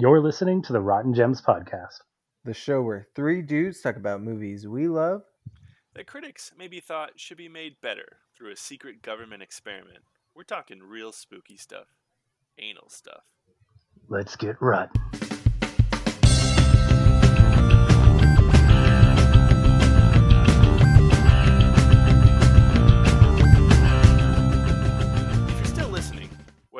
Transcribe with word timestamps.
You're 0.00 0.20
listening 0.20 0.62
to 0.62 0.72
the 0.72 0.80
Rotten 0.80 1.12
Gems 1.12 1.42
podcast. 1.42 2.02
The 2.44 2.54
show 2.54 2.82
where 2.82 3.08
three 3.16 3.42
dudes 3.42 3.80
talk 3.80 3.96
about 3.96 4.22
movies 4.22 4.64
we 4.64 4.86
love. 4.86 5.22
that 5.96 6.06
critics 6.06 6.52
maybe 6.56 6.78
thought 6.78 7.18
should 7.18 7.36
be 7.36 7.48
made 7.48 7.80
better 7.82 8.18
through 8.36 8.52
a 8.52 8.56
secret 8.56 9.02
government 9.02 9.42
experiment. 9.42 10.04
We're 10.36 10.44
talking 10.44 10.84
real 10.84 11.10
spooky 11.10 11.56
stuff, 11.56 11.88
anal 12.58 12.88
stuff. 12.90 13.24
Let's 14.08 14.36
get 14.36 14.62
rotten. 14.62 15.02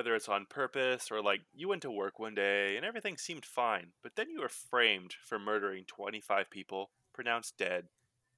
Whether 0.09 0.17
it's 0.17 0.29
on 0.29 0.47
purpose 0.49 1.11
or 1.11 1.21
like 1.21 1.43
you 1.55 1.69
went 1.69 1.83
to 1.83 1.91
work 1.91 2.19
one 2.19 2.35
day 2.35 2.77
and 2.77 2.87
everything 2.87 3.19
seemed 3.19 3.45
fine, 3.45 3.89
but 4.03 4.13
then 4.17 4.31
you 4.31 4.41
were 4.41 4.49
framed 4.49 5.15
for 5.23 5.39
murdering 5.39 5.85
25 5.87 6.49
people, 6.49 6.89
pronounced 7.12 7.59
dead, 7.59 7.89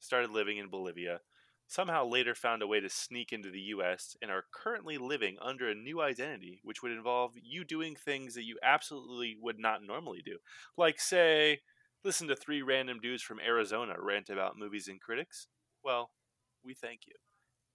started 0.01 0.31
living 0.33 0.59
in 0.59 0.69
Bolivia, 0.69 1.21
somehow 1.69 2.05
later 2.05 2.35
found 2.35 2.61
a 2.61 2.67
way 2.67 2.81
to 2.81 2.91
sneak 2.91 3.33
into 3.33 3.53
the 3.53 3.61
US, 3.61 4.17
and 4.21 4.33
are 4.33 4.47
currently 4.53 4.99
living 4.99 5.37
under 5.41 5.71
a 5.71 5.75
new 5.77 6.01
identity, 6.03 6.59
which 6.65 6.83
would 6.83 6.91
involve 6.91 7.35
you 7.41 7.63
doing 7.65 7.95
things 7.95 8.35
that 8.35 8.47
you 8.47 8.59
absolutely 8.65 9.37
would 9.41 9.61
not 9.61 9.81
normally 9.81 10.23
do. 10.25 10.39
Like, 10.77 10.99
say, 10.99 11.61
listen 12.03 12.27
to 12.27 12.35
three 12.35 12.63
random 12.63 12.99
dudes 13.01 13.23
from 13.23 13.39
Arizona 13.39 13.95
rant 13.97 14.29
about 14.29 14.59
movies 14.59 14.89
and 14.89 15.01
critics. 15.01 15.47
Well, 15.85 16.11
we 16.65 16.75
thank 16.75 17.03
you. 17.07 17.15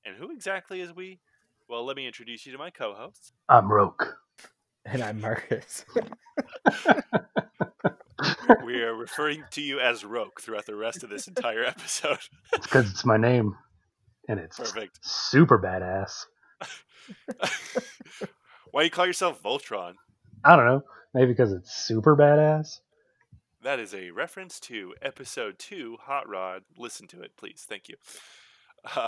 And 0.04 0.18
who 0.18 0.32
exactly 0.34 0.82
is 0.82 0.94
we? 0.94 1.22
Well, 1.68 1.86
let 1.86 1.96
me 1.96 2.06
introduce 2.06 2.46
you 2.46 2.52
to 2.52 2.58
my 2.58 2.70
co 2.70 2.94
hosts. 2.94 3.34
I'm 3.50 3.72
Roke. 3.72 4.18
And 4.86 5.02
I'm 5.04 5.20
Marcus. 5.20 5.84
we 8.64 8.84
are 8.84 8.94
referring 8.94 9.44
to 9.52 9.62
you 9.62 9.80
as 9.80 10.06
Roke 10.06 10.42
throughout 10.42 10.68
the 10.68 10.76
rest 10.76 11.04
of 11.04 11.10
this 11.10 11.28
entire 11.28 11.64
episode. 11.64 12.20
It's 12.54 12.68
because 12.68 12.92
it's 12.92 13.04
my 13.06 13.18
name, 13.18 13.56
and 14.30 14.40
it's 14.40 14.58
Perfect. 14.58 15.00
super 15.02 15.58
badass. 15.58 16.26
Why 18.72 18.82
do 18.82 18.86
you 18.86 18.92
call 18.92 19.08
yourself 19.08 19.42
Voltron? 19.42 19.94
I 20.44 20.56
don't 20.56 20.66
know. 20.66 20.84
Maybe 21.16 21.32
because 21.32 21.52
it's 21.52 21.74
super 21.76 22.16
badass. 22.16 22.80
That 23.64 23.80
is 23.80 23.96
a 23.96 24.12
reference 24.12 24.60
to 24.62 24.94
episode 25.02 25.58
two, 25.58 25.98
Hot 26.02 26.30
Rod. 26.30 26.62
Listen 26.78 27.08
to 27.08 27.22
it, 27.22 27.32
please. 27.38 27.66
Thank 27.68 27.90
you. 27.90 27.96
Uh, 28.96 29.08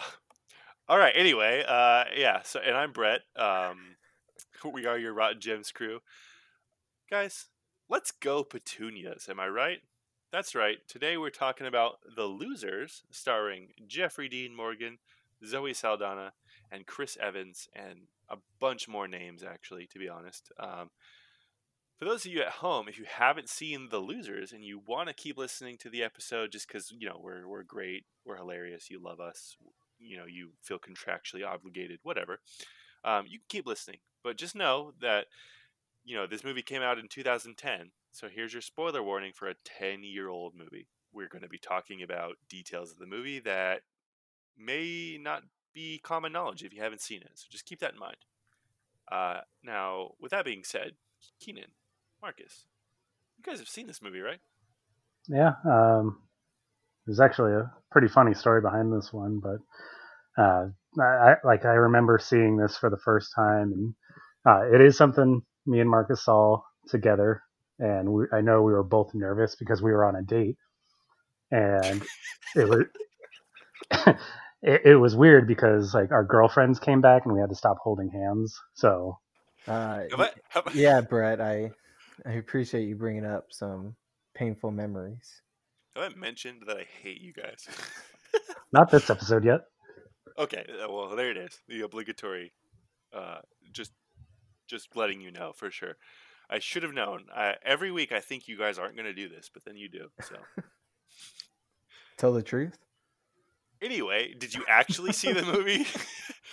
all 0.89 0.97
right. 0.97 1.13
Anyway, 1.15 1.65
uh, 1.67 2.05
yeah. 2.15 2.41
So, 2.43 2.59
and 2.65 2.77
I'm 2.77 2.93
Brett. 2.93 3.21
Um, 3.35 3.97
we 4.73 4.85
are 4.85 4.97
your 4.97 5.13
Rotten 5.13 5.41
Gems 5.41 5.71
crew, 5.71 5.99
guys. 7.09 7.47
Let's 7.89 8.11
go 8.11 8.43
petunias. 8.43 9.27
Am 9.29 9.39
I 9.39 9.47
right? 9.47 9.79
That's 10.31 10.55
right. 10.55 10.77
Today 10.87 11.17
we're 11.17 11.29
talking 11.29 11.67
about 11.67 11.97
The 12.15 12.25
Losers, 12.25 13.03
starring 13.11 13.69
Jeffrey 13.85 14.29
Dean 14.29 14.55
Morgan, 14.55 14.99
Zoe 15.45 15.73
Saldana, 15.73 16.33
and 16.71 16.85
Chris 16.85 17.17
Evans, 17.21 17.67
and 17.75 18.07
a 18.29 18.37
bunch 18.59 18.87
more 18.87 19.09
names. 19.09 19.43
Actually, 19.43 19.87
to 19.87 19.99
be 19.99 20.07
honest. 20.07 20.51
Um, 20.57 20.89
for 21.97 22.05
those 22.05 22.25
of 22.25 22.31
you 22.31 22.41
at 22.41 22.49
home, 22.49 22.87
if 22.87 22.97
you 22.97 23.05
haven't 23.09 23.49
seen 23.49 23.89
The 23.89 23.97
Losers 23.97 24.53
and 24.53 24.63
you 24.63 24.79
want 24.85 25.09
to 25.09 25.15
keep 25.15 25.35
listening 25.35 25.77
to 25.79 25.89
the 25.89 26.03
episode 26.03 26.51
just 26.51 26.67
because, 26.67 26.93
you 26.97 27.09
know, 27.09 27.19
we're, 27.19 27.47
we're 27.47 27.63
great, 27.63 28.05
we're 28.23 28.37
hilarious, 28.37 28.91
you 28.91 29.01
love 29.03 29.19
us, 29.19 29.57
you 29.99 30.17
know, 30.17 30.25
you 30.25 30.51
feel 30.61 30.79
contractually 30.79 31.45
obligated, 31.45 31.99
whatever, 32.03 32.39
um, 33.03 33.25
you 33.27 33.39
can 33.39 33.45
keep 33.49 33.67
listening. 33.67 33.99
But 34.23 34.37
just 34.37 34.55
know 34.55 34.93
that, 35.01 35.27
you 36.03 36.15
know, 36.15 36.27
this 36.27 36.43
movie 36.43 36.61
came 36.61 36.81
out 36.81 36.97
in 36.97 37.07
2010. 37.07 37.91
So 38.11 38.27
here's 38.33 38.53
your 38.53 38.61
spoiler 38.61 39.03
warning 39.03 39.31
for 39.33 39.47
a 39.47 39.55
10 39.79 40.03
year 40.03 40.29
old 40.29 40.53
movie. 40.55 40.87
We're 41.13 41.29
going 41.29 41.43
to 41.43 41.49
be 41.49 41.59
talking 41.59 42.03
about 42.03 42.35
details 42.49 42.91
of 42.91 42.99
the 42.99 43.05
movie 43.05 43.39
that 43.39 43.81
may 44.57 45.17
not 45.21 45.43
be 45.73 45.99
common 45.99 46.31
knowledge 46.31 46.63
if 46.63 46.73
you 46.73 46.81
haven't 46.81 47.01
seen 47.01 47.21
it. 47.21 47.31
So 47.35 47.45
just 47.49 47.65
keep 47.65 47.79
that 47.79 47.93
in 47.93 47.99
mind. 47.99 48.17
Uh, 49.11 49.41
now, 49.63 50.11
with 50.19 50.31
that 50.31 50.45
being 50.45 50.63
said, 50.63 50.93
Keenan, 51.39 51.71
Marcus, 52.21 52.65
you 53.37 53.43
guys 53.43 53.59
have 53.59 53.69
seen 53.69 53.87
this 53.87 54.01
movie, 54.01 54.19
right? 54.19 54.39
Yeah. 55.27 55.53
Um, 55.65 56.17
there's 57.05 57.19
actually 57.19 57.53
a 57.53 57.71
pretty 57.91 58.07
funny 58.07 58.33
story 58.33 58.61
behind 58.61 58.91
this 58.91 59.13
one, 59.13 59.39
but 59.39 59.59
uh, 60.37 60.65
I, 60.99 61.03
I 61.03 61.35
like 61.43 61.65
I 61.65 61.73
remember 61.73 62.19
seeing 62.19 62.57
this 62.57 62.77
for 62.77 62.89
the 62.89 62.97
first 63.03 63.31
time, 63.35 63.73
and 63.73 63.95
uh, 64.47 64.73
it 64.73 64.81
is 64.81 64.97
something 64.97 65.41
me 65.65 65.79
and 65.81 65.89
Marcus 65.89 66.23
saw 66.25 66.61
together, 66.89 67.41
and 67.79 68.11
we, 68.11 68.25
I 68.33 68.41
know 68.41 68.61
we 68.63 68.73
were 68.73 68.83
both 68.83 69.11
nervous 69.13 69.55
because 69.55 69.81
we 69.81 69.91
were 69.91 70.05
on 70.05 70.15
a 70.15 70.23
date, 70.23 70.57
and 71.51 72.03
it 72.55 72.67
was. 72.69 72.85
it, 74.63 74.81
it 74.85 74.95
was 74.97 75.15
weird 75.15 75.47
because 75.47 75.93
like 75.93 76.11
our 76.11 76.23
girlfriends 76.23 76.79
came 76.79 77.01
back 77.01 77.23
and 77.25 77.33
we 77.33 77.39
had 77.39 77.49
to 77.49 77.55
stop 77.55 77.77
holding 77.83 78.09
hands. 78.09 78.57
So 78.75 79.19
Uh, 79.67 80.03
Have 80.11 80.19
I- 80.21 80.31
have 80.49 80.67
I- 80.67 80.71
yeah, 80.73 81.01
Brett, 81.01 81.41
I 81.41 81.71
I 82.25 82.31
appreciate 82.33 82.87
you 82.87 82.95
bringing 82.95 83.25
up 83.25 83.47
some 83.51 83.95
painful 84.35 84.71
memories. 84.71 85.41
Have 85.95 86.11
I 86.13 86.15
mentioned 86.15 86.63
that 86.67 86.77
I 86.77 86.85
hate 87.01 87.21
you 87.21 87.33
guys? 87.33 87.67
not 88.73 88.91
this 88.91 89.09
episode 89.09 89.45
yet. 89.45 89.61
Okay, 90.37 90.65
uh, 90.83 90.91
well 90.91 91.15
there 91.15 91.31
it 91.31 91.37
is. 91.37 91.59
The 91.67 91.81
obligatory, 91.81 92.53
uh, 93.13 93.39
just, 93.71 93.91
just 94.67 94.95
letting 94.95 95.21
you 95.21 95.31
know 95.31 95.53
for 95.55 95.71
sure. 95.71 95.95
I 96.49 96.59
should 96.59 96.83
have 96.83 96.93
known. 96.93 97.25
I, 97.35 97.55
every 97.63 97.91
week 97.91 98.11
I 98.11 98.19
think 98.21 98.47
you 98.47 98.57
guys 98.57 98.79
aren't 98.79 98.95
going 98.95 99.05
to 99.05 99.13
do 99.13 99.27
this, 99.27 99.49
but 99.53 99.65
then 99.65 99.75
you 99.77 99.89
do. 99.89 100.07
So 100.21 100.35
Tell 102.17 102.33
the 102.33 102.41
truth. 102.43 102.77
anyway, 103.81 104.33
did 104.37 104.53
you 104.53 104.63
actually 104.67 105.13
see 105.13 105.33
the 105.33 105.43
movie? 105.43 105.85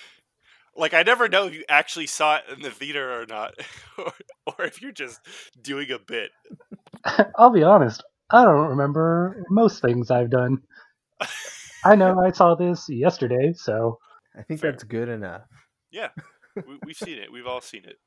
like 0.77 0.95
I 0.95 1.03
never 1.03 1.29
know 1.29 1.47
if 1.47 1.55
you 1.55 1.65
actually 1.69 2.07
saw 2.07 2.37
it 2.37 2.45
in 2.55 2.63
the 2.63 2.71
theater 2.71 3.21
or 3.21 3.27
not, 3.27 3.55
or, 3.99 4.13
or 4.47 4.65
if 4.65 4.83
you're 4.83 4.93
just 4.93 5.21
doing 5.63 5.91
a 5.91 5.99
bit. 5.99 6.31
I'll 7.39 7.51
be 7.51 7.63
honest. 7.63 8.03
I 8.31 8.45
don't 8.45 8.71
remember 8.71 9.45
most 9.51 9.81
things 9.81 10.11
I've 10.11 10.31
done. 10.31 10.63
I 11.85 11.97
know 11.97 12.19
I 12.21 12.31
saw 12.31 12.55
this 12.55 12.89
yesterday, 12.89 13.53
so 13.55 13.99
I 14.37 14.43
think 14.43 14.61
Fair. 14.61 14.73
that's 14.73 14.85
good 14.85 15.09
enough. 15.09 15.43
Yeah, 15.91 16.09
we, 16.57 16.79
we've 16.85 16.97
seen 16.97 17.19
it. 17.19 17.31
We've 17.33 17.47
all 17.47 17.61
seen 17.61 17.85
it. 17.85 17.99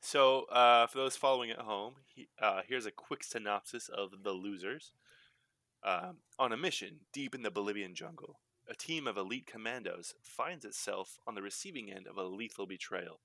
So, 0.00 0.44
uh, 0.46 0.88
for 0.88 0.98
those 0.98 1.16
following 1.16 1.50
at 1.50 1.60
home, 1.60 1.94
he, 2.08 2.28
uh, 2.40 2.62
here's 2.66 2.86
a 2.86 2.90
quick 2.90 3.22
synopsis 3.22 3.88
of 3.88 4.24
The 4.24 4.32
Losers. 4.32 4.92
Um, 5.84 6.18
on 6.38 6.52
a 6.52 6.56
mission 6.56 7.00
deep 7.12 7.34
in 7.34 7.42
the 7.42 7.50
Bolivian 7.50 7.94
jungle, 7.94 8.38
a 8.68 8.74
team 8.74 9.06
of 9.06 9.16
elite 9.16 9.46
commandos 9.46 10.14
finds 10.22 10.64
itself 10.64 11.18
on 11.26 11.34
the 11.34 11.42
receiving 11.42 11.92
end 11.92 12.06
of 12.06 12.16
a 12.16 12.22
lethal 12.24 12.66
betrayal. 12.66 13.20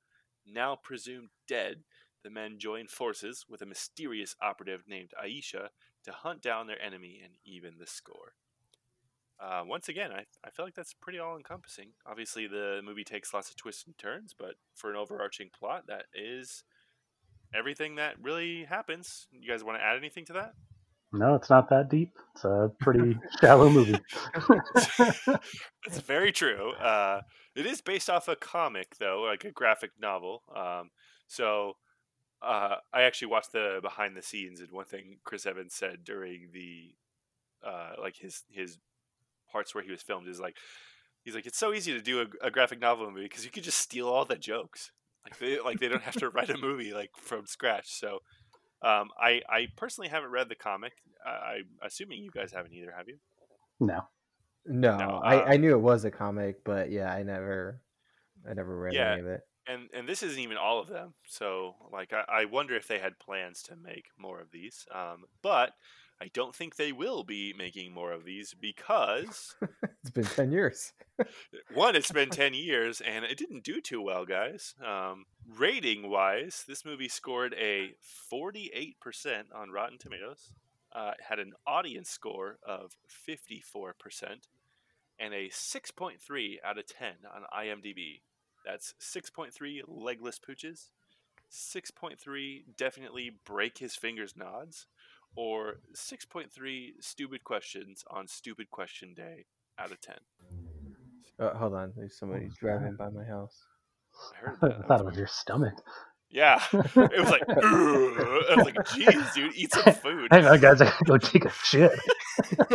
Now 0.46 0.76
presumed 0.76 1.30
dead, 1.48 1.84
the 2.24 2.30
men 2.30 2.58
join 2.58 2.88
forces 2.88 3.46
with 3.48 3.62
a 3.62 3.66
mysterious 3.68 4.36
operative 4.42 4.84
named 4.88 5.12
Aisha 5.24 5.70
to 6.06 6.12
hunt 6.12 6.42
down 6.42 6.68
their 6.68 6.82
enemy 6.82 7.22
and 7.24 7.34
even 7.46 7.78
the 7.78 7.88
score. 7.88 8.34
Uh, 9.40 9.64
once 9.66 9.88
again, 9.88 10.12
I, 10.12 10.26
I 10.44 10.50
feel 10.50 10.66
like 10.66 10.76
that's 10.76 10.94
pretty 10.94 11.20
all 11.20 11.38
encompassing. 11.38 11.90
Obviously, 12.06 12.48
the 12.48 12.82
movie 12.84 13.04
takes 13.04 13.34
lots 13.34 13.50
of 13.50 13.56
twists 13.56 13.86
and 13.86 13.98
turns, 13.98 14.34
but 14.38 14.56
for 14.74 14.90
an 14.90 14.96
overarching 14.96 15.50
plot, 15.58 15.84
that 15.88 16.06
is 16.14 16.64
everything 17.54 17.96
that 17.96 18.16
really 18.22 18.64
happens. 18.64 19.28
You 19.32 19.50
guys 19.50 19.64
want 19.64 19.78
to 19.78 19.84
add 19.84 19.98
anything 19.98 20.26
to 20.26 20.34
that? 20.34 20.54
no, 21.14 21.36
it's 21.36 21.50
not 21.50 21.70
that 21.70 21.90
deep. 21.90 22.12
It's 22.36 22.44
a 22.44 22.72
pretty 22.80 23.18
shallow 23.42 23.70
movie. 23.70 24.00
That's 24.98 26.00
very 26.06 26.32
true. 26.32 26.74
Uh, 26.74 27.22
it 27.56 27.66
is 27.66 27.82
based 27.82 28.10
off 28.10 28.28
a 28.28 28.36
comic, 28.36 28.98
though, 29.00 29.22
like 29.22 29.46
a 29.46 29.52
graphic 29.52 29.92
novel. 30.00 30.44
Um, 30.54 30.90
so 31.28 31.74
uh, 32.42 32.76
I 32.94 33.04
actually 33.04 33.30
watched 33.30 33.54
the 33.54 33.80
behind 33.82 34.16
the 34.16 34.22
scenes, 34.22 34.60
and 34.60 34.72
one 34.72 34.86
thing 34.86 35.18
Chris 35.24 35.46
Evans 35.46 35.74
said 35.74 36.04
during 36.04 36.50
the 36.54 36.94
uh, 37.66 37.94
like 38.02 38.18
his 38.18 38.44
his 38.50 38.78
parts 39.52 39.74
where 39.76 39.84
he 39.84 39.92
was 39.92 40.02
filmed 40.02 40.28
is 40.28 40.40
like 40.40 40.58
he's 41.24 41.36
like 41.36 41.46
it's 41.46 41.58
so 41.58 41.74
easy 41.74 41.94
to 41.94 42.02
do 42.02 42.22
a, 42.22 42.48
a 42.48 42.52
graphic 42.52 42.80
novel 42.80 43.10
movie 43.10 43.24
because 43.24 43.46
you 43.46 43.52
could 43.52 43.64
just 43.64 43.80
steal 43.80 44.08
all 44.08 44.26
the 44.26 44.36
jokes. 44.38 44.92
Like 45.26 45.38
they 45.40 45.60
like 45.60 45.80
they 45.80 45.88
don't 45.90 46.04
have 46.04 46.16
to 46.18 46.30
write 46.36 46.50
a 46.50 46.58
movie 46.58 46.94
like 46.94 47.12
from 47.18 47.46
scratch. 47.46 47.90
So 47.90 48.20
um, 48.82 49.10
I 49.20 49.42
I 49.50 49.68
personally 49.76 50.10
haven't 50.10 50.32
read 50.32 50.50
the 50.50 50.56
comic. 50.56 50.94
I, 51.26 51.30
I'm 51.58 51.66
assuming 51.82 52.24
you 52.24 52.32
guys 52.32 52.52
haven't 52.52 52.74
either, 52.74 52.94
have 52.96 53.08
you? 53.08 53.18
No. 53.80 54.02
No, 54.66 54.98
No, 54.98 55.10
I, 55.24 55.42
uh, 55.42 55.46
I 55.46 55.58
knew 55.58 55.72
it 55.72 55.80
was 55.82 56.04
a 56.04 56.12
comic, 56.12 56.64
but 56.66 56.92
yeah, 56.92 57.12
I 57.12 57.24
never 57.24 57.82
I 58.50 58.54
never 58.54 58.78
read 58.78 58.96
Yeah. 58.96 59.12
any 59.12 59.22
of 59.22 59.28
it. 59.28 59.42
and 59.68 59.90
and 59.94 60.08
this 60.08 60.24
isn't 60.24 60.40
even 60.40 60.58
all 60.58 60.80
of 60.80 60.88
them. 60.88 61.14
So 61.26 61.76
like 61.92 62.14
I, 62.14 62.24
I 62.28 62.46
wonder 62.46 62.76
if 62.76 62.88
they 62.88 63.00
had 63.00 63.18
plans 63.20 63.62
to 63.64 63.76
make 63.76 64.06
more 64.18 64.40
of 64.42 64.52
these. 64.52 64.86
Um, 64.94 65.24
but 65.42 65.72
I 66.22 66.30
don't 66.34 66.56
think 66.56 66.76
they 66.76 66.92
will 66.92 67.24
be 67.24 67.54
making 67.58 67.94
more 67.94 68.12
of 68.12 68.26
these 68.26 68.54
because 68.60 69.56
it's 70.02 70.10
been 70.12 70.26
ten 70.26 70.52
years. 70.52 70.94
one, 71.74 71.96
it's 71.96 72.12
been 72.12 72.30
ten 72.30 72.54
years 72.54 73.02
and 73.02 73.24
it 73.26 73.38
didn't 73.38 73.64
do 73.64 73.82
too 73.82 74.02
well, 74.02 74.26
guys. 74.26 74.74
Um, 74.86 75.26
rating 75.58 76.10
wise, 76.10 76.64
this 76.68 76.86
movie 76.86 77.10
scored 77.10 77.54
a 77.54 77.94
forty-eight 78.30 79.00
percent 79.00 79.48
on 79.54 79.72
Rotten 79.72 79.98
Tomatoes. 79.98 80.52
Uh, 80.96 81.12
had 81.28 81.38
an 81.38 81.54
audience 81.68 82.10
score 82.10 82.58
of 82.66 82.98
fifty-four 83.08 83.94
percent 84.00 84.48
and 85.20 85.34
a 85.34 85.50
6.3 85.50 86.56
out 86.64 86.78
of 86.78 86.86
10 86.86 87.10
on 87.34 87.66
IMDb. 87.66 88.22
That's 88.66 88.94
6.3 89.02 89.82
legless 89.88 90.40
pooches, 90.40 90.90
6.3 91.52 92.64
definitely 92.76 93.32
break 93.46 93.78
his 93.78 93.96
fingers 93.96 94.36
nods, 94.36 94.86
or 95.36 95.76
6.3 95.96 96.90
stupid 97.00 97.44
questions 97.44 98.04
on 98.10 98.28
stupid 98.28 98.70
question 98.72 99.14
day 99.14 99.46
out 99.80 99.92
of 99.92 100.02
10. 100.02 100.16
Oh, 101.40 101.50
hold 101.50 101.74
on, 101.76 101.94
there's 101.96 102.18
somebody 102.18 102.50
driving 102.60 102.96
by 102.96 103.10
my 103.10 103.24
house. 103.24 103.64
I 104.34 104.40
heard 104.40 104.58
that. 104.62 104.78
That 104.80 104.88
thought 104.88 105.00
it 105.02 105.06
was 105.06 105.12
was 105.12 105.20
your 105.20 105.28
stomach. 105.28 105.76
Yeah, 106.30 106.62
it 106.74 107.20
was 107.20 107.30
like, 107.30 107.44
I 107.48 108.56
was 108.58 108.66
like, 108.66 108.76
"Jeez, 108.76 109.34
dude, 109.34 109.56
eat 109.56 109.72
some 109.72 109.94
food." 109.94 110.28
Hang 110.30 110.46
on, 110.46 110.60
guys, 110.60 110.82
I 110.82 110.86
gotta 110.86 111.06
go 111.06 111.18
take 111.18 111.46
a 111.46 111.52
shit. 111.64 111.92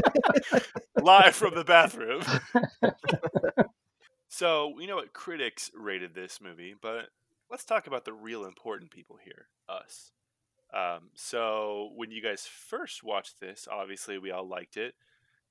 Live 1.02 1.34
from 1.34 1.54
the 1.54 1.64
bathroom. 1.64 2.22
so 4.28 4.72
we 4.74 4.86
know 4.86 4.96
what 4.96 5.12
critics 5.12 5.70
rated 5.74 6.14
this 6.14 6.40
movie, 6.40 6.74
but 6.80 7.08
let's 7.50 7.66
talk 7.66 7.86
about 7.86 8.06
the 8.06 8.14
real 8.14 8.46
important 8.46 8.90
people 8.90 9.18
here, 9.22 9.48
us. 9.68 10.12
Um, 10.74 11.10
so 11.14 11.90
when 11.94 12.10
you 12.10 12.22
guys 12.22 12.46
first 12.46 13.04
watched 13.04 13.40
this, 13.40 13.68
obviously 13.70 14.18
we 14.18 14.30
all 14.30 14.48
liked 14.48 14.76
it. 14.76 14.94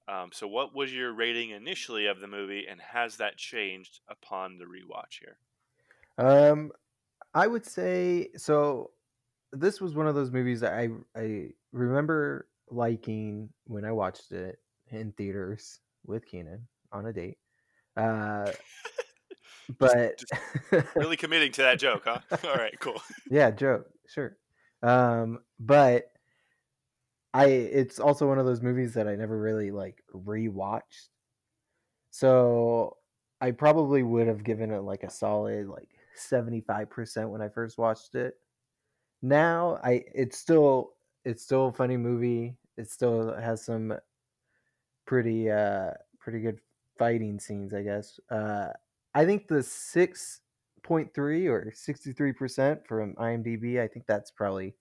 Um, 0.08 0.32
so 0.34 0.48
what 0.48 0.76
was 0.76 0.94
your 0.94 1.14
rating 1.14 1.52
initially 1.52 2.08
of 2.08 2.20
the 2.20 2.28
movie, 2.28 2.66
and 2.68 2.82
has 2.82 3.18
that 3.18 3.38
changed 3.38 4.00
upon 4.10 4.58
the 4.58 4.66
rewatch 4.66 5.20
here? 5.20 5.38
Um, 6.18 6.72
I 7.34 7.48
would 7.48 7.66
say 7.66 8.30
so. 8.36 8.92
This 9.54 9.80
was 9.80 9.96
one 9.96 10.08
of 10.08 10.16
those 10.16 10.32
movies 10.32 10.60
that 10.62 10.74
I 10.74 10.90
I 11.16 11.50
remember 11.72 12.48
liking 12.70 13.50
when 13.66 13.86
I 13.86 13.92
watched 13.92 14.32
it 14.32 14.60
in 14.90 15.12
theaters 15.14 15.80
with 16.06 16.26
Keenan 16.26 16.68
on 16.92 17.06
a 17.06 17.14
date. 17.14 17.38
Uh, 17.96 18.52
but 19.78 20.24
Really 20.96 21.18
committing 21.18 21.52
to 21.54 21.62
that 21.62 21.80
joke, 21.80 22.04
huh? 22.06 22.20
All 22.44 22.56
right, 22.56 22.78
cool. 22.80 23.02
yeah, 23.30 23.52
joke, 23.52 23.88
sure. 24.08 24.38
Um, 24.84 25.40
but 25.60 26.12
I 27.34 27.46
it's 27.46 28.00
also 28.00 28.28
one 28.28 28.40
of 28.40 28.46
those 28.46 28.62
movies 28.62 28.94
that 28.96 29.08
I 29.08 29.16
never 29.16 29.38
really 29.40 29.72
like 29.72 30.04
rewatched. 30.14 31.10
So 32.10 32.98
I 33.40 33.52
probably 33.52 34.04
would 34.04 34.28
have 34.28 34.44
given 34.44 34.72
it 34.72 34.82
like 34.82 35.04
a 35.04 35.10
solid 35.10 35.68
like 35.68 35.90
75% 36.16 37.30
when 37.30 37.42
I 37.42 37.50
first 37.50 37.78
watched 37.78 38.16
it. 38.16 38.36
Now 39.22 39.80
I 39.84 40.06
it's 40.14 40.38
still 40.40 40.94
it's 41.26 41.44
still 41.44 41.68
a 41.68 41.74
funny 41.74 41.98
movie. 41.98 42.58
It 42.78 42.90
still 42.92 43.36
has 43.36 43.66
some 43.66 43.96
pretty 45.06 45.50
uh 45.50 45.92
pretty 46.20 46.40
good 46.40 46.60
fighting 46.98 47.40
scenes, 47.40 47.74
I 47.74 47.82
guess. 47.84 48.20
Uh 48.30 48.70
I 49.14 49.26
think 49.26 49.48
the 49.48 49.64
6.3 50.88 51.48
or 51.48 51.72
63% 51.72 52.88
from 52.88 53.16
IMDb, 53.16 53.82
I 53.82 53.88
think 53.88 54.06
that's 54.08 54.32
probably 54.32 54.76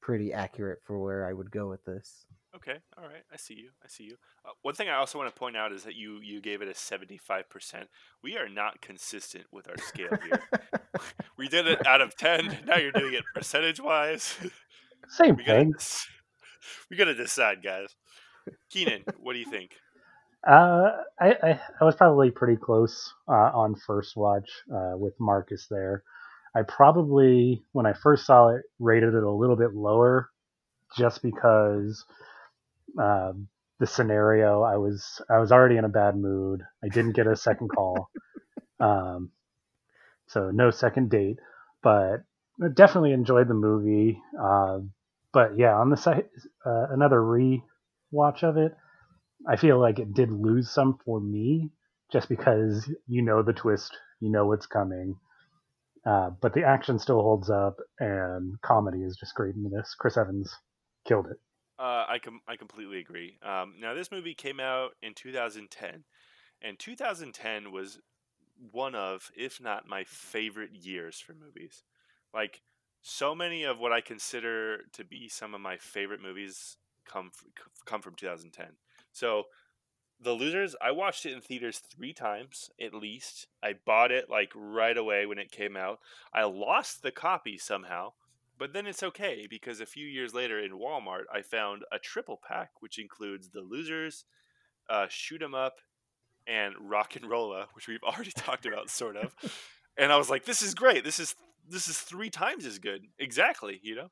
pretty 0.00 0.32
accurate 0.32 0.80
for 0.84 0.98
where 0.98 1.26
I 1.26 1.32
would 1.32 1.50
go 1.50 1.68
with 1.68 1.84
this. 1.84 2.26
Okay, 2.54 2.76
all 2.98 3.04
right, 3.04 3.22
I 3.32 3.36
see 3.36 3.54
you. 3.54 3.70
I 3.82 3.88
see 3.88 4.04
you. 4.04 4.16
Uh, 4.44 4.50
one 4.60 4.74
thing 4.74 4.90
I 4.90 4.96
also 4.96 5.18
want 5.18 5.34
to 5.34 5.38
point 5.38 5.56
out 5.56 5.72
is 5.72 5.84
that 5.84 5.94
you 5.94 6.20
you 6.22 6.42
gave 6.42 6.60
it 6.60 6.68
a 6.68 6.74
seventy 6.74 7.16
five 7.16 7.48
percent. 7.48 7.88
We 8.22 8.36
are 8.36 8.48
not 8.48 8.82
consistent 8.82 9.44
with 9.50 9.70
our 9.70 9.78
scale 9.78 10.10
here. 10.22 10.42
we 11.38 11.48
did 11.48 11.66
it 11.66 11.86
out 11.86 12.02
of 12.02 12.14
ten. 12.14 12.58
Now 12.66 12.76
you're 12.76 12.92
doing 12.92 13.14
it 13.14 13.24
percentage 13.34 13.80
wise. 13.80 14.36
Same 15.08 15.36
we 15.36 15.44
gotta, 15.44 15.60
thing. 15.60 15.74
We 16.90 16.96
got 16.98 17.06
to 17.06 17.14
decide, 17.14 17.62
guys. 17.62 17.96
Keenan, 18.70 19.04
what 19.18 19.32
do 19.32 19.38
you 19.38 19.50
think? 19.50 19.72
Uh, 20.46 20.90
I, 21.20 21.34
I 21.42 21.60
I 21.80 21.84
was 21.84 21.94
probably 21.94 22.30
pretty 22.30 22.56
close 22.56 23.12
uh, 23.28 23.50
on 23.54 23.76
first 23.76 24.16
watch 24.16 24.48
uh, 24.74 24.94
with 24.96 25.14
Marcus 25.20 25.68
there. 25.70 26.02
I 26.54 26.62
probably 26.62 27.62
when 27.72 27.86
I 27.86 27.92
first 27.92 28.26
saw 28.26 28.48
it 28.48 28.62
rated 28.80 29.14
it 29.14 29.22
a 29.22 29.30
little 29.30 29.56
bit 29.56 29.74
lower, 29.74 30.30
just 30.96 31.22
because 31.22 32.04
um, 32.98 33.48
the 33.80 33.86
scenario 33.86 34.62
I 34.62 34.76
was 34.76 35.22
I 35.30 35.38
was 35.38 35.52
already 35.52 35.76
in 35.76 35.84
a 35.84 35.88
bad 35.90 36.16
mood. 36.16 36.62
I 36.84 36.88
didn't 36.88 37.12
get 37.16 37.26
a 37.26 37.36
second 37.36 37.68
call, 37.68 38.10
um, 38.80 39.30
so 40.28 40.50
no 40.50 40.70
second 40.70 41.10
date. 41.10 41.38
But 41.82 42.24
I 42.62 42.68
definitely 42.74 43.12
enjoyed 43.12 43.48
the 43.48 43.54
movie. 43.54 44.20
Uh, 44.40 44.80
but 45.32 45.58
yeah, 45.58 45.74
on 45.76 45.90
the 45.90 45.96
site, 45.96 46.28
uh, 46.66 46.86
another 46.90 47.22
re 47.22 47.62
watch 48.10 48.42
of 48.44 48.56
it. 48.56 48.76
I 49.48 49.56
feel 49.56 49.80
like 49.80 49.98
it 49.98 50.14
did 50.14 50.30
lose 50.30 50.70
some 50.70 50.98
for 51.04 51.20
me 51.20 51.70
just 52.12 52.28
because 52.28 52.88
you 53.06 53.22
know 53.22 53.42
the 53.42 53.52
twist, 53.52 53.96
you 54.20 54.30
know 54.30 54.46
what's 54.46 54.66
coming. 54.66 55.16
Uh, 56.04 56.30
but 56.40 56.52
the 56.52 56.64
action 56.64 56.98
still 56.98 57.22
holds 57.22 57.48
up, 57.48 57.76
and 58.00 58.60
comedy 58.60 59.02
is 59.02 59.16
just 59.16 59.34
great 59.34 59.54
in 59.54 59.70
this. 59.70 59.94
Chris 59.98 60.16
Evans 60.16 60.52
killed 61.06 61.26
it. 61.26 61.38
Uh, 61.78 62.04
I 62.08 62.18
com- 62.22 62.42
I 62.46 62.56
completely 62.56 62.98
agree. 62.98 63.38
Um, 63.42 63.74
now 63.80 63.94
this 63.94 64.10
movie 64.10 64.34
came 64.34 64.60
out 64.60 64.92
in 65.02 65.14
2010, 65.14 66.04
and 66.60 66.78
2010 66.78 67.72
was 67.72 67.98
one 68.70 68.94
of, 68.94 69.30
if 69.36 69.60
not 69.60 69.88
my 69.88 70.04
favorite 70.04 70.74
years 70.74 71.18
for 71.18 71.34
movies. 71.34 71.82
Like 72.34 72.62
so 73.00 73.34
many 73.34 73.64
of 73.64 73.78
what 73.78 73.92
I 73.92 74.00
consider 74.00 74.82
to 74.92 75.04
be 75.04 75.28
some 75.28 75.54
of 75.54 75.60
my 75.60 75.76
favorite 75.76 76.22
movies 76.22 76.76
come 77.04 77.30
f- 77.34 77.64
come 77.84 78.02
from 78.02 78.14
2010. 78.14 78.66
So 79.12 79.44
the 80.20 80.32
Losers, 80.32 80.76
I 80.80 80.92
watched 80.92 81.26
it 81.26 81.32
in 81.32 81.40
theaters 81.40 81.78
three 81.78 82.12
times 82.12 82.70
at 82.80 82.94
least. 82.94 83.46
I 83.62 83.74
bought 83.84 84.12
it 84.12 84.30
like 84.30 84.52
right 84.54 84.96
away 84.96 85.26
when 85.26 85.38
it 85.38 85.50
came 85.50 85.76
out. 85.76 85.98
I 86.32 86.44
lost 86.44 87.02
the 87.02 87.10
copy 87.10 87.58
somehow, 87.58 88.12
but 88.58 88.72
then 88.72 88.86
it's 88.86 89.02
okay 89.02 89.46
because 89.48 89.80
a 89.80 89.86
few 89.86 90.06
years 90.06 90.34
later 90.34 90.58
in 90.58 90.72
Walmart, 90.72 91.24
I 91.32 91.42
found 91.42 91.82
a 91.90 91.98
triple 91.98 92.40
pack 92.46 92.70
which 92.80 92.98
includes 92.98 93.50
The 93.50 93.60
Losers, 93.60 94.24
uh, 94.88 95.06
Shoot 95.08 95.42
'Em 95.42 95.54
Up, 95.54 95.80
and 96.46 96.74
Rock 96.78 97.16
and 97.16 97.28
Rolla, 97.28 97.68
which 97.74 97.88
we've 97.88 98.02
already 98.04 98.32
talked 98.32 98.66
about, 98.66 98.90
sort 98.90 99.16
of. 99.16 99.34
And 99.94 100.10
I 100.10 100.16
was 100.16 100.30
like, 100.30 100.46
"This 100.46 100.62
is 100.62 100.72
great. 100.72 101.04
This 101.04 101.20
is 101.20 101.34
this 101.68 101.86
is 101.86 101.98
three 102.00 102.30
times 102.30 102.64
as 102.64 102.78
good." 102.78 103.08
Exactly, 103.18 103.78
you 103.82 103.94
know. 103.94 104.10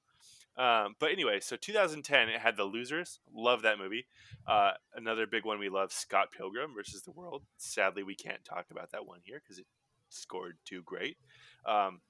Um, 0.56 0.94
but 0.98 1.10
anyway, 1.12 1.40
so 1.40 1.56
2010, 1.56 2.28
it 2.28 2.40
had 2.40 2.56
The 2.56 2.64
Losers. 2.64 3.20
Love 3.32 3.62
that 3.62 3.78
movie. 3.78 4.06
Uh, 4.46 4.72
another 4.94 5.26
big 5.26 5.44
one 5.44 5.58
we 5.58 5.68
love, 5.68 5.92
Scott 5.92 6.28
Pilgrim 6.36 6.74
versus 6.74 7.02
the 7.02 7.12
World. 7.12 7.44
Sadly, 7.56 8.02
we 8.02 8.14
can't 8.14 8.44
talk 8.44 8.66
about 8.70 8.90
that 8.92 9.06
one 9.06 9.20
here 9.22 9.40
because 9.42 9.58
it 9.58 9.66
scored 10.10 10.58
too 10.64 10.82
great. 10.82 11.16
Um, 11.66 12.00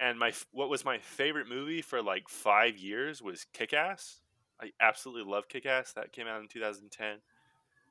and 0.00 0.18
my 0.18 0.32
what 0.52 0.68
was 0.68 0.84
my 0.84 0.98
favorite 0.98 1.48
movie 1.48 1.82
for 1.82 2.02
like 2.02 2.28
five 2.28 2.76
years 2.76 3.22
was 3.22 3.46
Kick 3.52 3.72
Ass. 3.72 4.20
I 4.60 4.70
absolutely 4.80 5.30
love 5.30 5.48
Kick 5.48 5.66
Ass. 5.66 5.92
That 5.94 6.12
came 6.12 6.26
out 6.26 6.40
in 6.40 6.48
2010. 6.48 7.18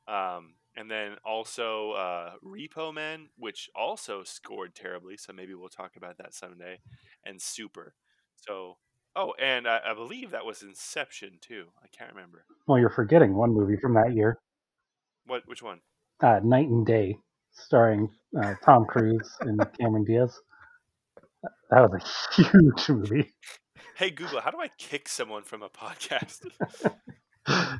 Um, 0.07 0.55
and 0.75 0.89
then 0.89 1.15
also 1.25 1.91
uh, 1.91 2.31
Repo 2.45 2.93
Men, 2.93 3.29
which 3.37 3.69
also 3.75 4.23
scored 4.23 4.75
terribly. 4.75 5.17
So 5.17 5.33
maybe 5.33 5.53
we'll 5.55 5.69
talk 5.69 5.95
about 5.97 6.17
that 6.19 6.33
someday. 6.33 6.79
And 7.25 7.41
Super. 7.41 7.93
So 8.35 8.77
oh, 9.17 9.33
and 9.41 9.67
I, 9.67 9.79
I 9.89 9.93
believe 9.93 10.31
that 10.31 10.45
was 10.45 10.61
Inception 10.61 11.39
too. 11.41 11.65
I 11.83 11.87
can't 11.87 12.13
remember 12.13 12.45
Well, 12.67 12.79
you're 12.79 12.89
forgetting 12.89 13.35
one 13.35 13.51
movie 13.51 13.77
from 13.81 13.93
that 13.95 14.13
year, 14.13 14.39
what 15.25 15.43
which 15.47 15.61
one. 15.63 15.79
uh, 16.21 16.39
Knight 16.43 16.67
and 16.69 16.85
Day, 16.85 17.17
starring 17.51 18.09
uh, 18.41 18.53
Tom 18.63 18.85
Cruise 18.85 19.29
and 19.41 19.59
Cameron 19.79 20.05
Diaz. 20.05 20.39
That 21.69 21.89
was 21.89 22.01
a 22.01 22.41
huge 22.41 22.89
movie. 22.89 23.33
Hey 23.95 24.11
Google, 24.11 24.41
how 24.41 24.51
do 24.51 24.59
I 24.59 24.69
kick 24.77 25.09
someone 25.09 25.43
from 25.43 25.63
a 25.63 25.69
podcast? 25.69 26.45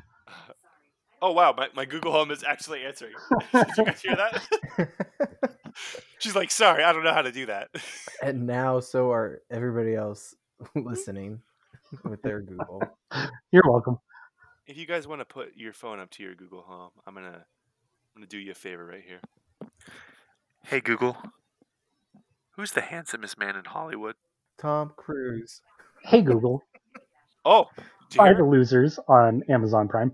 oh 1.22 1.32
wow, 1.32 1.54
my, 1.56 1.68
my 1.74 1.84
Google 1.84 2.12
Home 2.12 2.30
is 2.30 2.42
actually 2.44 2.84
answering. 2.84 3.14
Did 3.52 3.66
you 3.78 3.84
guys 3.84 4.02
hear 4.02 4.16
that? 4.16 4.88
She's 6.18 6.34
like, 6.34 6.50
sorry, 6.50 6.82
I 6.82 6.92
don't 6.92 7.04
know 7.04 7.14
how 7.14 7.22
to 7.22 7.30
do 7.32 7.46
that. 7.46 7.68
and 8.22 8.46
now 8.46 8.80
so 8.80 9.12
are 9.12 9.40
everybody 9.50 9.94
else 9.94 10.34
listening 10.74 11.40
with 12.04 12.22
their 12.22 12.40
Google. 12.40 12.82
You're 13.50 13.62
welcome. 13.66 13.98
if 14.66 14.76
you 14.76 14.86
guys 14.86 15.06
want 15.08 15.20
to 15.20 15.24
put 15.24 15.56
your 15.56 15.72
phone 15.72 15.98
up 16.00 16.10
to 16.12 16.22
your 16.22 16.34
Google 16.34 16.62
Home, 16.62 16.90
I'm 17.06 17.14
gonna 17.14 17.28
I'm 17.28 18.14
gonna 18.16 18.26
do 18.26 18.38
you 18.38 18.52
a 18.52 18.54
favor 18.54 18.84
right 18.84 19.02
here. 19.06 19.20
Hey 20.64 20.80
Google, 20.80 21.16
Who's 22.56 22.72
the 22.72 22.80
handsomest 22.80 23.38
man 23.38 23.56
in 23.56 23.64
Hollywood? 23.64 24.16
Tom 24.58 24.92
Cruise. 24.96 25.60
Hey 26.04 26.20
Google, 26.22 26.62
Oh, 27.44 27.66
do 28.10 28.22
you 28.22 28.34
the 28.36 28.44
losers 28.44 28.98
on 29.08 29.42
Amazon 29.48 29.88
Prime. 29.88 30.12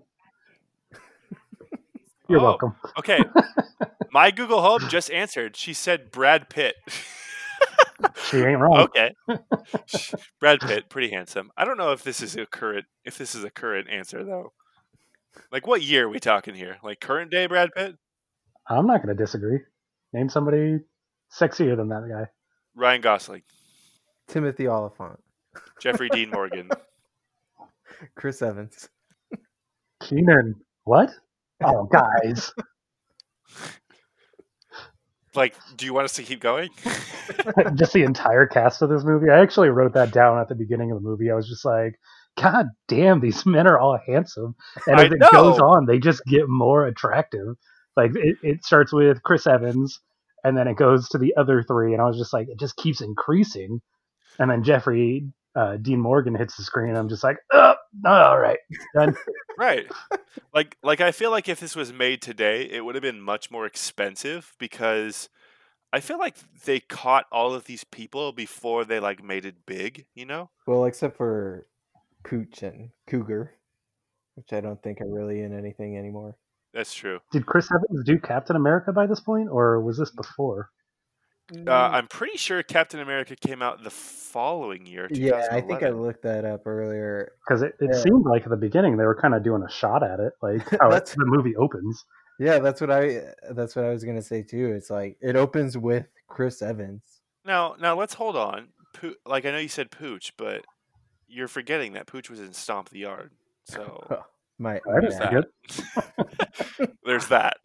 You're 2.29 2.41
Oh. 2.41 2.45
welcome. 2.45 2.75
okay. 2.99 3.19
My 4.11 4.31
Google 4.31 4.63
Home 4.63 4.89
just 4.89 5.11
answered. 5.11 5.57
She 5.57 5.73
said 5.75 6.11
Brad 6.11 6.49
Pitt. 6.49 6.77
She 8.31 8.39
ain't 8.39 8.61
wrong. 8.61 8.81
okay. 8.81 9.15
Brad 10.41 10.61
Pitt, 10.61 10.89
pretty 10.89 11.11
handsome. 11.11 11.51
I 11.57 11.65
don't 11.65 11.77
know 11.77 11.93
if 11.93 12.03
this 12.03 12.23
is 12.23 12.37
a 12.37 12.47
current 12.47 12.87
if 13.05 13.19
this 13.19 13.35
is 13.35 13.45
a 13.45 13.51
current 13.51 13.89
answer 13.91 14.25
though. 14.25 14.53
Like 15.51 15.67
what 15.67 15.83
year 15.83 16.07
are 16.07 16.09
we 16.09 16.21
talking 16.21 16.55
here? 16.55 16.79
Like 16.83 17.01
current 17.01 17.31
day 17.31 17.47
Brad 17.47 17.71
Pitt? 17.75 17.97
I'm 18.69 18.87
not 18.87 19.03
going 19.05 19.15
to 19.15 19.23
disagree. 19.23 19.59
Name 20.13 20.29
somebody 20.29 20.79
sexier 21.31 21.77
than 21.77 21.89
that 21.89 22.09
guy. 22.09 22.27
Ryan 22.75 23.01
Gosling, 23.01 23.43
Timothy 24.29 24.69
Olyphant. 24.69 25.21
Jeffrey 25.81 26.09
Dean 26.09 26.31
Morgan. 26.31 26.71
Chris 28.17 28.43
Evans. 28.43 28.89
Keenan. 30.01 30.57
What? 30.85 31.11
Oh, 31.63 31.85
guys. 31.85 32.53
Like, 35.37 35.57
do 35.77 35.87
you 35.87 35.95
want 35.95 36.07
us 36.07 36.15
to 36.15 36.23
keep 36.23 36.41
going? 36.41 36.71
just 37.75 37.93
the 37.93 38.03
entire 38.05 38.47
cast 38.47 38.83
of 38.83 38.91
this 38.91 39.05
movie. 39.05 39.31
I 39.31 39.41
actually 39.41 39.69
wrote 39.69 39.95
that 39.95 40.13
down 40.13 40.39
at 40.39 40.49
the 40.49 40.55
beginning 40.55 40.91
of 40.91 41.03
the 41.03 41.09
movie. 41.09 41.31
I 41.31 41.35
was 41.35 41.49
just 41.49 41.65
like, 41.65 41.99
God 42.37 42.67
damn, 42.89 43.21
these 43.21 43.47
men 43.47 43.67
are 43.67 43.79
all 43.79 43.99
handsome. 44.07 44.55
And 44.87 45.01
I 45.01 45.07
as 45.07 45.13
it 45.13 45.21
goes 45.33 45.59
on, 45.59 45.87
they 45.87 45.99
just 45.99 46.25
get 46.27 46.49
more 46.49 46.87
attractive. 46.87 47.57
Like 47.97 48.13
it, 48.15 48.37
it 48.43 48.65
starts 48.65 48.93
with 48.93 49.23
Chris 49.23 49.47
Evans, 49.47 50.01
and 50.43 50.57
then 50.57 50.67
it 50.67 50.77
goes 50.77 51.09
to 51.11 51.19
the 51.19 51.35
other 51.37 51.63
three, 51.63 51.93
and 51.93 52.03
I 52.03 52.07
was 52.07 52.19
just 52.19 52.33
like, 52.33 52.49
it 52.49 52.59
just 52.59 52.77
keeps 52.77 53.01
increasing. 53.01 53.81
And 54.39 54.51
then 54.51 54.65
Jeffrey 54.65 55.29
uh, 55.55 55.77
Dean 55.77 56.01
Morgan 56.01 56.35
hits 56.35 56.57
the 56.57 56.63
screen, 56.63 56.97
I'm 56.97 57.09
just 57.09 57.25
like, 57.25 57.39
oh, 57.53 57.75
all 58.05 58.39
right, 58.39 58.59
done. 58.95 59.17
right. 59.59 59.87
Like 60.53 60.77
like 60.83 61.01
I 61.01 61.11
feel 61.11 61.31
like 61.31 61.49
if 61.49 61.59
this 61.59 61.75
was 61.77 61.93
made 61.93 62.23
today, 62.23 62.69
it 62.71 62.85
would 62.85 62.95
have 62.95 63.03
been 63.03 63.21
much 63.21 63.51
more 63.51 63.67
expensive 63.67 64.55
because 64.59 65.29
I 65.93 66.01
feel 66.01 66.19
like 66.19 66.35
they 66.65 66.81
caught 66.81 67.27
all 67.31 67.55
of 67.55 67.67
these 67.67 67.85
people 67.85 68.33
before 68.33 68.85
they 68.85 68.99
like 68.99 69.23
made 69.23 69.45
it 69.45 69.65
big, 69.65 70.07
you 70.15 70.27
know? 70.27 70.51
Well, 70.67 70.87
except 70.87 71.17
for 71.17 71.67
Pooch 72.25 72.65
and 72.65 72.91
Cougar, 73.07 73.53
which 74.35 74.53
I 74.53 74.61
don't 74.61 74.83
think 74.83 75.01
are 75.01 75.09
really 75.09 75.41
in 75.41 75.57
anything 75.57 75.97
anymore. 75.97 76.37
That's 76.73 76.93
true. 76.93 77.21
Did 77.31 77.47
Chris 77.47 77.71
Evans 77.71 78.05
do 78.05 78.19
Captain 78.19 78.57
America 78.57 78.93
by 78.93 79.07
this 79.07 79.21
point, 79.21 79.49
or 79.51 79.81
was 79.81 79.97
this 79.97 80.11
before? 80.11 80.71
Uh, 81.67 81.71
I'm 81.73 82.07
pretty 82.07 82.37
sure 82.39 82.63
Captain 82.63 83.01
America 83.01 83.37
came 83.37 83.61
out 83.61 83.85
the 83.85 83.91
following 83.91 84.87
year. 84.87 85.09
yeah, 85.11 85.47
I 85.53 85.61
think 85.61 85.83
I 85.83 85.91
looked 85.91 86.23
that 86.23 86.45
up 86.45 86.67
earlier. 86.67 87.33
Because 87.47 87.63
it, 87.63 87.75
it 87.81 87.91
Yeah. 87.93 88.01
seemed 88.01 88.25
like 88.25 88.45
at 88.45 88.51
the 88.51 88.57
beginning 88.57 88.97
they 88.97 89.05
were 89.05 89.15
kind 89.15 89.35
of 89.35 89.43
doing 89.43 89.63
a 89.63 89.71
shot 89.71 90.03
at 90.03 90.21
it, 90.21 90.33
like 90.43 90.63
how 90.81 90.89
it, 90.89 90.91
That's- 90.91 91.15
the 91.15 91.27
movie 91.27 91.55
opens. 91.57 92.05
Yeah, 92.41 92.59
that's 92.59 92.81
what 92.81 92.91
I 92.91 93.33
that's 93.53 93.77
what 93.77 93.85
I 93.85 93.91
was 93.91 94.03
gonna 94.05 94.23
say 94.23 94.43
too. 94.43 94.73
It's 94.77 94.91
like 94.91 95.17
it 95.21 95.37
opens 95.37 95.79
with 95.79 96.07
Chris 96.29 96.63
Evans. 96.63 97.03
Now, 97.45 97.77
now 97.79 97.95
let's 97.95 98.15
hold 98.15 98.37
on. 98.37 98.69
Poo- 98.95 99.15
like 99.27 99.45
I 99.45 99.53
know 99.53 99.59
you 99.59 99.69
said 99.69 99.91
Pooch, 99.93 100.33
but 100.37 100.65
you're 101.29 101.47
forgetting 101.47 101.93
that 101.93 102.07
Pooch 102.07 102.29
was 102.31 102.41
in 102.41 102.53
Stomp 102.53 102.89
the 102.89 103.01
Yard. 103.01 103.31
So 103.67 104.25
My 104.59 104.77
I 104.77 104.81
there's 105.01 105.19
that. 105.19 105.45
there's 107.05 107.29
that. 107.29 107.57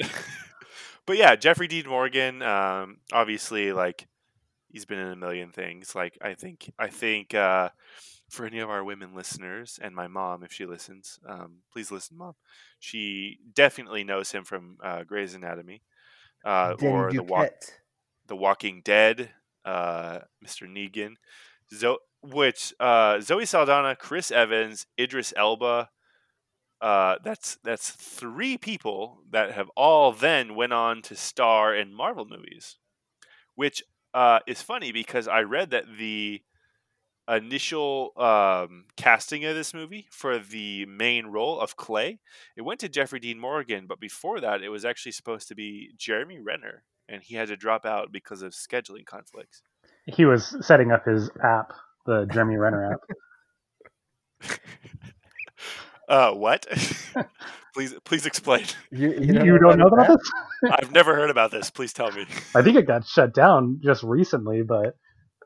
But 1.09 1.17
yeah, 1.17 1.35
Jeffrey 1.35 1.67
Dean 1.67 1.89
Morgan, 1.89 2.43
um, 2.43 2.97
obviously, 3.11 3.73
like 3.73 4.07
he's 4.67 4.85
been 4.85 4.99
in 4.99 5.07
a 5.11 5.15
million 5.15 5.49
things. 5.49 5.95
Like 5.95 6.15
I 6.21 6.35
think, 6.35 6.71
I 6.77 6.85
think 6.89 7.33
uh, 7.33 7.69
for 8.29 8.45
any 8.45 8.59
of 8.59 8.69
our 8.69 8.83
women 8.83 9.15
listeners 9.15 9.79
and 9.81 9.95
my 9.95 10.07
mom, 10.07 10.43
if 10.43 10.53
she 10.53 10.67
listens, 10.67 11.19
um, 11.27 11.61
please 11.73 11.89
listen, 11.89 12.15
mom. 12.15 12.35
She 12.79 13.39
definitely 13.55 14.03
knows 14.03 14.31
him 14.31 14.43
from 14.43 14.77
uh, 14.83 15.01
Grey's 15.01 15.33
Anatomy 15.33 15.81
uh, 16.45 16.75
or 16.79 17.11
the 17.11 17.23
Walk. 17.23 17.53
The 18.27 18.35
Walking 18.35 18.83
Dead, 18.85 19.31
uh, 19.65 20.19
Mr. 20.45 20.69
Negan, 20.71 21.15
Zo- 21.73 22.03
which 22.21 22.71
uh, 22.79 23.19
Zoe 23.19 23.47
Saldana, 23.47 23.95
Chris 23.95 24.29
Evans, 24.29 24.85
Idris 24.99 25.33
Elba. 25.35 25.89
Uh, 26.81 27.17
that's 27.23 27.57
that's 27.63 27.89
three 27.91 28.57
people 28.57 29.19
that 29.31 29.51
have 29.51 29.69
all 29.75 30.13
then 30.13 30.55
went 30.55 30.71
on 30.71 31.01
to 31.01 31.15
star 31.15 31.75
in 31.75 31.93
Marvel 31.93 32.25
movies, 32.25 32.77
which 33.55 33.83
uh, 34.13 34.39
is 34.47 34.61
funny 34.61 34.91
because 34.91 35.27
I 35.27 35.41
read 35.41 35.71
that 35.71 35.85
the 35.97 36.41
initial 37.27 38.13
um, 38.17 38.85
casting 38.97 39.45
of 39.45 39.55
this 39.55 39.73
movie 39.73 40.07
for 40.09 40.39
the 40.39 40.85
main 40.87 41.27
role 41.27 41.59
of 41.59 41.75
Clay 41.75 42.19
it 42.55 42.61
went 42.61 42.79
to 42.79 42.89
Jeffrey 42.89 43.19
Dean 43.19 43.39
Morgan, 43.39 43.85
but 43.85 43.99
before 43.99 44.39
that 44.39 44.63
it 44.63 44.69
was 44.69 44.85
actually 44.85 45.11
supposed 45.11 45.47
to 45.49 45.55
be 45.55 45.91
Jeremy 45.97 46.39
Renner, 46.39 46.83
and 47.07 47.21
he 47.21 47.35
had 47.35 47.49
to 47.49 47.57
drop 47.57 47.85
out 47.85 48.11
because 48.11 48.41
of 48.41 48.53
scheduling 48.53 49.05
conflicts. 49.05 49.61
He 50.05 50.25
was 50.25 50.55
setting 50.65 50.91
up 50.91 51.05
his 51.05 51.29
app, 51.43 51.73
the 52.05 52.25
Jeremy 52.25 52.55
Renner 52.55 52.93
app. 52.93 54.59
Uh, 56.09 56.31
what? 56.33 56.65
please, 57.73 57.93
please 58.03 58.25
explain. 58.25 58.65
You, 58.91 59.11
You, 59.13 59.57
don't 59.59 59.77
know 59.77 59.87
about 59.87 60.07
this? 60.07 60.31
I've 60.71 60.91
never 60.91 61.15
heard 61.15 61.29
about 61.29 61.51
this. 61.51 61.69
Please 61.69 61.93
tell 61.93 62.11
me. 62.11 62.25
I 62.55 62.61
think 62.61 62.75
it 62.77 62.87
got 62.87 63.05
shut 63.07 63.33
down 63.33 63.79
just 63.83 64.03
recently, 64.03 64.63
but 64.63 64.95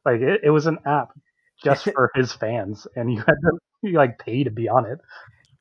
like 0.06 0.22
it, 0.22 0.42
it 0.44 0.50
was 0.50 0.66
an 0.66 0.80
app 0.86 1.10
just 1.64 1.84
for 1.86 2.10
his 2.16 2.32
fans, 2.34 2.88
and 2.96 3.12
you 3.12 3.20
had 3.20 3.36
to 3.44 3.58
you 3.84 3.92
like 3.98 4.18
pay 4.20 4.44
to 4.44 4.50
be 4.52 4.68
on 4.70 4.86
it, 4.86 5.00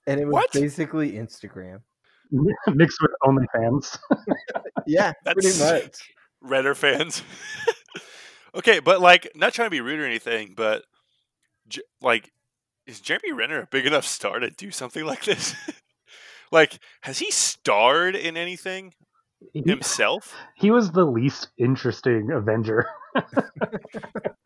And 0.06 0.21
it 0.21 0.25
was 0.26 0.32
What? 0.35 0.52
basically 0.52 1.12
Instagram. 1.12 1.80
mixed 2.68 2.99
with 3.02 3.11
OnlyFans. 3.25 3.99
Yeah, 4.87 5.12
pretty 5.25 5.49
That's- 5.50 5.82
much. 5.85 5.97
Redder 6.44 6.75
fans. 6.75 7.23
okay, 8.54 8.78
but 8.80 9.00
like, 9.00 9.28
not 9.37 9.52
trying 9.54 9.66
to 9.66 9.71
be 9.71 9.80
rude 9.80 10.00
or 10.00 10.06
anything, 10.06 10.54
but 10.56 10.85
J- 11.68 11.82
like, 12.00 12.30
is 12.86 13.00
Jeremy 13.00 13.32
Renner 13.32 13.60
a 13.62 13.66
big 13.66 13.86
enough 13.86 14.06
star 14.06 14.38
to 14.38 14.50
do 14.50 14.70
something 14.70 15.04
like 15.04 15.24
this? 15.24 15.54
like, 16.52 16.78
has 17.02 17.18
he 17.18 17.30
starred 17.30 18.16
in 18.16 18.36
anything 18.36 18.94
He, 19.52 19.62
himself? 19.64 20.34
he 20.56 20.70
was 20.70 20.90
the 20.92 21.04
least 21.04 21.48
interesting 21.58 22.30
Avenger. 22.30 22.86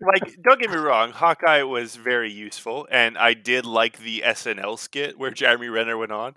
like 0.00 0.36
don't 0.42 0.60
get 0.60 0.70
me 0.70 0.76
wrong 0.76 1.12
hawkeye 1.12 1.62
was 1.62 1.94
very 1.94 2.32
useful 2.32 2.86
and 2.90 3.16
i 3.16 3.32
did 3.32 3.64
like 3.64 3.98
the 3.98 4.24
snl 4.26 4.76
skit 4.76 5.16
where 5.16 5.30
jeremy 5.30 5.68
renner 5.68 5.96
went 5.96 6.10
on 6.10 6.34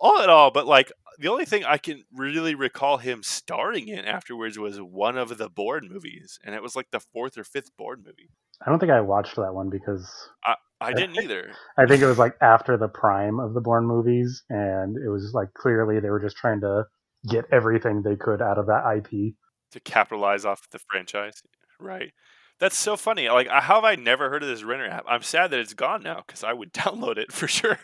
all 0.00 0.22
in 0.22 0.30
all 0.30 0.52
but 0.52 0.64
like 0.68 0.92
the 1.18 1.26
only 1.26 1.44
thing 1.44 1.64
i 1.64 1.76
can 1.76 2.04
really 2.14 2.54
recall 2.54 2.98
him 2.98 3.20
starring 3.24 3.88
in 3.88 4.04
afterwards 4.04 4.60
was 4.60 4.78
one 4.80 5.18
of 5.18 5.38
the 5.38 5.48
bourne 5.48 5.88
movies 5.90 6.38
and 6.44 6.54
it 6.54 6.62
was 6.62 6.76
like 6.76 6.86
the 6.92 7.00
fourth 7.00 7.36
or 7.36 7.42
fifth 7.42 7.76
bourne 7.76 7.98
movie 8.06 8.30
I 8.64 8.70
don't 8.70 8.78
think 8.78 8.92
I 8.92 9.00
watched 9.00 9.34
that 9.36 9.52
one 9.54 9.70
because 9.70 10.08
i 10.44 10.54
didn't 10.92 11.22
either. 11.22 11.52
I 11.78 11.86
think 11.86 12.02
it 12.02 12.06
was 12.06 12.18
like 12.18 12.34
after 12.40 12.76
the 12.76 12.88
prime 12.88 13.38
of 13.38 13.54
the 13.54 13.60
Bourne 13.60 13.86
movies, 13.86 14.42
and 14.48 14.96
it 14.96 15.08
was 15.08 15.32
like 15.34 15.52
clearly 15.54 16.00
they 16.00 16.10
were 16.10 16.20
just 16.20 16.36
trying 16.36 16.60
to 16.62 16.84
get 17.28 17.44
everything 17.52 18.02
they 18.02 18.16
could 18.16 18.40
out 18.40 18.58
of 18.58 18.66
that 18.66 18.84
IP. 18.96 19.34
to 19.72 19.80
capitalize 19.80 20.44
off 20.44 20.68
the 20.70 20.80
franchise. 20.90 21.42
Right. 21.78 22.12
That's 22.58 22.76
so 22.76 22.96
funny. 22.96 23.28
Like 23.28 23.48
how 23.48 23.76
have 23.76 23.84
i 23.84 23.94
never 23.94 24.30
heard 24.30 24.42
of 24.42 24.48
this 24.48 24.62
renner 24.64 24.86
app? 24.86 25.04
I'm 25.08 25.22
sad 25.22 25.50
that 25.50 25.60
it's 25.60 25.74
gone 25.74 26.02
now 26.02 26.22
because 26.26 26.44
i 26.44 26.52
would 26.52 26.72
download 26.74 27.18
it 27.18 27.32
for 27.32 27.48
sure. 27.48 27.78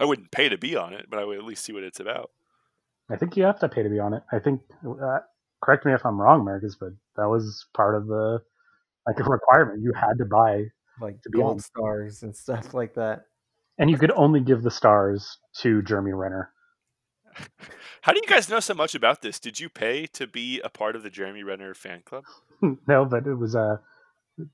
I 0.00 0.04
wouldn't 0.04 0.30
pay 0.30 0.48
to 0.48 0.58
be 0.58 0.76
on 0.76 0.92
it 0.94 1.06
but 1.10 1.18
i 1.18 1.24
would 1.24 1.38
at 1.38 1.44
least 1.44 1.64
see 1.64 1.72
what 1.72 1.82
it's 1.84 2.00
about. 2.00 2.30
I 3.10 3.16
think 3.16 3.36
you 3.36 3.44
have 3.44 3.60
to 3.60 3.68
pay 3.68 3.82
to 3.82 3.88
be 3.88 4.00
on 4.00 4.14
it. 4.14 4.22
I 4.32 4.38
think, 4.40 4.60
uh, 4.84 5.18
correct 5.62 5.86
me 5.86 5.92
if 5.94 6.04
I'm 6.04 6.20
wrong, 6.20 6.44
Marcus, 6.44 6.76
but 6.78 6.90
that 7.16 7.28
was 7.28 7.66
part 7.74 7.94
of 7.94 8.06
the 8.06 8.40
like 9.06 9.20
a 9.20 9.24
requirement. 9.24 9.82
You 9.82 9.92
had 9.94 10.18
to 10.18 10.24
buy, 10.24 10.64
Like 11.00 11.20
To 11.22 11.30
be 11.30 11.38
gold 11.38 11.52
on. 11.54 11.60
stars 11.60 12.22
and 12.22 12.34
stuff 12.34 12.72
like 12.74 12.94
that. 12.94 13.26
and 13.78 13.90
you 13.90 13.98
could 13.98 14.10
only 14.12 14.40
give 14.40 14.62
the 14.62 14.70
stars 14.70 15.38
to 15.60 15.82
Jeremy 15.82 16.12
Renner. 16.12 16.50
How 18.02 18.12
do 18.12 18.20
you 18.22 18.28
guys 18.28 18.48
know 18.48 18.60
so 18.60 18.72
much 18.74 18.94
about 18.94 19.20
this? 19.22 19.38
Did 19.38 19.60
you 19.60 19.68
pay 19.68 20.06
to 20.08 20.26
be 20.26 20.60
a 20.60 20.68
part 20.70 20.96
of 20.96 21.02
the 21.02 21.10
Jeremy 21.10 21.42
Renner 21.42 21.74
fan 21.74 22.02
club? 22.04 22.24
no, 22.86 23.04
but 23.04 23.26
it 23.26 23.34
was 23.34 23.54
uh, 23.56 23.76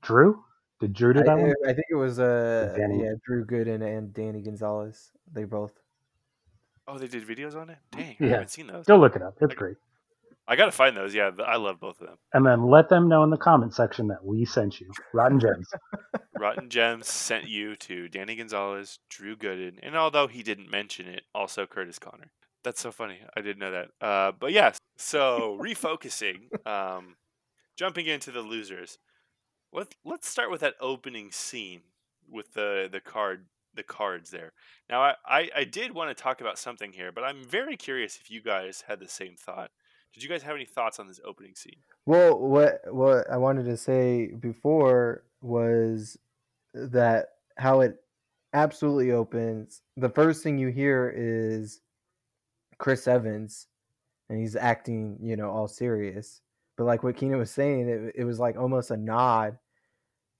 Drew. 0.01 0.43
Did 0.79 0.93
Drew 0.93 1.13
do 1.13 1.21
I, 1.21 1.23
that 1.23 1.37
one? 1.37 1.53
I 1.65 1.73
think 1.73 1.85
it 1.89 1.95
was 1.95 2.19
uh 2.19 2.73
Danny. 2.77 3.03
yeah 3.03 3.13
Drew 3.25 3.45
Gooden 3.45 3.81
and 3.81 4.13
Danny 4.13 4.41
Gonzalez. 4.41 5.11
They 5.31 5.45
both. 5.45 5.71
Oh, 6.87 6.97
they 6.97 7.07
did 7.07 7.25
videos 7.25 7.55
on 7.55 7.69
it. 7.69 7.77
Dang, 7.91 8.17
I 8.19 8.25
haven't 8.25 8.49
seen 8.49 8.67
those. 8.67 8.85
Go 8.85 8.97
look 8.97 9.15
it 9.15 9.21
up. 9.21 9.35
It's 9.39 9.53
great. 9.53 9.77
I 10.47 10.55
gotta 10.55 10.71
find 10.71 10.95
those. 10.95 11.15
Yeah, 11.15 11.31
I 11.45 11.55
love 11.55 11.79
both 11.79 12.01
of 12.01 12.07
them. 12.07 12.17
And 12.33 12.45
then 12.45 12.69
let 12.69 12.89
them 12.89 13.07
know 13.07 13.23
in 13.23 13.29
the 13.29 13.37
comment 13.37 13.73
section 13.73 14.07
that 14.07 14.25
we 14.25 14.45
sent 14.45 14.81
you. 14.81 14.91
Rotten 15.13 15.39
Gems. 15.39 15.69
Rotten 16.39 16.69
Gems 16.69 17.07
sent 17.07 17.47
you 17.47 17.75
to 17.77 18.09
Danny 18.09 18.35
Gonzalez, 18.35 18.99
Drew 19.09 19.35
Gooden, 19.37 19.79
and 19.81 19.95
although 19.95 20.27
he 20.27 20.43
didn't 20.43 20.69
mention 20.69 21.07
it, 21.07 21.23
also 21.33 21.65
Kurtis 21.65 21.99
Conner. 21.99 22.31
That's 22.63 22.81
so 22.81 22.91
funny. 22.91 23.19
I 23.35 23.41
didn't 23.41 23.59
know 23.59 23.71
that. 23.71 24.05
Uh, 24.05 24.31
but 24.37 24.51
yes, 24.51 24.77
so 24.97 25.57
refocusing. 25.63 26.67
Um, 26.67 27.15
jumping 27.75 28.05
into 28.05 28.31
the 28.31 28.41
losers. 28.41 28.99
Let 29.71 29.95
let's 30.05 30.29
start 30.29 30.51
with 30.51 30.61
that 30.61 30.75
opening 30.79 31.31
scene 31.31 31.81
with 32.29 32.53
the 32.53 32.87
the 32.91 32.99
card 32.99 33.45
the 33.75 33.83
cards 33.83 34.29
there. 34.29 34.53
Now 34.89 35.01
I, 35.01 35.15
I, 35.25 35.49
I 35.57 35.63
did 35.63 35.93
want 35.93 36.15
to 36.15 36.21
talk 36.23 36.41
about 36.41 36.59
something 36.59 36.93
here, 36.93 37.11
but 37.11 37.23
I'm 37.23 37.43
very 37.43 37.75
curious 37.75 38.19
if 38.21 38.29
you 38.29 38.41
guys 38.41 38.83
had 38.87 38.99
the 38.99 39.07
same 39.07 39.35
thought. 39.35 39.71
Did 40.13 40.23
you 40.23 40.29
guys 40.29 40.43
have 40.43 40.55
any 40.55 40.65
thoughts 40.65 40.99
on 40.99 41.07
this 41.07 41.19
opening 41.25 41.55
scene? 41.55 41.77
Well, 42.05 42.37
what 42.37 42.81
what 42.93 43.29
I 43.29 43.37
wanted 43.37 43.65
to 43.65 43.77
say 43.77 44.27
before 44.27 45.23
was 45.41 46.17
that 46.73 47.29
how 47.57 47.81
it 47.81 47.99
absolutely 48.53 49.11
opens. 49.11 49.81
The 49.97 50.09
first 50.09 50.43
thing 50.43 50.57
you 50.57 50.67
hear 50.67 51.11
is 51.15 51.81
Chris 52.77 53.07
Evans, 53.07 53.67
and 54.29 54.39
he's 54.39 54.55
acting, 54.55 55.17
you 55.21 55.35
know, 55.35 55.49
all 55.49 55.67
serious. 55.67 56.41
But 56.77 56.85
like 56.85 57.03
what 57.03 57.17
Keena 57.17 57.37
was 57.37 57.51
saying, 57.51 57.89
it, 57.89 58.15
it 58.15 58.23
was 58.23 58.39
like 58.39 58.57
almost 58.57 58.91
a 58.91 58.97
nod 58.97 59.57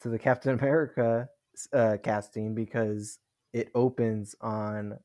to 0.02 0.10
the 0.10 0.20
Captain 0.20 0.54
America 0.60 1.30
uh, 1.72 1.98
casting 2.04 2.54
because 2.56 3.20
it 3.54 3.70
opens 3.76 4.36
on 4.42 4.98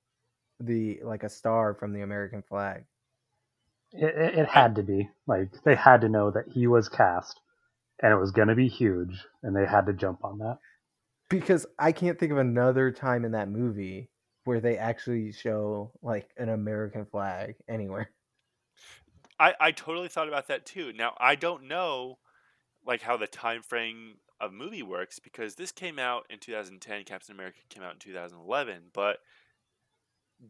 the 0.60 1.00
like 1.02 1.22
a 1.22 1.28
star 1.28 1.75
from 1.75 1.92
the 1.92 2.02
American 2.02 2.42
flag. 2.42 2.84
It, 3.92 4.14
it, 4.14 4.38
it 4.40 4.49
had 4.49 4.75
to 4.76 4.83
be 4.83 5.09
like 5.26 5.50
they 5.64 5.75
had 5.75 6.02
to 6.02 6.09
know 6.09 6.30
that 6.30 6.45
he 6.52 6.66
was 6.66 6.88
cast, 6.88 7.40
and 8.02 8.12
it 8.12 8.16
was 8.16 8.30
going 8.30 8.49
to 8.49 8.54
be 8.54 8.68
huge, 8.68 9.25
and 9.42 9.57
they 9.57 9.66
had 9.66 9.87
to 9.87 9.92
jump 9.92 10.25
on 10.25 10.38
that. 10.38 10.59
Because 11.28 11.66
I 11.78 11.92
can't 11.92 12.18
think 12.18 12.33
of 12.33 12.38
another 12.38 12.90
time 12.90 13.25
in 13.25 13.33
that 13.33 13.50
movie 13.50 14.11
where 14.45 14.61
they 14.61 14.78
actually 14.78 15.33
show 15.33 15.92
like 16.02 16.30
an 16.38 16.49
American 16.49 17.04
flag 17.04 17.57
anywhere. 17.68 18.11
I, 19.38 19.54
I 19.61 19.73
totally 19.73 20.09
thought 20.09 20.28
about 20.28 20.49
that 20.49 20.66
too. 20.66 20.92
Now 20.92 21.14
I 21.18 21.35
don't 21.35 21.64
know 21.64 22.18
like 22.85 23.02
how 23.02 23.16
the 23.16 23.26
time 23.26 23.62
frame 23.62 24.16
of 24.40 24.52
movie 24.52 24.83
works 24.83 25.18
because 25.18 25.54
this 25.54 25.73
came 25.73 25.99
out 25.99 26.25
in 26.30 26.38
2010, 26.38 27.04
Captain 27.04 27.35
America 27.35 27.59
came 27.68 27.83
out 27.83 27.95
in 27.95 27.99
2011, 27.99 28.85
but 28.92 29.18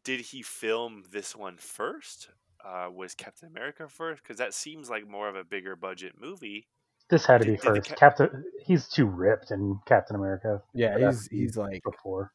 did 0.05 0.21
he 0.21 0.43
film 0.43 1.05
this 1.11 1.35
one 1.35 1.57
first? 1.57 2.29
Uh, 2.65 2.89
was 2.91 3.15
Captain 3.15 3.49
America 3.49 3.89
first? 3.89 4.23
Because 4.23 4.39
that 4.39 4.53
seems 4.55 4.91
like 4.91 5.07
more 5.09 5.29
of 5.29 5.37
a 5.37 5.45
bigger 5.45 5.77
budget 5.77 6.15
movie. 6.21 6.67
This 7.11 7.25
had 7.25 7.39
to 7.43 7.47
Did- 7.47 7.61
be 7.61 7.67
first. 7.67 7.89
ca- 7.89 7.95
Captain, 7.95 8.45
he's 8.65 8.89
too 8.89 9.07
ripped 9.07 9.51
in 9.51 9.79
Captain 9.87 10.17
America. 10.17 10.61
Yeah, 10.75 10.99
he's 10.99 11.27
he's 11.29 11.57
like 11.57 11.83
before, 11.85 12.33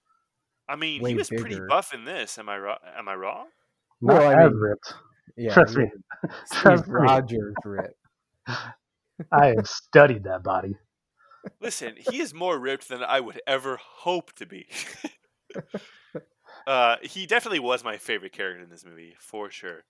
I 0.68 0.76
mean, 0.78 1.06
he 1.06 1.14
was 1.16 1.30
pretty 1.30 1.60
buff 1.70 1.94
in 1.94 2.06
this. 2.06 2.38
Am 2.40 2.50
I 2.50 2.58
wrong? 2.58 2.78
Am 2.98 3.08
I 3.08 3.16
wrong? 3.16 3.48
not 4.02 4.14
Well, 4.20 4.28
I 4.30 4.44
as 4.46 4.50
mean- 4.52 4.60
ripped. 4.60 4.94
yeah, 5.38 5.54
Trust 5.54 5.76
me. 5.78 5.86
Trust 6.54 6.88
me. 6.88 6.94
Rogers 6.94 7.54
ripped. 7.66 7.94
I 9.32 9.48
have 9.56 9.68
studied 9.68 10.24
that 10.24 10.42
body. 10.44 10.76
Listen, 11.62 11.96
he 11.98 12.20
is 12.22 12.34
more 12.34 12.58
ripped 12.58 12.88
than 12.88 13.04
I 13.04 13.20
would 13.20 13.42
ever 13.46 13.78
hope 13.82 14.32
to 14.38 14.46
be. 14.46 14.66
uh, 16.68 16.96
he 17.02 17.26
definitely 17.26 17.60
was 17.60 17.84
my 17.84 17.98
favorite 17.98 18.32
character 18.32 18.64
in 18.64 18.70
this 18.70 18.86
movie 18.86 19.16
for 19.20 19.50
sure. 19.52 19.84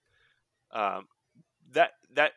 Um, 0.73 1.07
that 1.71 1.91
that 2.15 2.33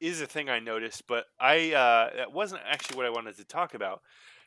is 0.00 0.20
a 0.20 0.26
thing 0.26 0.48
I 0.48 0.60
noticed, 0.60 1.06
but 1.06 1.26
I 1.38 1.72
uh, 1.72 2.16
that 2.16 2.32
wasn't 2.32 2.62
actually 2.68 2.96
what 2.96 3.06
I 3.06 3.10
wanted 3.10 3.36
to 3.36 3.44
talk 3.44 3.74
about. 3.74 4.00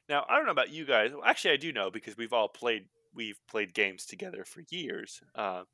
Now 0.09 0.25
I 0.29 0.35
don't 0.35 0.45
know 0.45 0.51
about 0.51 0.71
you 0.71 0.85
guys. 0.85 1.11
Well, 1.11 1.23
actually, 1.25 1.51
I 1.51 1.57
do 1.57 1.71
know 1.71 1.91
because 1.91 2.17
we've 2.17 2.33
all 2.33 2.47
played 2.47 2.85
we've 3.13 3.39
played 3.47 3.73
games 3.73 4.05
together 4.05 4.43
for 4.45 4.63
years. 4.69 5.21
Um, 5.35 5.65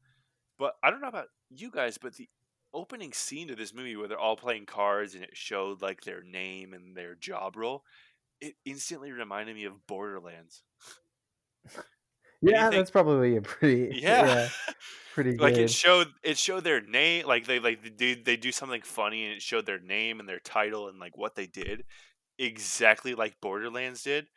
but 0.57 0.73
I 0.83 0.91
don't 0.91 1.01
know 1.01 1.07
about 1.07 1.27
you 1.49 1.71
guys, 1.71 1.97
but 1.97 2.15
the 2.15 2.29
opening 2.73 3.13
scene 3.13 3.49
of 3.49 3.57
this 3.57 3.73
movie 3.73 3.95
where 3.95 4.07
they're 4.07 4.19
all 4.19 4.35
playing 4.35 4.65
cards 4.65 5.15
and 5.15 5.23
it 5.23 5.35
showed 5.35 5.81
like 5.81 6.01
their 6.01 6.21
name 6.21 6.73
and 6.73 6.95
their 6.95 7.15
job 7.15 7.55
role, 7.55 7.83
it 8.41 8.55
instantly 8.65 9.11
reminded 9.11 9.55
me 9.55 9.65
of 9.65 9.87
Borderlands. 9.87 10.63
Yeah, 12.41 12.63
think- 12.69 12.75
that's 12.75 12.91
probably 12.91 13.35
a 13.37 13.41
pretty 13.41 13.99
Yeah. 14.01 14.49
pretty 15.13 15.37
like 15.37 15.55
good. 15.55 15.63
it 15.65 15.69
showed 15.71 16.07
it 16.23 16.37
showed 16.37 16.63
their 16.63 16.81
name 16.81 17.25
like 17.25 17.45
they 17.45 17.59
like 17.59 17.83
they 17.83 17.89
do 17.89 18.15
they 18.15 18.37
do 18.37 18.51
something 18.51 18.81
funny 18.81 19.25
and 19.25 19.33
it 19.35 19.41
showed 19.41 19.65
their 19.65 19.79
name 19.79 20.19
and 20.19 20.29
their 20.29 20.39
title 20.39 20.87
and 20.87 20.99
like 20.99 21.17
what 21.17 21.35
they 21.35 21.45
did 21.47 21.83
exactly 22.37 23.15
like 23.15 23.35
Borderlands 23.41 24.03
did. 24.03 24.27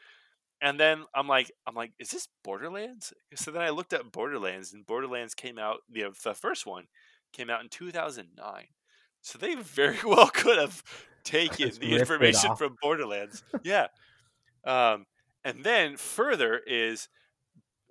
And 0.60 0.78
then 0.80 1.04
I'm 1.14 1.28
like 1.28 1.50
I'm 1.66 1.74
like 1.74 1.92
is 1.98 2.10
this 2.10 2.28
Borderlands? 2.42 3.12
So 3.36 3.50
then 3.50 3.62
I 3.62 3.70
looked 3.70 3.92
up 3.94 4.10
Borderlands 4.12 4.72
and 4.72 4.86
Borderlands 4.86 5.34
came 5.34 5.58
out 5.58 5.78
the 5.90 6.06
the 6.24 6.34
first 6.34 6.66
one 6.66 6.86
came 7.32 7.48
out 7.50 7.62
in 7.62 7.68
2009. 7.68 8.64
So 9.20 9.38
they 9.38 9.54
very 9.60 9.98
well 10.04 10.28
could 10.28 10.58
have 10.58 10.82
taken 11.24 11.68
Just 11.68 11.80
the 11.80 11.94
information 11.96 12.56
from 12.56 12.76
Borderlands. 12.82 13.44
yeah. 13.62 13.86
Um 14.64 15.06
and 15.44 15.62
then 15.64 15.96
further 15.96 16.58
is 16.66 17.08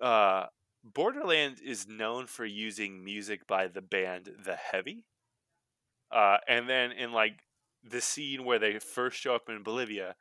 uh 0.02 0.48
Borderlands 0.84 1.62
is 1.62 1.88
known 1.88 2.26
for 2.28 2.46
using 2.46 3.04
music 3.04 3.46
by 3.48 3.68
the 3.68 3.82
band 3.82 4.30
The 4.44 4.56
Heavy. 4.56 5.06
Uh, 6.12 6.38
and 6.48 6.68
then 6.68 6.92
in 6.92 7.12
like 7.12 7.44
the 7.84 8.02
scene 8.02 8.44
where 8.44 8.60
they 8.60 8.80
first 8.80 9.18
show 9.18 9.36
up 9.36 9.48
in 9.50 9.64
Bolivia, 9.64 10.16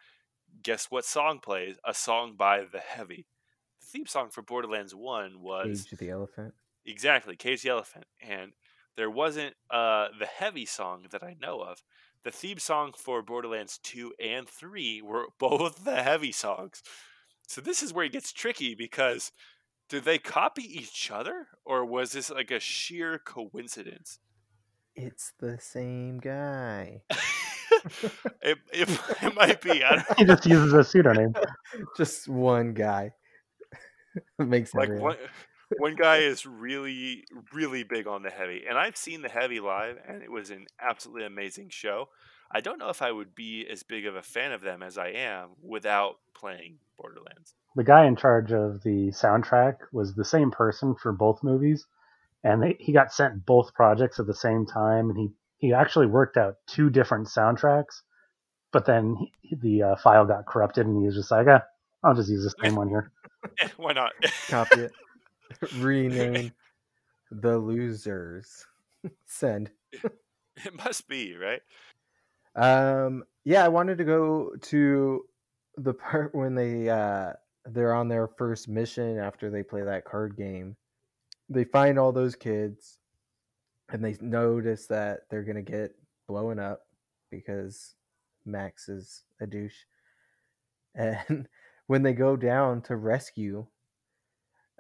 guess 0.63 0.87
what 0.91 1.05
song 1.05 1.41
plays? 1.41 1.77
A 1.85 1.95
song 1.95 2.35
by 2.37 2.65
The 2.71 2.79
Heavy. 2.81 3.27
The 3.81 3.87
theme 3.87 4.07
song 4.07 4.29
for 4.31 4.43
Borderlands 4.43 4.95
1 4.95 5.41
was 5.41 5.87
Cage 5.89 5.99
the 5.99 6.11
elephant. 6.11 6.55
exactly 6.85 7.37
Cage 7.37 7.63
the 7.63 7.71
Elephant. 7.71 8.05
And 8.21 8.53
there 8.97 9.11
wasn't 9.11 9.55
uh, 9.71 10.09
the 10.19 10.27
Heavy 10.27 10.67
song 10.67 11.07
that 11.11 11.23
I 11.23 11.37
know 11.41 11.61
of. 11.63 11.83
The 12.23 12.31
theme 12.31 12.59
song 12.59 12.93
for 12.97 13.23
Borderlands 13.23 13.79
2 13.83 14.13
and 14.23 14.47
3 14.49 15.01
were 15.03 15.29
both 15.39 15.85
the 15.85 16.03
Heavy 16.03 16.33
songs. 16.33 16.83
So 17.49 17.61
this 17.61 17.83
is 17.83 17.93
where 17.93 18.05
it 18.05 18.13
gets 18.13 18.33
tricky 18.33 18.75
because 18.75 19.33
did 19.91 20.05
they 20.05 20.19
copy 20.19 20.63
each 20.63 21.11
other 21.11 21.49
or 21.65 21.85
was 21.85 22.13
this 22.13 22.31
like 22.31 22.51
a 22.51 22.61
sheer 22.61 23.19
coincidence? 23.19 24.21
It's 24.95 25.33
the 25.39 25.59
same 25.61 26.19
guy. 26.19 27.03
it, 28.43 28.59
it, 28.73 28.89
it 29.23 29.35
might 29.35 29.61
be. 29.61 29.85
I 29.85 29.97
don't 29.97 30.19
He 30.19 30.25
just 30.25 30.47
uses 30.47 30.73
a 30.73 30.85
pseudonym. 30.85 31.35
Just 31.97 32.29
one 32.29 32.73
guy. 32.73 33.13
Makes 34.39 34.75
like 34.75 34.91
one, 34.91 35.17
one 35.79 35.95
guy 35.95 36.19
is 36.19 36.45
really 36.47 37.25
really 37.53 37.85
big 37.85 38.09
on 38.09 38.25
the 38.25 38.31
heavy 38.31 38.65
and 38.69 38.77
i've 38.77 38.97
seen 38.97 39.23
the 39.23 39.29
heavy 39.29 39.61
live 39.61 39.99
and 40.05 40.21
it 40.21 40.29
was 40.29 40.51
an 40.51 40.67
absolutely 40.81 41.25
amazing 41.25 41.69
show 41.71 42.09
i 42.51 42.61
don't 42.61 42.81
know 42.81 42.89
if 42.89 43.01
i 43.01 43.13
would 43.13 43.37
be 43.37 43.65
as 43.71 43.85
big 43.85 44.05
of 44.05 44.17
a 44.17 44.23
fan 44.23 44.51
of 44.51 44.63
them 44.63 44.83
as 44.83 44.99
i 44.99 45.07
am 45.07 45.51
without 45.63 46.17
playing 46.35 46.79
borderlands 46.99 47.55
The 47.77 47.85
guy 47.85 48.07
in 48.07 48.17
charge 48.17 48.53
of 48.53 48.83
the 48.83 49.09
soundtrack 49.11 49.77
was 49.93 50.15
the 50.15 50.25
same 50.25 50.51
person 50.51 50.95
for 50.97 51.13
both 51.13 51.43
movies, 51.43 51.87
and 52.45 52.63
they, 52.63 52.77
he 52.81 52.93
got 52.93 53.13
sent 53.13 53.47
both 53.47 53.75
projects 53.75 54.21
at 54.21 54.27
the 54.27 54.35
same 54.35 54.67
time, 54.67 55.11
and 55.11 55.19
he 55.19 55.31
he 55.59 55.75
actually 55.75 56.07
worked 56.07 56.37
out 56.39 56.57
two 56.67 56.91
different 56.91 57.29
soundtracks, 57.29 58.03
but 58.73 58.87
then 58.87 59.17
he, 59.43 59.57
the 59.57 59.83
uh, 59.83 59.97
file 59.97 60.27
got 60.27 60.47
corrupted, 60.47 60.87
and 60.87 60.99
he 60.99 61.07
was 61.07 61.17
just 61.17 61.31
like, 61.31 61.47
ah, 61.49 61.63
I'll 62.03 62.15
just 62.15 62.31
use 62.31 62.45
the 62.45 62.55
same 62.65 62.77
one 62.77 62.89
here. 62.89 63.13
Why 63.77 63.93
not 63.93 64.13
Copy 64.49 64.81
it. 64.81 64.93
Rename 65.73 66.53
the 67.31 67.59
losers. 67.59 68.67
Send. 69.27 69.71
it 70.65 70.75
must 70.85 71.09
be 71.09 71.37
right 71.37 71.63
Um 72.57 73.25
yeah, 73.45 73.65
I 73.65 73.69
wanted 73.69 73.99
to 73.99 74.05
go 74.05 74.53
to 74.63 75.25
the 75.77 75.95
part 75.95 76.35
when 76.35 76.55
they 76.55 76.89
uh 76.89 77.33
they're 77.67 77.95
on 77.95 78.09
their 78.09 78.29
first 78.29 78.69
mission 78.69 79.19
after 79.19 79.51
they 79.51 79.63
play 79.63 79.83
that 79.83 80.05
card 80.05 80.37
game. 80.37 80.77
They 81.49 81.65
find 81.65 81.99
all 81.99 82.13
those 82.13 82.37
kids 82.37 82.99
and 83.93 84.05
they 84.05 84.17
notice 84.21 84.87
that 84.87 85.21
they're 85.31 85.43
gonna 85.45 85.63
get 85.63 85.95
blown 86.29 86.59
up 86.59 86.83
because 87.31 87.95
Max 88.45 88.89
is 88.89 89.25
a 89.41 89.47
douche. 89.47 89.75
And 90.97 91.47
when 91.87 92.03
they 92.03 92.15
go 92.15 92.35
down 92.35 92.83
to 92.83 92.97
rescue 92.97 93.65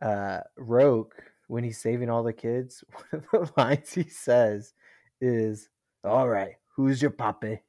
uh 0.02 0.40
Roque 0.56 1.14
when 1.46 1.62
he's 1.62 1.80
saving 1.80 2.10
all 2.10 2.24
the 2.24 2.32
kids, 2.32 2.82
one 3.10 3.22
of 3.22 3.30
the 3.30 3.52
lines 3.56 3.92
he 3.92 4.04
says 4.04 4.74
is, 5.20 5.68
All 6.04 6.28
right, 6.28 6.54
who's 6.74 7.02
your 7.02 7.10
puppy? 7.12 7.60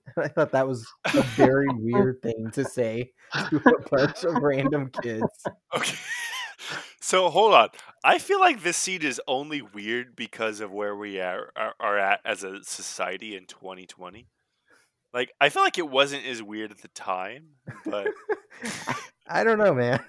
I 0.16 0.28
thought 0.28 0.52
that 0.52 0.66
was 0.66 0.86
a 1.14 1.22
very 1.36 1.68
weird 1.70 2.22
thing 2.22 2.50
to 2.52 2.64
say 2.64 3.12
to 3.50 3.56
a 3.56 3.88
bunch 3.90 4.24
of 4.24 4.34
random 4.42 4.90
kids. 5.02 5.44
okay 5.74 5.96
so 7.00 7.28
hold 7.28 7.52
on 7.52 7.68
i 8.04 8.16
feel 8.18 8.38
like 8.38 8.62
this 8.62 8.76
scene 8.76 9.02
is 9.02 9.20
only 9.26 9.60
weird 9.60 10.14
because 10.14 10.60
of 10.60 10.70
where 10.70 10.94
we 10.94 11.18
are, 11.20 11.50
are, 11.56 11.74
are 11.80 11.98
at 11.98 12.20
as 12.24 12.44
a 12.44 12.62
society 12.62 13.34
in 13.34 13.44
2020 13.46 14.28
like 15.12 15.32
i 15.40 15.48
feel 15.48 15.62
like 15.64 15.78
it 15.78 15.88
wasn't 15.88 16.24
as 16.24 16.40
weird 16.40 16.70
at 16.70 16.78
the 16.78 16.88
time 16.88 17.48
but 17.84 18.06
I 19.28 19.44
don't 19.44 19.58
know, 19.58 19.74
man. 19.74 20.00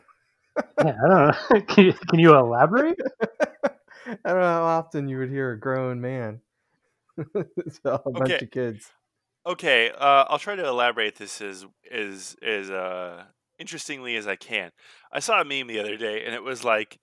Yeah, 0.83 0.95
I 1.03 1.07
don't 1.07 1.27
know. 1.27 1.61
can, 1.67 1.85
you, 1.85 1.93
can 1.93 2.19
you 2.19 2.35
elaborate? 2.35 2.99
I 4.05 4.13
don't 4.25 4.41
know 4.41 4.41
how 4.41 4.63
often 4.63 5.07
you 5.07 5.17
would 5.19 5.29
hear 5.29 5.51
a 5.51 5.59
grown 5.59 6.01
man 6.01 6.41
tell 7.83 8.03
a 8.05 8.11
bunch 8.11 8.41
of 8.41 8.51
kids. 8.51 8.91
Okay, 9.45 9.91
uh, 9.91 10.25
I'll 10.29 10.39
try 10.39 10.55
to 10.55 10.65
elaborate 10.65 11.17
this 11.17 11.41
as 11.41 11.65
as 11.91 12.35
as 12.41 12.69
uh, 12.69 13.25
interestingly 13.59 14.15
as 14.15 14.25
I 14.25 14.37
can. 14.37 14.71
I 15.11 15.19
saw 15.19 15.41
a 15.41 15.45
meme 15.45 15.67
the 15.67 15.79
other 15.79 15.97
day, 15.97 16.23
and 16.25 16.33
it 16.33 16.43
was 16.43 16.63
like, 16.63 16.99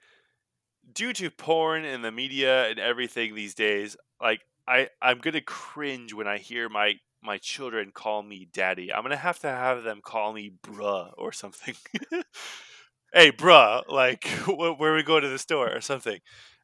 due 0.92 1.12
to 1.14 1.30
porn 1.30 1.84
and 1.84 2.04
the 2.04 2.12
media 2.12 2.68
and 2.68 2.78
everything 2.78 3.34
these 3.34 3.54
days, 3.54 3.96
like 4.20 4.40
I 4.66 4.88
I'm 5.02 5.18
gonna 5.18 5.40
cringe 5.42 6.14
when 6.14 6.26
I 6.28 6.38
hear 6.38 6.68
my 6.68 6.94
my 7.22 7.38
children 7.38 7.90
call 7.92 8.22
me 8.22 8.48
daddy. 8.52 8.92
I'm 8.92 9.02
gonna 9.02 9.16
have 9.16 9.40
to 9.40 9.48
have 9.48 9.82
them 9.84 10.00
call 10.02 10.32
me 10.32 10.52
bruh 10.62 11.12
or 11.18 11.32
something. 11.32 11.74
hey, 13.12 13.32
bruh, 13.32 13.82
like 13.88 14.26
where 14.46 14.94
we 14.94 15.02
go 15.02 15.20
to 15.20 15.28
the 15.28 15.38
store 15.38 15.74
or 15.74 15.80
something. 15.80 16.20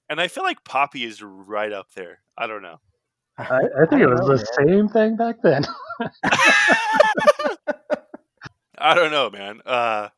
And 0.08 0.20
I 0.20 0.28
feel 0.28 0.44
like 0.44 0.64
Poppy 0.64 1.04
is 1.04 1.22
right 1.22 1.72
up 1.72 1.88
there. 1.94 2.20
I 2.38 2.46
don't 2.46 2.62
know. 2.62 2.78
I, 3.38 3.60
I 3.82 3.86
think 3.86 4.02
I 4.02 4.04
it 4.04 4.08
was 4.08 4.20
know, 4.20 4.28
the 4.28 4.46
same 4.66 4.88
thing 4.88 5.16
back 5.16 5.36
then. 5.42 5.64
I 8.78 8.94
don't 8.94 9.10
know, 9.10 9.30
man. 9.30 9.60
Uh, 9.66 10.08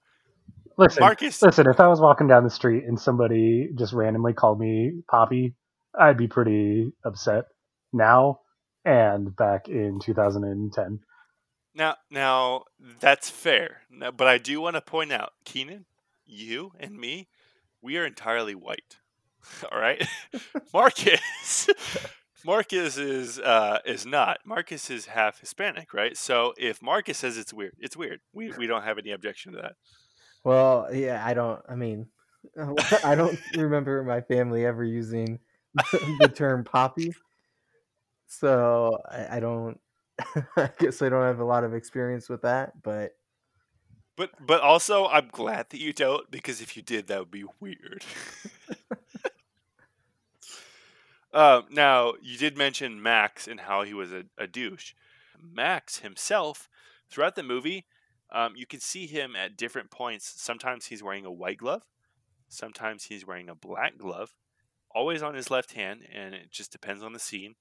listen, 0.76 1.00
Marcus, 1.00 1.40
listen. 1.42 1.68
If 1.68 1.80
I 1.80 1.88
was 1.88 2.00
walking 2.00 2.28
down 2.28 2.44
the 2.44 2.50
street 2.50 2.84
and 2.84 2.98
somebody 3.00 3.70
just 3.76 3.92
randomly 3.92 4.32
called 4.34 4.60
me 4.60 5.02
Poppy, 5.10 5.54
I'd 5.98 6.16
be 6.16 6.28
pretty 6.28 6.92
upset. 7.04 7.44
Now 7.92 8.40
and 8.84 9.34
back 9.36 9.68
in 9.68 9.98
2010. 10.00 11.00
now 11.74 11.96
now 12.10 12.64
that's 13.00 13.30
fair. 13.30 13.82
Now, 13.90 14.10
but 14.10 14.26
I 14.26 14.38
do 14.38 14.60
want 14.60 14.76
to 14.76 14.80
point 14.80 15.12
out, 15.12 15.32
Keenan, 15.44 15.86
you 16.24 16.72
and 16.78 16.98
me, 16.98 17.28
we 17.82 17.96
are 17.96 18.06
entirely 18.06 18.54
white. 18.54 18.96
All 19.72 19.78
right, 19.78 20.06
Marcus. 20.74 21.68
Marcus 22.44 22.96
is 22.98 23.38
uh, 23.38 23.78
is 23.84 24.06
not. 24.06 24.38
Marcus 24.44 24.90
is 24.90 25.06
half 25.06 25.40
Hispanic, 25.40 25.92
right? 25.92 26.16
So 26.16 26.54
if 26.56 26.80
Marcus 26.82 27.18
says 27.18 27.36
it's 27.38 27.52
weird, 27.52 27.74
it's 27.78 27.96
weird. 27.96 28.20
We 28.32 28.52
we 28.52 28.66
don't 28.66 28.84
have 28.84 28.98
any 28.98 29.12
objection 29.12 29.52
to 29.52 29.62
that. 29.62 29.76
Well, 30.44 30.88
yeah, 30.94 31.22
I 31.24 31.34
don't. 31.34 31.60
I 31.68 31.74
mean, 31.74 32.06
I 33.04 33.14
don't 33.14 33.38
remember 33.56 34.02
my 34.04 34.20
family 34.20 34.64
ever 34.64 34.84
using 34.84 35.40
the 36.20 36.32
term 36.34 36.64
poppy. 36.64 37.12
So 38.26 38.98
I, 39.10 39.36
I 39.36 39.40
don't. 39.40 39.80
I 40.56 40.70
guess 40.78 41.02
I 41.02 41.08
don't 41.08 41.24
have 41.24 41.40
a 41.40 41.44
lot 41.44 41.64
of 41.64 41.74
experience 41.74 42.28
with 42.28 42.42
that, 42.42 42.82
but 42.82 43.12
But 44.16 44.30
but 44.44 44.60
also, 44.60 45.06
I'm 45.06 45.28
glad 45.30 45.70
that 45.70 45.80
you 45.80 45.92
don't 45.92 46.28
because 46.30 46.60
if 46.60 46.76
you 46.76 46.82
did, 46.82 47.06
that 47.06 47.20
would 47.20 47.30
be 47.30 47.44
weird. 47.60 48.04
Uh, 51.32 51.62
now 51.70 52.14
you 52.22 52.38
did 52.38 52.56
mention 52.56 53.02
Max 53.02 53.46
and 53.46 53.60
how 53.60 53.82
he 53.82 53.94
was 53.94 54.12
a, 54.12 54.24
a 54.36 54.46
douche. 54.46 54.94
Max 55.40 55.98
himself, 55.98 56.68
throughout 57.10 57.36
the 57.36 57.42
movie, 57.42 57.86
um, 58.30 58.54
you 58.56 58.66
can 58.66 58.80
see 58.80 59.06
him 59.06 59.36
at 59.36 59.56
different 59.56 59.90
points. 59.90 60.34
Sometimes 60.36 60.86
he's 60.86 61.02
wearing 61.02 61.24
a 61.24 61.32
white 61.32 61.58
glove, 61.58 61.82
sometimes 62.48 63.04
he's 63.04 63.26
wearing 63.26 63.48
a 63.48 63.54
black 63.54 63.98
glove, 63.98 64.34
always 64.90 65.22
on 65.22 65.34
his 65.34 65.50
left 65.50 65.72
hand, 65.72 66.00
and 66.12 66.34
it 66.34 66.50
just 66.50 66.72
depends 66.72 67.02
on 67.02 67.12
the 67.12 67.18
scene. 67.18 67.54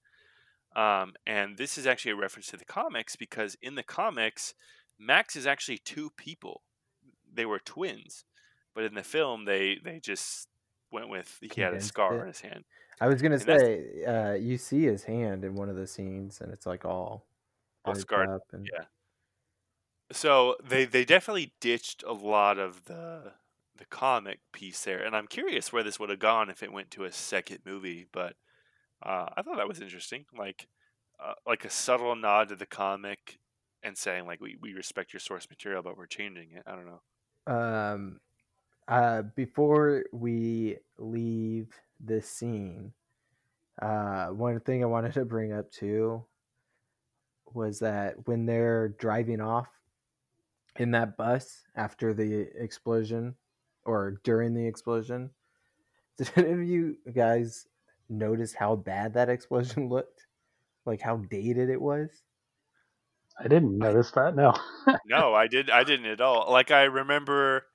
Um, 0.75 1.13
and 1.25 1.57
this 1.57 1.77
is 1.77 1.87
actually 1.87 2.11
a 2.11 2.17
reference 2.17 2.47
to 2.47 2.57
the 2.57 2.65
comics 2.65 3.15
because 3.15 3.55
in 3.61 3.75
the 3.75 3.83
comics, 3.83 4.53
Max 4.99 5.35
is 5.35 5.47
actually 5.47 5.79
two 5.79 6.11
people. 6.17 6.61
They 7.31 7.45
were 7.45 7.59
twins, 7.59 8.25
but 8.75 8.83
in 8.83 8.93
the 8.93 9.03
film, 9.03 9.45
they 9.45 9.77
they 9.83 9.99
just 9.99 10.47
went 10.91 11.09
with 11.09 11.37
he 11.41 11.61
had 11.61 11.73
a 11.73 11.81
scar 11.81 12.21
on 12.21 12.27
his 12.27 12.41
hand. 12.41 12.65
I 12.99 13.07
was 13.07 13.21
gonna 13.21 13.39
And 13.45 13.59
say 13.59 14.03
uh, 14.05 14.33
you 14.33 14.57
see 14.57 14.83
his 14.83 15.03
hand 15.03 15.43
in 15.45 15.55
one 15.55 15.69
of 15.69 15.75
the 15.75 15.87
scenes, 15.87 16.41
and 16.41 16.51
it's 16.51 16.65
like 16.65 16.85
all 16.85 17.27
All 17.85 17.95
scarred, 17.95 18.29
up 18.29 18.43
and 18.53 18.71
yeah. 18.71 18.85
So 20.11 20.55
they 20.63 20.85
they 20.85 21.03
definitely 21.05 21.55
ditched 21.59 22.03
a 22.03 22.13
lot 22.13 22.57
of 22.57 22.85
the 22.85 23.33
the 23.75 23.85
comic 23.85 24.39
piece 24.53 24.83
there, 24.83 25.03
and 25.03 25.15
I'm 25.15 25.27
curious 25.27 25.71
where 25.71 25.83
this 25.83 25.99
would 25.99 26.09
have 26.09 26.19
gone 26.19 26.49
if 26.49 26.63
it 26.63 26.71
went 26.71 26.91
to 26.91 27.03
a 27.05 27.11
second 27.11 27.59
movie. 27.65 28.05
But 28.11 28.37
uh, 29.03 29.29
I 29.37 29.43
thought 29.43 29.57
that 29.57 29.67
was 29.69 29.81
interesting, 29.81 30.25
like 30.37 30.69
uh, 31.19 31.35
like 31.47 31.65
a 31.65 31.71
subtle 31.71 32.15
nod 32.15 32.49
to 32.49 32.57
the 32.57 32.65
comic 32.67 33.39
and 33.83 33.97
saying 33.97 34.25
like 34.27 34.41
we, 34.41 34.57
we 34.61 34.73
respect 34.73 35.13
your 35.13 35.21
source 35.21 35.49
material, 35.49 35.83
but 35.83 35.97
we're 35.97 36.07
changing 36.07 36.51
it. 36.53 36.63
I 36.67 36.75
don't 36.75 36.87
know. 36.87 37.03
Um, 37.45 38.19
uh, 38.87 39.23
before 39.23 40.05
we 40.13 40.79
leave 40.97 41.73
this 41.99 42.29
scene, 42.29 42.93
uh, 43.81 44.27
one 44.27 44.59
thing 44.59 44.83
I 44.83 44.87
wanted 44.87 45.13
to 45.13 45.25
bring 45.25 45.53
up 45.53 45.71
too 45.71 46.25
was 47.53 47.79
that 47.79 48.27
when 48.27 48.45
they're 48.45 48.89
driving 48.89 49.41
off 49.41 49.67
in 50.75 50.91
that 50.91 51.17
bus 51.17 51.63
after 51.75 52.13
the 52.13 52.47
explosion 52.59 53.35
or 53.85 54.19
during 54.23 54.53
the 54.53 54.67
explosion, 54.67 55.31
did 56.17 56.31
any 56.35 56.51
of 56.51 56.63
you 56.63 56.97
guys 57.13 57.67
notice 58.09 58.53
how 58.53 58.75
bad 58.75 59.13
that 59.13 59.29
explosion 59.29 59.89
looked? 59.89 60.25
Like 60.85 61.01
how 61.01 61.17
dated 61.17 61.69
it 61.69 61.81
was? 61.81 62.09
I 63.39 63.47
didn't 63.47 63.77
notice 63.77 64.11
that. 64.11 64.35
No. 64.35 64.55
no, 65.05 65.33
I 65.33 65.47
did. 65.47 65.69
I 65.69 65.83
didn't 65.83 66.07
at 66.07 66.21
all. 66.21 66.51
Like 66.51 66.71
I 66.71 66.83
remember. 66.83 67.65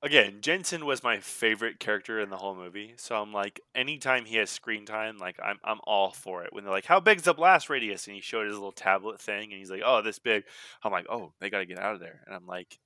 Again, 0.00 0.38
Jensen 0.42 0.86
was 0.86 1.02
my 1.02 1.18
favorite 1.18 1.80
character 1.80 2.20
in 2.20 2.30
the 2.30 2.36
whole 2.36 2.54
movie. 2.54 2.94
So 2.96 3.20
I'm 3.20 3.32
like, 3.32 3.60
anytime 3.74 4.24
he 4.24 4.36
has 4.36 4.48
screen 4.48 4.86
time, 4.86 5.18
like 5.18 5.38
I'm 5.42 5.58
I'm 5.64 5.80
all 5.84 6.12
for 6.12 6.44
it. 6.44 6.52
When 6.52 6.62
they're 6.62 6.72
like, 6.72 6.86
"How 6.86 7.00
big's 7.00 7.24
the 7.24 7.34
blast 7.34 7.68
radius?" 7.68 8.06
and 8.06 8.14
he 8.14 8.22
showed 8.22 8.46
his 8.46 8.54
little 8.54 8.70
tablet 8.70 9.20
thing, 9.20 9.50
and 9.50 9.58
he's 9.58 9.70
like, 9.70 9.82
"Oh, 9.84 10.00
this 10.02 10.20
big." 10.20 10.44
I'm 10.84 10.92
like, 10.92 11.06
"Oh, 11.10 11.32
they 11.40 11.50
got 11.50 11.58
to 11.58 11.66
get 11.66 11.80
out 11.80 11.94
of 11.94 12.00
there." 12.00 12.22
And 12.26 12.34
I'm 12.36 12.46
like, 12.46 12.78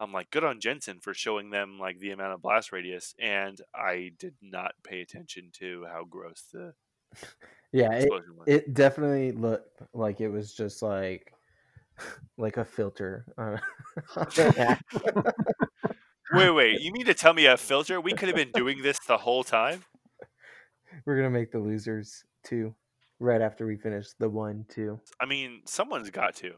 I'm 0.00 0.12
like, 0.12 0.30
good 0.30 0.44
on 0.44 0.60
Jensen 0.60 1.00
for 1.00 1.14
showing 1.14 1.50
them 1.50 1.78
like 1.78 1.98
the 1.98 2.10
amount 2.10 2.32
of 2.34 2.42
blast 2.42 2.72
radius. 2.72 3.14
And 3.18 3.60
I 3.74 4.12
did 4.18 4.34
not 4.42 4.72
pay 4.84 5.00
attention 5.00 5.50
to 5.54 5.86
how 5.90 6.04
gross 6.04 6.44
the 6.52 6.74
Yeah, 7.72 7.92
it, 7.92 8.08
it 8.46 8.74
definitely 8.74 9.32
looked 9.32 9.82
like 9.92 10.20
it 10.20 10.28
was 10.28 10.54
just 10.54 10.82
like 10.82 11.32
like 12.38 12.56
a 12.56 12.64
filter. 12.64 13.26
on- 13.36 13.60
on 14.16 14.26
the 14.34 14.52
hat. 14.52 15.64
Wait, 16.38 16.50
wait, 16.50 16.80
you 16.80 16.92
mean 16.92 17.06
to 17.06 17.14
tell 17.14 17.34
me 17.34 17.46
a 17.46 17.56
filter? 17.56 18.00
We 18.00 18.12
could 18.12 18.28
have 18.28 18.36
been 18.36 18.52
doing 18.52 18.82
this 18.82 18.98
the 19.06 19.18
whole 19.18 19.44
time. 19.44 19.84
We're 21.04 21.16
gonna 21.16 21.30
make 21.30 21.52
the 21.52 21.58
losers 21.58 22.24
two 22.44 22.74
right 23.20 23.40
after 23.40 23.66
we 23.66 23.76
finish 23.76 24.06
the 24.18 24.28
one 24.28 24.64
two. 24.68 25.00
I 25.20 25.26
mean, 25.26 25.62
someone's 25.64 26.10
got 26.10 26.36
to. 26.36 26.54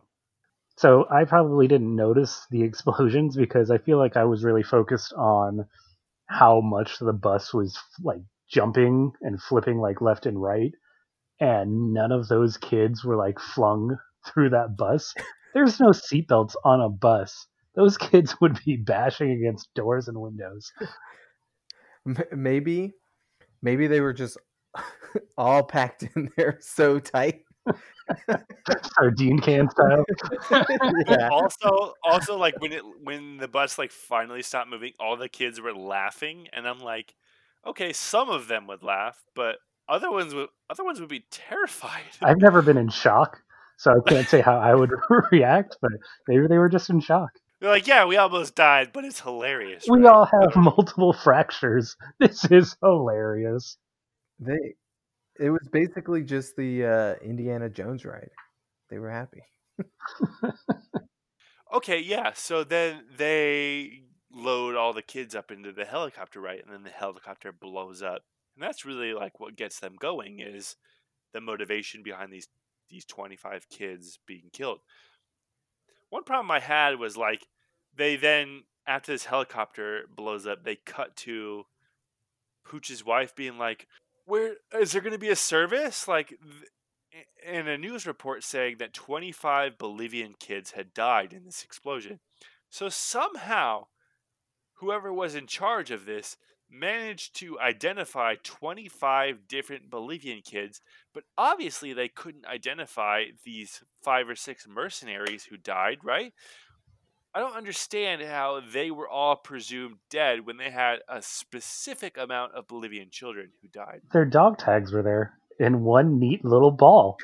So 0.77 1.07
I 1.11 1.25
probably 1.25 1.69
didn't 1.69 1.95
notice 1.95 2.47
the 2.51 2.63
explosions 2.65 3.37
because 3.37 3.71
I 3.71 3.79
feel 3.79 3.99
like 3.99 4.17
I 4.17 4.25
was 4.25 4.45
really 4.45 4.63
focused 4.63 5.13
on 5.15 5.67
how 6.27 6.61
much 6.61 6.99
the 6.99 7.13
bus 7.13 7.53
was 7.53 7.79
like 8.03 8.23
jumping 8.49 9.13
and 9.21 9.43
flipping 9.43 9.79
like 9.79 10.01
left 10.01 10.27
and 10.27 10.41
right, 10.41 10.73
and 11.41 11.93
none 11.93 12.13
of 12.13 12.29
those 12.29 12.57
kids 12.57 13.05
were 13.05 13.17
like 13.17 13.39
flung 13.39 13.97
through 14.27 14.51
that 14.51 14.77
bus. 14.77 15.15
There's 15.55 15.81
no 15.81 15.89
seatbelts 15.89 16.55
on 16.65 16.81
a 16.81 16.89
bus. 16.89 17.47
Those 17.81 17.97
kids 18.11 18.39
would 18.41 18.61
be 18.65 18.77
bashing 18.77 19.31
against 19.31 19.73
doors 19.75 20.09
and 20.09 20.21
windows. 20.21 20.71
Maybe, 22.33 22.93
maybe 23.63 23.87
they 23.87 24.01
were 24.01 24.13
just 24.13 24.37
all 25.39 25.63
packed 25.63 26.03
in 26.03 26.31
there 26.37 26.59
so 26.61 26.99
tight. 26.99 27.43
Sardine 28.95 29.39
can 29.39 29.71
style. 29.71 30.05
yeah, 31.07 31.29
Also, 31.31 31.95
also 32.05 32.37
like 32.37 32.61
when 32.61 32.73
it 32.73 32.83
when 33.03 33.37
the 33.37 33.49
bus 33.49 33.79
like 33.79 33.93
finally 33.93 34.43
stopped 34.43 34.71
moving, 34.71 34.93
all 34.99 35.17
the 35.17 35.29
kids 35.29 35.61
were 35.61 35.75
laughing, 35.75 36.49
and 36.53 36.67
I'm 36.67 36.81
like, 36.81 37.15
okay, 37.67 37.93
some 37.93 38.29
of 38.29 38.49
them 38.49 38.67
would 38.67 38.83
laugh, 38.83 39.23
but 39.35 39.57
other 39.89 40.11
ones 40.11 40.35
would 40.35 40.49
other 40.69 40.85
ones 40.85 41.01
would 41.01 41.09
be 41.09 41.25
terrified. 41.31 42.03
I've 42.23 42.41
never 42.41 42.63
been 42.63 42.79
in 42.79 42.89
shock, 42.89 43.43
so 43.77 43.93
I 43.93 44.11
can't 44.11 44.29
say 44.29 44.41
how 44.41 44.59
I 44.59 44.75
would 44.75 44.91
react, 45.31 45.77
but 45.81 45.93
maybe 46.27 46.47
they 46.47 46.59
were 46.59 46.69
just 46.69 46.91
in 46.91 47.01
shock. 47.01 47.31
They're 47.61 47.71
like, 47.71 47.87
yeah, 47.87 48.07
we 48.07 48.17
almost 48.17 48.55
died, 48.55 48.91
but 48.93 49.05
it's 49.05 49.21
hilarious. 49.21 49.85
We 49.89 50.01
right?" 50.01 50.13
all 50.13 50.25
have 50.25 50.57
multiple 50.57 51.13
fractures. 51.13 51.97
This 52.19 52.45
is 52.51 52.77
hilarious. 52.83 53.77
they. 54.39 54.75
It 55.39 55.49
was 55.49 55.67
basically 55.73 56.23
just 56.23 56.55
the 56.57 56.85
uh, 56.85 57.15
Indiana 57.25 57.71
Jones 57.71 58.05
ride. 58.05 58.29
They 58.91 58.99
were 58.99 59.11
happy. 59.11 59.43
Okay, 61.73 62.01
yeah. 62.01 62.33
So 62.35 62.65
then 62.65 63.05
they 63.17 64.03
load 64.33 64.75
all 64.75 64.93
the 64.93 65.03
kids 65.03 65.35
up 65.35 65.51
into 65.51 65.73
the 65.73 65.85
helicopter, 65.85 66.41
right? 66.41 66.61
And 66.63 66.73
then 66.73 66.83
the 66.83 66.91
helicopter 66.91 67.53
blows 67.53 68.03
up. 68.03 68.23
And 68.57 68.63
that's 68.63 68.85
really 68.85 69.13
like 69.13 69.39
what 69.39 69.57
gets 69.57 69.79
them 69.79 69.95
going 69.99 70.41
is 70.41 70.77
the 71.33 71.41
motivation 71.41 72.03
behind 72.03 72.33
these 72.33 72.49
these 72.89 73.05
25 73.05 73.69
kids 73.69 74.19
being 74.27 74.51
killed. 74.53 74.81
One 76.11 76.25
problem 76.25 76.51
I 76.51 76.61
had 76.61 76.99
was 76.99 77.17
like 77.17 77.47
they 77.97 78.17
then 78.17 78.65
after 78.87 79.13
this 79.13 79.27
helicopter 79.27 80.03
blows 80.15 80.47
up, 80.47 80.65
they 80.65 80.77
cut 80.77 81.17
to 81.17 81.65
Pooch's 82.65 83.05
wife 83.05 83.35
being 83.35 83.59
like, 83.59 83.87
"Where 84.27 84.57
is 84.79 84.93
there 84.93 85.01
going 85.01 85.13
to 85.13 85.19
be 85.19 85.29
a 85.29 85.37
service? 85.37 86.07
Like 86.07 86.39
and 87.45 87.69
a 87.69 87.79
news 87.79 88.07
report 88.07 88.45
saying 88.45 88.77
that 88.79 88.93
25 88.93 89.79
Bolivian 89.79 90.35
kids 90.39 90.73
had 90.73 90.95
died 90.95 91.33
in 91.33 91.45
this 91.45 91.65
explosion. 91.65 92.21
So 92.69 92.89
somehow, 92.89 93.87
whoever 94.75 95.13
was 95.13 95.35
in 95.35 95.47
charge 95.47 95.91
of 95.91 96.07
this 96.07 96.37
managed 96.71 97.37
to 97.37 97.59
identify 97.59 98.37
25 98.43 99.49
different 99.49 99.91
Bolivian 99.91 100.41
kids, 100.43 100.81
but 101.13 101.25
obviously 101.37 101.93
they 101.93 102.09
couldn't 102.09 102.47
identify 102.47 103.25
these 103.45 103.83
five 104.03 104.29
or 104.29 104.37
six 104.37 104.67
mercenaries 104.69 105.45
who 105.45 105.57
died, 105.57 105.99
right? 106.03 106.33
I 107.33 107.39
don't 107.39 107.57
understand 107.57 108.23
how 108.23 108.61
they 108.73 108.91
were 108.91 109.09
all 109.09 109.37
presumed 109.37 109.97
dead 110.11 110.47
when 110.47 110.57
they 110.57 110.71
had 110.71 110.99
a 111.09 111.23
specific 111.23 112.17
amount 112.17 112.55
of 112.55 112.67
Bolivian 112.67 113.09
children 113.11 113.51
who 113.63 113.69
died. 113.69 114.01
Their 114.13 114.25
dog 114.25 114.59
tags 114.59 114.93
were 114.93 115.03
there 115.03 115.35
in 115.61 115.85
one 115.85 116.19
neat 116.19 116.45
little 116.45 116.73
ball. 116.73 117.17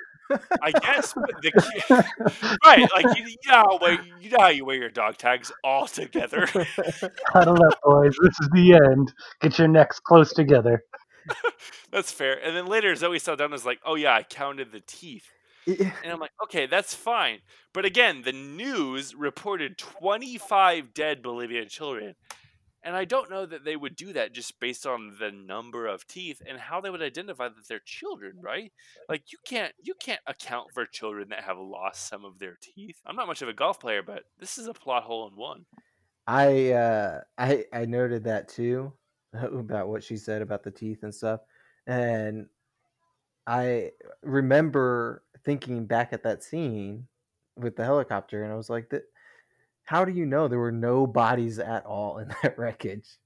I 0.62 0.72
guess 0.72 1.12
the 1.12 2.04
right, 2.64 2.88
like 2.94 3.16
you, 3.16 3.24
you 3.26 3.36
know 3.48 3.54
how 3.54 3.78
way, 3.78 3.98
you 4.20 4.30
know 4.30 4.38
how 4.40 4.48
you 4.48 4.64
wear 4.64 4.76
your 4.76 4.90
dog 4.90 5.16
tags 5.16 5.52
all 5.62 5.86
together. 5.86 6.46
Huddle 7.26 7.62
up, 7.64 7.78
boys. 7.82 8.16
This 8.22 8.34
is 8.40 8.48
the 8.52 8.74
end. 8.74 9.12
Get 9.40 9.58
your 9.58 9.68
necks 9.68 10.00
close 10.00 10.32
together. 10.32 10.84
that's 11.90 12.12
fair. 12.12 12.38
And 12.44 12.56
then 12.56 12.66
later, 12.66 12.94
Zoe 12.94 13.18
Saldana 13.18 13.52
was 13.52 13.64
like, 13.64 13.80
"Oh 13.84 13.94
yeah, 13.94 14.14
I 14.14 14.22
counted 14.22 14.72
the 14.72 14.80
teeth." 14.80 15.30
And 15.66 16.12
I'm 16.12 16.20
like, 16.20 16.30
okay, 16.44 16.66
that's 16.66 16.94
fine. 16.94 17.40
But 17.72 17.84
again, 17.84 18.22
the 18.22 18.32
news 18.32 19.14
reported 19.16 19.76
25 19.78 20.94
dead 20.94 21.22
Bolivian 21.22 21.68
children. 21.68 22.14
And 22.86 22.94
I 22.94 23.04
don't 23.04 23.28
know 23.28 23.44
that 23.44 23.64
they 23.64 23.74
would 23.74 23.96
do 23.96 24.12
that 24.12 24.32
just 24.32 24.60
based 24.60 24.86
on 24.86 25.16
the 25.18 25.32
number 25.32 25.88
of 25.88 26.06
teeth 26.06 26.40
and 26.46 26.56
how 26.56 26.80
they 26.80 26.88
would 26.88 27.02
identify 27.02 27.48
that 27.48 27.66
they're 27.68 27.80
children, 27.80 28.34
right? 28.40 28.72
Like 29.08 29.32
you 29.32 29.38
can't 29.44 29.74
you 29.82 29.94
can't 29.94 30.20
account 30.28 30.68
for 30.72 30.86
children 30.86 31.30
that 31.30 31.42
have 31.42 31.58
lost 31.58 32.08
some 32.08 32.24
of 32.24 32.38
their 32.38 32.56
teeth. 32.62 33.00
I'm 33.04 33.16
not 33.16 33.26
much 33.26 33.42
of 33.42 33.48
a 33.48 33.52
golf 33.52 33.80
player, 33.80 34.04
but 34.04 34.22
this 34.38 34.56
is 34.56 34.68
a 34.68 34.72
plot 34.72 35.02
hole 35.02 35.26
in 35.26 35.34
one. 35.34 35.66
I 36.28 36.70
uh 36.70 37.20
I 37.36 37.64
I 37.72 37.86
noted 37.86 38.22
that 38.22 38.48
too 38.48 38.92
about 39.32 39.88
what 39.88 40.04
she 40.04 40.16
said 40.16 40.40
about 40.40 40.62
the 40.62 40.70
teeth 40.70 41.02
and 41.02 41.12
stuff. 41.12 41.40
And 41.88 42.46
I 43.48 43.90
remember 44.22 45.24
thinking 45.44 45.86
back 45.86 46.12
at 46.12 46.22
that 46.22 46.44
scene 46.44 47.08
with 47.56 47.74
the 47.74 47.84
helicopter 47.84 48.44
and 48.44 48.52
I 48.52 48.56
was 48.56 48.70
like 48.70 48.90
that 48.90 49.04
how 49.86 50.04
do 50.04 50.12
you 50.12 50.26
know 50.26 50.48
there 50.48 50.58
were 50.58 50.72
no 50.72 51.06
bodies 51.06 51.58
at 51.58 51.86
all 51.86 52.18
in 52.18 52.28
that 52.42 52.58
wreckage? 52.58 53.18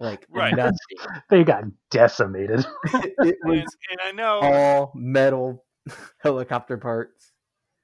Like 0.00 0.26
Right. 0.30 0.54
nothing. 0.54 0.78
They 1.30 1.44
got 1.44 1.64
decimated. 1.90 2.64
it 3.20 3.38
was 3.42 3.58
And, 3.58 3.68
and 3.90 4.00
I 4.02 4.12
know 4.12 4.40
all 4.40 4.92
metal 4.94 5.64
helicopter 6.18 6.76
parts. 6.76 7.32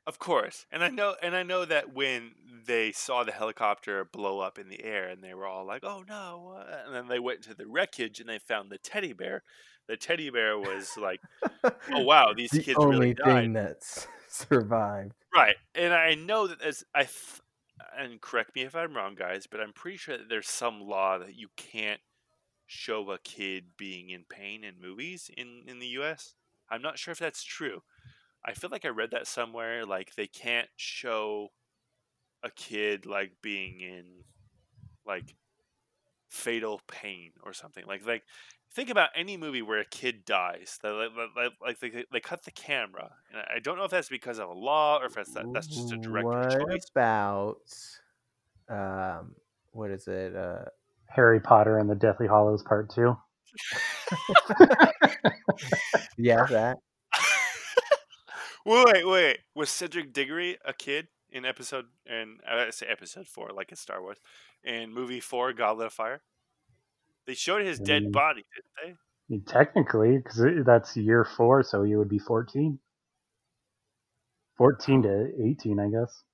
Of 0.07 0.19
course, 0.19 0.67
and 0.73 0.83
I 0.83 0.89
know, 0.89 1.15
and 1.23 1.37
I 1.37 1.43
know 1.43 1.65
that 1.65 1.93
when 1.95 2.35
they 2.67 2.91
saw 2.91 3.23
the 3.23 3.33
helicopter 3.33 4.05
blow 4.05 4.41
up 4.41 4.59
in 4.59 4.69
the 4.69 4.83
air, 4.83 5.09
and 5.09 5.23
they 5.23 5.35
were 5.35 5.47
all 5.47 5.65
like, 5.65 5.85
"Oh 5.85 6.03
no!" 6.03 6.55
uh," 6.57 6.83
and 6.85 6.95
then 6.95 7.07
they 7.07 7.19
went 7.21 7.43
to 7.45 7.55
the 7.55 7.67
wreckage 7.67 8.19
and 8.19 8.29
they 8.29 8.39
found 8.39 8.71
the 8.71 8.79
teddy 8.79 9.13
bear. 9.13 9.43
The 9.87 9.97
teddy 9.97 10.31
bear 10.31 10.59
was 10.59 10.97
like, 10.97 11.21
"Oh 11.93 12.03
wow, 12.03 12.33
these 12.35 12.53
the 12.53 12.63
kids 12.65 12.79
only 12.79 12.99
really 12.99 13.15
died." 13.15 13.45
thing 13.45 13.53
that's 13.53 14.09
survived. 14.29 15.15
Right, 15.35 15.57
and 15.75 15.93
I 15.95 16.15
know 16.15 16.47
that 16.49 16.61
as 16.61 16.85
I, 16.95 17.03
th- 17.05 17.41
and 17.99 18.21
correct 18.21 18.55
me 18.55 18.63
if 18.63 18.75
I'm 18.75 18.95
wrong, 18.95 19.15
guys, 19.15 19.47
but 19.47 19.61
I'm 19.61 19.73
pretty 19.73 19.97
sure 19.97 20.17
that 20.17 20.29
there's 20.29 20.49
some 20.49 20.81
law 20.81 21.19
that 21.19 21.35
you 21.37 21.49
can't 21.57 22.01
show 22.67 23.11
a 23.11 23.19
kid 23.19 23.65
being 23.77 24.11
in 24.11 24.25
pain 24.29 24.63
in 24.63 24.81
movies 24.81 25.31
in 25.37 25.65
in 25.67 25.79
the 25.81 25.89
U.S. 25.89 26.35
I'm 26.71 26.83
not 26.83 26.99
sure 26.99 27.13
if 27.13 27.19
that's 27.19 27.43
true. 27.43 27.83
I 28.45 28.55
feel 28.55 28.71
like 28.71 28.85
I 28.85 28.89
read 28.89 29.11
that 29.11 29.27
somewhere. 29.27 29.85
Like 29.85 30.15
they 30.15 30.27
can't 30.27 30.69
show 30.77 31.49
a 32.43 32.51
kid 32.51 33.07
like 33.07 33.33
being 33.43 33.81
in 33.81 34.05
like 35.07 35.35
fatal 36.29 36.81
pain 36.87 37.33
or 37.43 37.53
something. 37.53 37.85
Like 37.87 38.07
like 38.07 38.23
think 38.73 38.91
about 38.91 39.11
any 39.15 39.37
movie 39.37 39.63
where 39.63 39.81
a 39.81 39.85
kid 39.85 40.25
dies. 40.25 40.79
They, 40.83 40.91
like 40.91 41.11
like, 41.37 41.53
like 41.61 41.81
they, 41.81 42.05
they 42.11 42.21
cut 42.21 42.45
the 42.45 42.51
camera, 42.51 43.11
and 43.31 43.43
I 43.55 43.59
don't 43.59 43.77
know 43.77 43.85
if 43.85 43.91
that's 43.91 44.09
because 44.09 44.39
of 44.39 44.49
a 44.49 44.55
law 44.55 44.99
or 44.99 45.07
if 45.07 45.15
that's 45.15 45.33
that, 45.35 45.53
that's 45.53 45.67
just 45.67 45.93
a 45.93 45.97
director 45.97 46.29
what 46.29 46.69
choice. 46.69 46.91
about 46.95 47.57
um 48.69 49.35
what 49.73 49.91
is 49.91 50.07
it? 50.07 50.35
Uh 50.35 50.65
Harry 51.09 51.41
Potter 51.41 51.79
and 51.79 51.91
the 51.91 51.97
Deathly 51.97 52.29
Hallows 52.29 52.63
Part 52.63 52.91
Two. 52.91 53.17
yeah, 56.17 56.47
that. 56.47 56.77
wait, 58.65 58.87
wait, 58.87 59.07
wait. 59.07 59.39
Was 59.57 59.71
Cedric 59.71 60.13
Diggory 60.13 60.57
a 60.65 60.73
kid 60.73 61.09
in 61.31 61.45
episode 61.45 61.87
and 62.07 62.41
I 62.49 62.71
say 62.71 62.87
episode 62.87 63.27
four, 63.27 63.51
like 63.53 63.71
in 63.71 63.77
Star 63.77 64.01
Wars, 64.01 64.19
in 64.63 64.95
movie 64.95 65.21
four, 65.21 65.53
Goblet 65.53 65.89
of 65.89 65.93
Fire? 65.93 66.23
They 67.31 67.35
showed 67.35 67.65
his 67.65 67.79
dead 67.79 68.07
Mm. 68.07 68.11
body, 68.11 68.45
didn't 68.83 68.99
they? 69.29 69.39
Technically, 69.53 70.19
because 70.19 70.43
that's 70.67 70.97
year 70.97 71.25
four, 71.25 71.63
so 71.63 71.85
he 71.85 71.95
would 71.95 72.09
be 72.09 72.19
14. 72.19 72.81
14 74.57 75.03
to 75.05 75.33
18, 75.41 75.79
I 75.79 75.91
guess. 75.91 76.25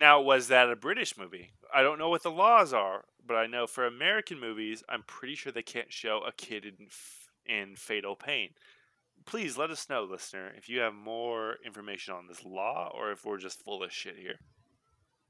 Now, 0.00 0.20
was 0.20 0.46
that 0.46 0.70
a 0.70 0.76
British 0.76 1.18
movie? 1.18 1.54
I 1.74 1.82
don't 1.82 1.98
know 1.98 2.08
what 2.08 2.22
the 2.22 2.30
laws 2.30 2.72
are, 2.72 3.04
but 3.26 3.34
I 3.34 3.48
know 3.48 3.66
for 3.66 3.84
American 3.84 4.38
movies, 4.38 4.84
I'm 4.88 5.02
pretty 5.02 5.34
sure 5.34 5.50
they 5.50 5.64
can't 5.64 5.92
show 5.92 6.20
a 6.20 6.30
kid 6.30 6.64
in 6.64 6.86
in 7.44 7.74
fatal 7.74 8.14
pain. 8.14 8.50
Please 9.26 9.58
let 9.58 9.70
us 9.70 9.88
know, 9.88 10.04
listener, 10.04 10.52
if 10.56 10.68
you 10.68 10.78
have 10.78 10.94
more 10.94 11.56
information 11.64 12.14
on 12.14 12.28
this 12.28 12.44
law 12.44 12.92
or 12.94 13.10
if 13.10 13.24
we're 13.24 13.38
just 13.38 13.64
full 13.64 13.82
of 13.82 13.92
shit 13.92 14.16
here. 14.16 14.38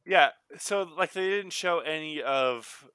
Yeah, 0.05 0.33
so 0.59 0.83
like 0.83 1.15
they 1.15 1.31
didn't 1.31 1.55
show 1.55 1.79
any 1.79 2.21
of 2.23 2.91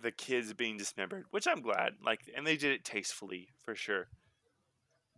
the 0.00 0.12
kids 0.12 0.52
being 0.52 0.76
dismembered, 0.76 1.26
which 1.30 1.46
I'm 1.46 1.60
glad. 1.60 1.94
Like, 2.04 2.20
and 2.36 2.46
they 2.46 2.56
did 2.56 2.72
it 2.72 2.84
tastefully 2.84 3.48
for 3.64 3.74
sure. 3.74 4.08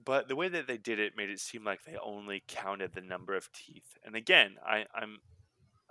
But 0.03 0.29
the 0.29 0.37
way 0.37 0.49
that 0.49 0.66
they 0.66 0.79
did 0.79 0.99
it 0.99 1.16
made 1.16 1.31
it 1.31 1.40
seem 1.40 1.64
like 1.64 1.85
they 1.85 1.97
only 2.03 2.43
counted 2.49 2.95
the 2.95 3.03
number 3.03 3.35
of 3.35 3.53
teeth. 3.53 3.99
And 4.05 4.16
again, 4.16 4.57
I, 4.64 4.87
I'm 4.95 5.19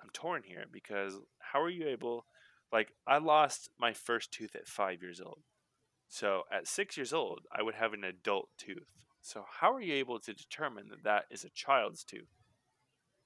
I'm 0.02 0.10
torn 0.14 0.44
here 0.44 0.66
because 0.72 1.16
how 1.40 1.62
are 1.62 1.70
you 1.70 1.88
able 1.88 2.26
like 2.72 2.94
I 3.06 3.18
lost 3.18 3.70
my 3.80 3.94
first 3.94 4.32
tooth 4.32 4.56
at 4.56 4.68
5 4.68 5.02
years 5.02 5.22
old. 5.22 5.42
So 6.08 6.44
at 6.52 6.68
6 6.68 6.98
years 6.98 7.14
old, 7.14 7.42
I 7.52 7.62
would 7.62 7.76
have 7.76 7.94
an 7.94 8.04
adult 8.04 8.50
tooth. 8.58 9.06
So 9.22 9.46
how 9.60 9.74
are 9.74 9.82
you 9.82 9.94
able 9.96 10.20
to 10.20 10.34
determine 10.34 10.90
that 10.90 11.04
that 11.04 11.26
is 11.30 11.44
a 11.44 11.50
child's 11.50 12.04
tooth? 12.04 12.30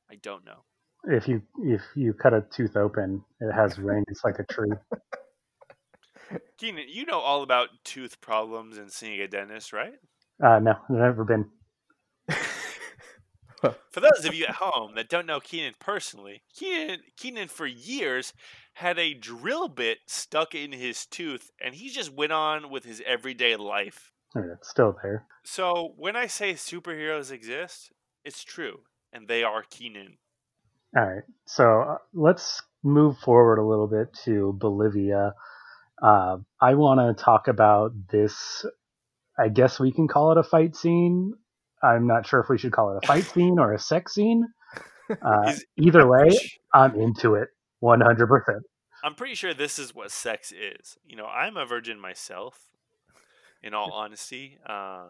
I 0.10 0.16
don't 0.16 0.46
know. 0.46 0.66
If 1.06 1.28
you 1.28 1.42
if 1.60 1.82
you 1.96 2.14
cut 2.14 2.34
a 2.34 2.42
tooth 2.42 2.76
open, 2.76 3.24
it 3.40 3.52
has 3.54 3.78
rings 3.80 4.22
like 4.24 4.40
a 4.40 4.44
tree. 4.44 4.72
Keenan, 6.58 6.86
you 6.88 7.06
know 7.06 7.20
all 7.20 7.44
about 7.44 7.70
tooth 7.84 8.22
problems 8.22 8.78
and 8.78 8.92
seeing 8.92 9.20
a 9.22 9.28
dentist, 9.28 9.74
right? 9.74 9.94
Uh, 10.44 10.60
no, 10.60 10.72
I've 10.72 10.96
never 10.96 11.24
been. 11.24 11.50
For 13.92 14.02
those 14.02 14.26
of 14.26 14.34
you 14.34 14.46
at 14.46 14.56
home 14.56 14.96
that 14.96 15.08
don't 15.08 15.26
know 15.26 15.40
Keenan 15.40 15.74
personally, 15.80 16.44
Keenan, 16.54 17.00
Keenan 17.16 17.48
for 17.48 17.66
years 17.66 18.34
had 18.74 19.00
a 19.00 19.14
drill 19.14 19.70
bit 19.70 20.00
stuck 20.06 20.54
in 20.54 20.74
his 20.74 21.06
tooth, 21.06 21.50
and 21.64 21.74
he 21.74 21.90
just 21.90 22.12
went 22.12 22.34
on 22.34 22.70
with 22.70 22.84
his 22.84 23.02
everyday 23.06 23.56
life. 23.56 24.12
I 24.36 24.40
mean, 24.40 24.50
it's 24.50 24.70
still 24.70 24.98
there. 25.02 25.26
So 25.46 25.94
when 25.96 26.16
I 26.16 26.28
say 26.28 26.54
superheroes 26.54 27.32
exist, 27.32 27.94
it's 28.26 28.44
true, 28.44 28.80
and 29.14 29.28
they 29.28 29.44
are 29.44 29.64
Keenan. 29.70 30.18
All 30.98 31.06
right, 31.06 31.24
so 31.46 31.82
uh, 31.82 31.98
let's 32.14 32.62
move 32.84 33.18
forward 33.20 33.60
a 33.60 33.66
little 33.66 33.88
bit 33.88 34.14
to 34.26 34.54
Bolivia. 34.60 35.34
Uh, 36.04 36.38
I 36.60 36.76
want 36.76 37.00
to 37.00 37.24
talk 37.24 37.48
about 37.48 37.94
this. 38.12 38.66
I 39.40 39.48
guess 39.48 39.80
we 39.80 39.92
can 39.92 40.08
call 40.08 40.32
it 40.32 40.38
a 40.38 40.44
fight 40.44 40.76
scene. 40.76 41.34
I'm 41.82 42.08
not 42.08 42.28
sure 42.28 42.42
if 42.42 42.50
we 42.50 42.58
should 42.58 42.74
call 42.74 42.96
it 42.96 43.04
a 43.04 43.08
fight 43.08 43.24
scene 43.34 43.58
or 43.58 43.74
a 43.74 43.80
sex 43.80 44.14
scene. 44.14 44.46
Uh, 45.22 45.54
either 45.78 46.08
way, 46.08 46.30
I'm 46.74 46.96
into 46.96 47.36
it 47.36 47.50
100%. 47.84 48.26
I'm 49.04 49.16
pretty 49.16 49.36
sure 49.36 49.54
this 49.54 49.78
is 49.78 49.94
what 49.94 50.12
sex 50.12 50.54
is. 50.54 50.98
You 51.06 51.18
know, 51.18 51.26
I'm 51.26 51.58
a 51.58 51.66
virgin 51.66 52.00
myself. 52.00 52.70
In 53.62 53.74
all 53.74 53.92
honesty, 53.94 54.58
um, 54.66 55.10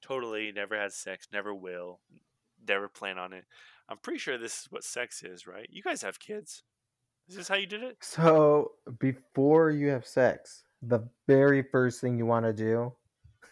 totally 0.00 0.52
never 0.52 0.76
had 0.76 0.92
sex, 0.92 1.28
never 1.32 1.54
will, 1.54 2.00
never 2.66 2.88
plan 2.88 3.18
on 3.18 3.34
it. 3.34 3.44
I'm 3.90 3.98
pretty 3.98 4.18
sure 4.18 4.38
this 4.38 4.62
is 4.62 4.66
what 4.70 4.84
sex 4.84 5.22
is, 5.22 5.46
right? 5.46 5.68
You 5.70 5.82
guys 5.82 6.02
have 6.02 6.18
kids. 6.18 6.62
Is 7.30 7.36
this 7.36 7.46
how 7.48 7.54
you 7.54 7.66
did 7.66 7.84
it? 7.84 7.96
So 8.00 8.72
before 8.98 9.70
you 9.70 9.86
have 9.90 10.04
sex, 10.04 10.64
the 10.82 11.08
very 11.28 11.62
first 11.62 12.00
thing 12.00 12.18
you 12.18 12.26
want 12.26 12.44
to 12.44 12.52
do, 12.52 12.92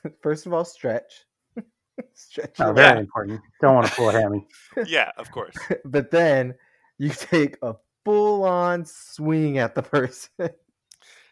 first 0.20 0.46
of 0.46 0.52
all, 0.52 0.64
stretch. 0.64 1.26
stretch 2.12 2.56
Oh, 2.58 2.72
very 2.72 2.94
Yeah. 2.96 2.98
important. 2.98 3.40
Don't 3.60 3.76
want 3.76 3.86
to 3.86 3.92
pull 3.94 4.08
a 4.08 4.12
hammy. 4.12 4.48
Yeah, 4.88 5.12
of 5.16 5.30
course. 5.30 5.54
but 5.84 6.10
then 6.10 6.56
you 6.98 7.10
take 7.10 7.56
a 7.62 7.76
full 8.04 8.42
on 8.42 8.84
swing 8.84 9.58
at 9.58 9.76
the 9.76 9.82
person. 9.82 10.50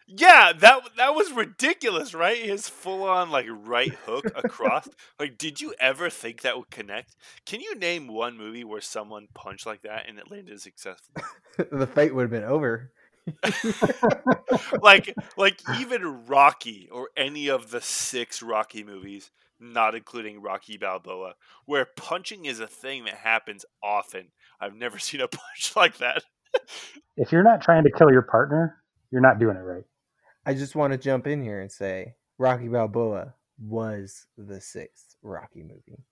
Yeah, 0.09 0.53
that 0.59 0.81
that 0.95 1.15
was 1.15 1.33
ridiculous, 1.33 2.13
right? 2.13 2.37
His 2.37 2.69
full 2.69 3.03
on 3.03 3.29
like 3.29 3.45
right 3.49 3.93
hook 4.05 4.25
across. 4.35 4.87
like, 5.19 5.37
did 5.37 5.59
you 5.59 5.73
ever 5.81 6.09
think 6.09 6.41
that 6.41 6.57
would 6.57 6.69
connect? 6.71 7.17
Can 7.45 7.59
you 7.59 7.75
name 7.75 8.07
one 8.07 8.37
movie 8.37 8.63
where 8.63 8.79
someone 8.79 9.27
punched 9.33 9.65
like 9.65 9.81
that 9.81 10.05
and 10.07 10.17
it 10.17 10.31
landed 10.31 10.61
successfully? 10.61 11.25
the 11.71 11.87
fight 11.87 12.15
would 12.15 12.21
have 12.21 12.31
been 12.31 12.45
over. 12.45 12.93
like, 14.81 15.13
like 15.37 15.59
even 15.77 16.25
Rocky 16.25 16.87
or 16.89 17.09
any 17.17 17.49
of 17.49 17.71
the 17.71 17.81
six 17.81 18.41
Rocky 18.41 18.85
movies, 18.85 19.31
not 19.59 19.93
including 19.93 20.41
Rocky 20.41 20.77
Balboa, 20.77 21.33
where 21.65 21.85
punching 21.97 22.45
is 22.45 22.61
a 22.61 22.67
thing 22.67 23.03
that 23.03 23.15
happens 23.15 23.65
often. 23.83 24.27
I've 24.61 24.75
never 24.75 24.99
seen 24.99 25.19
a 25.19 25.27
punch 25.27 25.75
like 25.75 25.97
that. 25.97 26.23
if 27.17 27.33
you're 27.33 27.43
not 27.43 27.61
trying 27.61 27.83
to 27.83 27.91
kill 27.91 28.09
your 28.09 28.21
partner, 28.21 28.77
you're 29.11 29.21
not 29.21 29.37
doing 29.37 29.57
it 29.57 29.61
right. 29.61 29.83
I 30.47 30.53
just 30.53 30.77
want 30.77 30.93
to 30.93 30.97
jump 30.97 31.27
in 31.27 31.43
here 31.43 31.59
and 31.59 31.69
say 31.69 32.15
Rocky 32.37 32.69
Balboa 32.69 33.33
was 33.59 34.27
the 34.37 34.61
sixth 34.61 35.17
Rocky 35.21 35.61
movie. 35.61 36.05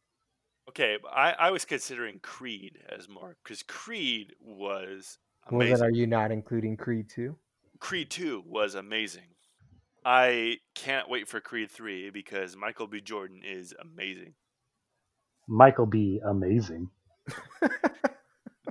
Okay, 0.68 0.98
I, 1.10 1.32
I 1.40 1.52
was 1.52 1.64
considering 1.64 2.20
Creed 2.20 2.80
as 2.94 3.08
more 3.08 3.38
because 3.42 3.64
Creed 3.64 4.34
was 4.42 5.20
amazing. 5.48 5.72
Well, 5.72 5.78
then 5.78 5.88
are 5.88 5.96
you 5.96 6.06
not 6.06 6.34
including 6.34 6.76
Creed 6.76 7.10
2? 7.10 7.34
Creed 7.80 8.10
2 8.10 8.44
was 8.46 8.76
amazing. 8.76 9.36
I 10.04 10.58
can't 10.76 11.10
wait 11.10 11.30
for 11.30 11.40
Creed 11.40 11.72
3 11.72 12.10
because 12.10 12.58
Michael 12.58 12.88
B. 12.88 13.00
Jordan 13.00 13.40
is 13.42 13.74
amazing. 13.80 14.34
Michael 15.48 15.86
B. 15.86 16.20
Amazing. 16.28 16.90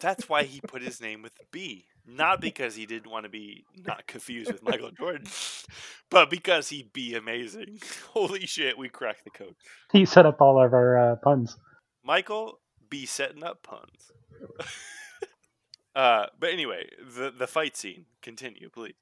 That's 0.05 0.29
why 0.29 0.43
he 0.43 0.61
put 0.61 0.83
his 0.83 1.01
name 1.01 1.23
with 1.23 1.33
B. 1.51 1.87
Not 2.07 2.39
because 2.39 2.75
he 2.77 2.85
didn't 2.85 3.11
want 3.11 3.25
to 3.25 3.31
be 3.31 3.65
not 3.87 4.07
confused 4.07 4.53
with 4.53 4.63
Michael 4.63 4.91
Jordan, 4.91 5.27
but 6.11 6.29
because 6.29 6.69
he'd 6.69 6.93
be 6.93 7.15
amazing. 7.15 7.81
Holy 8.13 8.45
shit, 8.45 8.77
we 8.77 8.91
cracked 8.91 9.25
the 9.25 9.31
code. 9.31 9.55
He 9.93 10.05
set 10.05 10.27
up 10.27 10.43
all 10.43 10.63
of 10.63 10.75
our 10.75 11.13
uh, 11.13 11.17
puns. 11.17 11.57
Michael 12.05 12.61
be 12.91 13.07
setting 13.07 13.43
up 13.43 13.63
puns. 13.63 14.13
uh, 15.97 16.27
but 16.39 16.51
anyway, 16.51 16.87
the 17.17 17.31
the 17.31 17.47
fight 17.47 17.75
scene. 17.75 18.05
Continue, 18.21 18.69
please. 18.69 18.97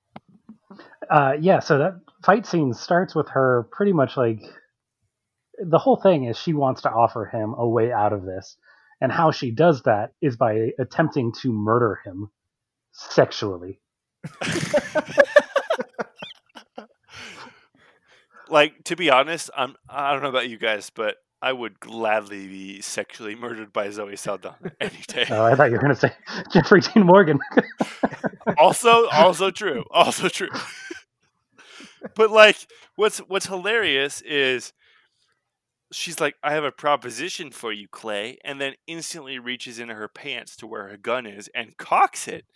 Uh, 1.10 1.32
yeah, 1.40 1.58
so 1.58 1.78
that 1.78 2.00
fight 2.24 2.46
scene 2.46 2.72
starts 2.72 3.16
with 3.16 3.28
her 3.30 3.66
pretty 3.72 3.92
much 3.92 4.16
like 4.16 4.40
the 5.58 5.78
whole 5.78 5.96
thing 5.96 6.26
is 6.26 6.38
she 6.38 6.52
wants 6.52 6.82
to 6.82 6.90
offer 6.90 7.24
him 7.24 7.56
a 7.58 7.68
way 7.68 7.90
out 7.90 8.12
of 8.12 8.24
this. 8.24 8.56
And 9.02 9.10
how 9.10 9.32
she 9.32 9.50
does 9.50 9.82
that 9.82 10.12
is 10.22 10.36
by 10.36 10.70
attempting 10.78 11.32
to 11.42 11.52
murder 11.52 11.98
him 12.04 12.30
sexually. 12.92 13.80
like 18.48 18.84
to 18.84 18.94
be 18.94 19.10
honest, 19.10 19.50
I'm 19.56 19.74
I 19.88 20.12
don't 20.12 20.22
know 20.22 20.28
about 20.28 20.48
you 20.48 20.56
guys, 20.56 20.90
but 20.90 21.16
I 21.42 21.52
would 21.52 21.80
gladly 21.80 22.46
be 22.46 22.80
sexually 22.80 23.34
murdered 23.34 23.72
by 23.72 23.90
Zoe 23.90 24.14
Saldana 24.14 24.70
any 24.80 25.02
day. 25.08 25.26
Oh, 25.30 25.42
I 25.46 25.56
thought 25.56 25.64
you 25.64 25.72
were 25.72 25.82
going 25.82 25.94
to 25.94 26.00
say 26.00 26.12
Jeffrey 26.52 26.82
Dean 26.82 27.04
Morgan. 27.04 27.40
also, 28.56 29.08
also 29.08 29.50
true. 29.50 29.82
Also 29.90 30.28
true. 30.28 30.50
but 32.14 32.30
like, 32.30 32.56
what's 32.94 33.18
what's 33.18 33.46
hilarious 33.46 34.20
is 34.20 34.72
she's 35.92 36.20
like, 36.20 36.36
"I 36.42 36.52
have 36.52 36.64
a 36.64 36.72
proposition 36.72 37.50
for 37.50 37.72
you, 37.72 37.88
Clay," 37.88 38.38
and 38.44 38.60
then 38.60 38.74
instantly 38.86 39.38
reaches 39.38 39.78
into 39.78 39.94
her 39.94 40.08
pants 40.08 40.56
to 40.56 40.66
where 40.66 40.88
her 40.88 40.96
gun 40.96 41.26
is 41.26 41.48
and 41.54 41.76
cocks 41.76 42.26
it. 42.26 42.46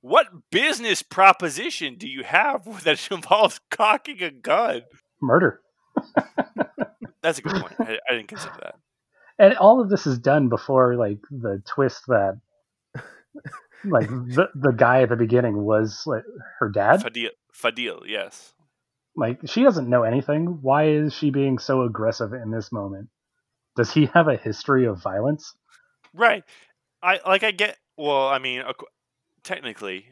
What 0.00 0.50
business 0.50 1.02
proposition 1.02 1.96
do 1.96 2.08
you 2.08 2.22
have 2.22 2.82
that 2.84 3.10
involves 3.10 3.60
cocking 3.70 4.22
a 4.22 4.30
gun? 4.30 4.82
Murder. 5.20 5.60
That's 7.22 7.38
a 7.38 7.42
good 7.42 7.60
point. 7.60 7.74
I, 7.80 7.98
I 8.08 8.12
didn't 8.12 8.28
consider 8.28 8.54
that. 8.62 8.76
And 9.38 9.56
all 9.56 9.80
of 9.80 9.90
this 9.90 10.06
is 10.06 10.18
done 10.18 10.48
before 10.48 10.94
like 10.96 11.18
the 11.30 11.62
twist 11.66 12.02
that 12.06 12.40
like 13.84 14.08
the 14.08 14.48
the 14.54 14.72
guy 14.72 15.02
at 15.02 15.08
the 15.08 15.16
beginning 15.16 15.64
was 15.64 16.02
like 16.06 16.24
her 16.58 16.68
dad. 16.68 17.00
Fadil, 17.00 17.30
Fadil, 17.52 18.02
yes. 18.06 18.54
Like 19.16 19.40
she 19.46 19.62
doesn't 19.62 19.88
know 19.88 20.02
anything. 20.02 20.58
Why 20.60 20.88
is 20.88 21.14
she 21.14 21.30
being 21.30 21.58
so 21.58 21.82
aggressive 21.82 22.32
in 22.32 22.50
this 22.50 22.70
moment? 22.70 23.08
Does 23.76 23.92
he 23.92 24.06
have 24.14 24.28
a 24.28 24.36
history 24.36 24.86
of 24.86 25.02
violence? 25.02 25.54
Right. 26.14 26.44
I 27.02 27.20
like. 27.26 27.42
I 27.42 27.50
get. 27.50 27.78
Well, 27.96 28.28
I 28.28 28.38
mean, 28.38 28.62
technically, 29.42 30.06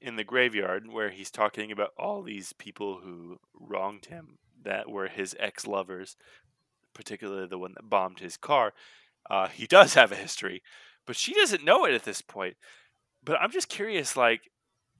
in 0.00 0.16
the 0.16 0.24
graveyard 0.24 0.90
where 0.90 1.10
he's 1.10 1.30
talking 1.30 1.70
about 1.70 1.90
all 1.96 2.22
these 2.22 2.52
people 2.52 3.00
who 3.02 3.38
wronged 3.54 4.06
him 4.06 4.38
that 4.62 4.90
were 4.90 5.08
his 5.08 5.36
ex 5.38 5.66
lovers, 5.66 6.16
particularly 6.94 7.46
the 7.46 7.58
one 7.58 7.74
that 7.74 7.88
bombed 7.88 8.20
his 8.20 8.36
car, 8.36 8.72
uh, 9.30 9.48
he 9.48 9.66
does 9.66 9.94
have 9.94 10.12
a 10.12 10.16
history, 10.16 10.62
but 11.06 11.16
she 11.16 11.34
doesn't 11.34 11.64
know 11.64 11.84
it 11.84 11.94
at 11.94 12.04
this 12.04 12.22
point. 12.22 12.56
But 13.24 13.40
I'm 13.40 13.50
just 13.50 13.68
curious, 13.68 14.16
like, 14.16 14.42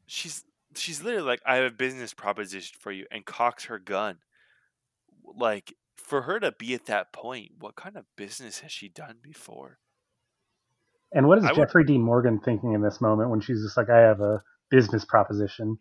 she's 0.07 0.45
she's 0.79 1.03
literally 1.03 1.27
like, 1.27 1.41
I 1.47 1.57
have 1.57 1.65
a 1.65 1.75
business 1.75 2.15
proposition 2.15 2.77
for 2.81 2.93
you, 2.93 3.07
and 3.11 3.25
cocks 3.25 3.65
her 3.65 3.79
gun. 3.79 4.19
Like, 5.37 5.75
for 5.97 6.23
her 6.23 6.41
to 6.41 6.53
be 6.53 6.75
at 6.75 6.87
that 6.87 7.13
point, 7.13 7.53
what 7.59 7.77
kind 7.77 7.97
of 7.97 8.05
business 8.17 8.61
has 8.61 8.73
she 8.73 8.89
done 8.89 9.17
before? 9.23 9.79
And 11.13 11.27
what 11.27 11.39
is 11.39 11.45
I 11.45 11.53
Jeffrey 11.53 11.81
would... 11.81 11.89
Dean 11.89 12.03
Morgan 12.03 12.41
thinking 12.41 12.73
in 12.73 12.83
this 12.83 13.01
moment 13.01 13.31
when 13.31 13.41
she's 13.41 13.63
just 13.63 13.77
like, 13.77 13.91
I 13.91 13.99
have 13.99 14.21
a 14.21 14.43
business 14.71 15.05
proposition? 15.05 15.79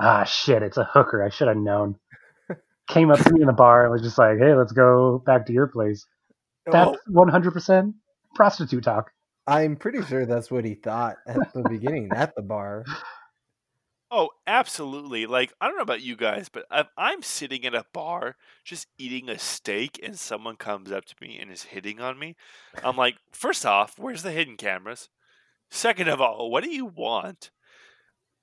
Ah, 0.00 0.24
shit, 0.24 0.62
it's 0.62 0.76
a 0.76 0.84
hooker. 0.84 1.22
I 1.24 1.30
should 1.30 1.48
have 1.48 1.56
known 1.56 1.96
came 2.90 3.10
up 3.10 3.20
to 3.20 3.32
me 3.32 3.40
in 3.40 3.46
the 3.46 3.52
bar 3.52 3.84
and 3.84 3.92
was 3.92 4.02
just 4.02 4.18
like, 4.18 4.38
"Hey, 4.38 4.54
let's 4.54 4.72
go 4.72 5.22
back 5.24 5.46
to 5.46 5.52
your 5.52 5.68
place." 5.68 6.04
That's 6.66 6.98
one 7.06 7.28
hundred 7.28 7.52
percent 7.52 7.94
prostitute 8.34 8.84
talk. 8.84 9.10
I'm 9.46 9.76
pretty 9.76 10.02
sure 10.02 10.26
that's 10.26 10.50
what 10.50 10.64
he 10.64 10.74
thought 10.74 11.16
at 11.26 11.52
the 11.54 11.62
beginning 11.68 12.10
at 12.14 12.34
the 12.36 12.42
bar. 12.42 12.84
Oh, 14.12 14.30
absolutely. 14.46 15.26
Like, 15.26 15.52
I 15.60 15.68
don't 15.68 15.76
know 15.76 15.82
about 15.82 16.02
you 16.02 16.16
guys, 16.16 16.48
but 16.48 16.64
if 16.72 16.88
I'm 16.96 17.22
sitting 17.22 17.64
at 17.64 17.74
a 17.74 17.84
bar 17.92 18.34
just 18.64 18.88
eating 18.98 19.28
a 19.28 19.38
steak 19.38 20.00
and 20.02 20.18
someone 20.18 20.56
comes 20.56 20.90
up 20.90 21.04
to 21.04 21.14
me 21.20 21.38
and 21.38 21.50
is 21.50 21.62
hitting 21.62 22.00
on 22.00 22.18
me, 22.18 22.34
I'm 22.82 22.96
like, 22.96 23.16
first 23.30 23.64
off, 23.64 23.94
where's 23.98 24.22
the 24.22 24.32
hidden 24.32 24.56
cameras? 24.56 25.08
Second 25.70 26.08
of 26.08 26.20
all, 26.20 26.50
what 26.50 26.64
do 26.64 26.70
you 26.70 26.86
want? 26.86 27.52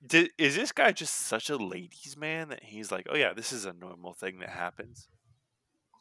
Did, 0.05 0.29
is 0.37 0.55
this 0.55 0.71
guy 0.71 0.93
just 0.93 1.13
such 1.13 1.49
a 1.49 1.57
ladies' 1.57 2.15
man 2.17 2.47
that 2.49 2.63
he's 2.63 2.89
like, 2.89 3.07
oh 3.09 3.17
yeah, 3.17 3.33
this 3.33 3.51
is 3.51 3.65
a 3.65 3.73
normal 3.73 4.13
thing 4.13 4.39
that 4.39 4.49
happens? 4.49 5.09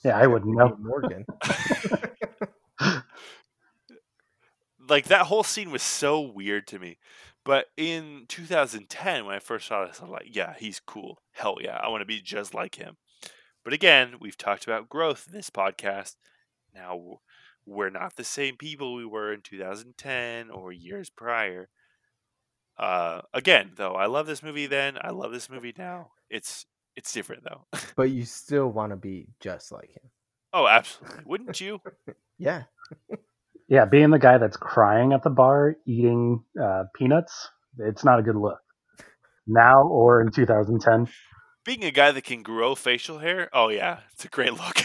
Yeah, 0.04 0.16
I 0.16 0.28
wouldn't 0.28 0.54
know. 0.54 0.76
Morgan. 0.78 1.24
like 4.88 5.06
that 5.06 5.26
whole 5.26 5.42
scene 5.42 5.70
was 5.70 5.82
so 5.82 6.20
weird 6.20 6.66
to 6.68 6.78
me. 6.78 6.98
But 7.46 7.66
in 7.76 8.24
2010, 8.26 9.24
when 9.24 9.36
I 9.36 9.38
first 9.38 9.68
saw 9.68 9.86
this, 9.86 10.00
I'm 10.02 10.10
like, 10.10 10.34
yeah, 10.34 10.54
he's 10.58 10.80
cool. 10.80 11.22
Hell 11.30 11.58
yeah, 11.60 11.78
I 11.80 11.88
want 11.88 12.00
to 12.02 12.06
be 12.06 12.20
just 12.20 12.54
like 12.54 12.74
him. 12.74 12.96
But 13.62 13.72
again, 13.72 14.16
we've 14.20 14.36
talked 14.36 14.64
about 14.64 14.88
growth 14.88 15.26
in 15.28 15.32
this 15.32 15.48
podcast. 15.48 16.16
Now, 16.74 17.20
we're 17.64 17.90
not 17.90 18.16
the 18.16 18.24
same 18.24 18.56
people 18.56 18.96
we 18.96 19.06
were 19.06 19.32
in 19.32 19.42
2010 19.42 20.50
or 20.50 20.72
years 20.72 21.08
prior. 21.08 21.68
Uh, 22.76 23.22
again, 23.32 23.70
though, 23.76 23.94
I 23.94 24.06
love 24.06 24.26
this 24.26 24.42
movie 24.42 24.66
then. 24.66 24.98
I 25.00 25.10
love 25.10 25.30
this 25.30 25.48
movie 25.48 25.74
now. 25.78 26.10
It's 26.28 26.66
it's 26.96 27.12
different 27.12 27.44
though. 27.44 27.66
but 27.96 28.10
you 28.10 28.24
still 28.24 28.68
want 28.68 28.90
to 28.90 28.96
be 28.96 29.28
just 29.38 29.70
like 29.70 29.90
him. 29.90 30.10
Oh, 30.52 30.66
absolutely. 30.66 31.22
Wouldn't 31.24 31.60
you? 31.60 31.80
yeah. 32.38 32.64
yeah, 33.68 33.84
being 33.84 34.10
the 34.10 34.18
guy 34.18 34.38
that's 34.38 34.56
crying 34.56 35.12
at 35.12 35.22
the 35.22 35.30
bar 35.30 35.76
eating 35.86 36.44
uh, 36.60 36.84
peanuts, 36.94 37.48
it's 37.78 38.04
not 38.04 38.18
a 38.18 38.22
good 38.22 38.36
look. 38.36 38.58
Now 39.46 39.86
or 39.86 40.20
in 40.20 40.30
2010. 40.30 41.08
Being 41.64 41.84
a 41.84 41.90
guy 41.90 42.12
that 42.12 42.22
can 42.22 42.42
grow 42.42 42.74
facial 42.74 43.18
hair, 43.18 43.50
oh 43.52 43.68
yeah, 43.68 44.00
it's 44.12 44.24
a 44.24 44.28
great 44.28 44.52
look. 44.52 44.80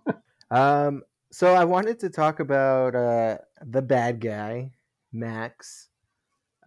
um, 0.50 1.02
so 1.30 1.54
I 1.54 1.64
wanted 1.64 2.00
to 2.00 2.10
talk 2.10 2.40
about 2.40 2.94
uh, 2.94 3.38
the 3.64 3.82
bad 3.82 4.20
guy, 4.20 4.72
Max, 5.12 5.88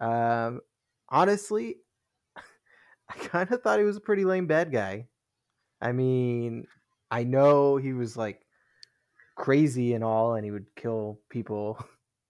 um, 0.00 0.60
honestly, 1.08 1.76
I 2.36 3.14
kind 3.14 3.50
of 3.52 3.62
thought 3.62 3.78
he 3.78 3.84
was 3.84 3.96
a 3.96 4.00
pretty 4.00 4.24
lame 4.24 4.48
bad 4.48 4.72
guy. 4.72 5.06
I 5.80 5.92
mean, 5.92 6.66
I 7.10 7.22
know 7.22 7.76
he 7.76 7.92
was 7.92 8.16
like 8.16 8.40
crazy 9.42 9.94
and 9.94 10.04
all, 10.04 10.36
and 10.36 10.44
he 10.44 10.52
would 10.52 10.72
kill 10.76 11.18
people 11.28 11.76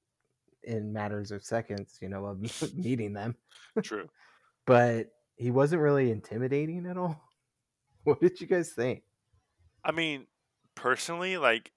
in 0.65 0.95
matters 0.95 1.31
of 1.31 1.45
seconds, 1.45 1.99
you 2.01 2.09
know, 2.09 2.25
of 2.25 2.75
meeting 2.75 3.13
them. 3.13 3.37
True. 3.83 4.09
but 4.67 5.09
he 5.37 5.51
wasn't 5.51 5.83
really 5.83 6.11
intimidating 6.11 6.87
at 6.87 6.97
all. 6.97 7.21
What 8.05 8.21
did 8.21 8.41
you 8.41 8.47
guys 8.47 8.71
think? 8.71 9.03
I 9.85 9.93
mean, 9.93 10.27
personally, 10.75 11.37
like 11.37 11.73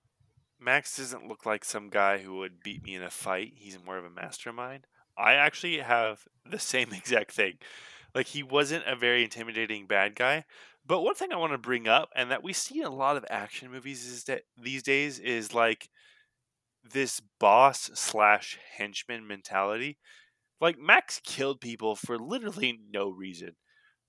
Max 0.58 0.96
doesn't 0.96 1.28
look 1.28 1.46
like 1.46 1.66
some 1.66 1.90
guy 1.90 2.20
who 2.20 2.38
would 2.38 2.64
beat 2.64 2.84
me 2.84 2.96
in 2.96 3.04
a 3.04 3.10
fight. 3.10 3.54
He's 3.58 3.78
more 3.86 3.98
of 3.98 4.06
a 4.06 4.10
mastermind. 4.10 4.88
I 5.18 5.34
actually 5.34 5.80
have 5.80 6.24
the 6.50 6.60
same 6.60 6.94
exact 6.94 7.32
thing. 7.34 7.56
Like 8.14 8.28
he 8.28 8.42
wasn't 8.42 8.88
a 8.88 8.96
very 8.96 9.26
intimidating 9.26 9.86
bad 9.86 10.16
guy. 10.16 10.46
But 10.88 11.02
one 11.02 11.16
thing 11.16 11.32
I 11.32 11.38
want 11.38 11.54
to 11.54 11.58
bring 11.58 11.88
up, 11.88 12.10
and 12.16 12.30
that 12.32 12.44
we 12.44 12.54
see 12.54 12.80
in 12.80 12.86
a 12.86 12.94
lot 12.94 13.18
of 13.18 13.26
action 13.30 13.72
movies 13.72 14.06
is 14.06 14.26
that 14.26 14.44
these 14.58 14.84
days 14.84 15.20
is 15.20 15.54
like 15.54 15.90
this 16.84 17.22
boss 17.40 17.90
slash 17.94 18.60
henchman 18.78 19.28
mentality. 19.28 19.98
Like 20.62 20.78
Max 20.80 21.20
killed 21.24 21.60
people 21.60 21.96
for 21.96 22.18
literally 22.18 22.80
no 22.92 23.10
reason. 23.10 23.56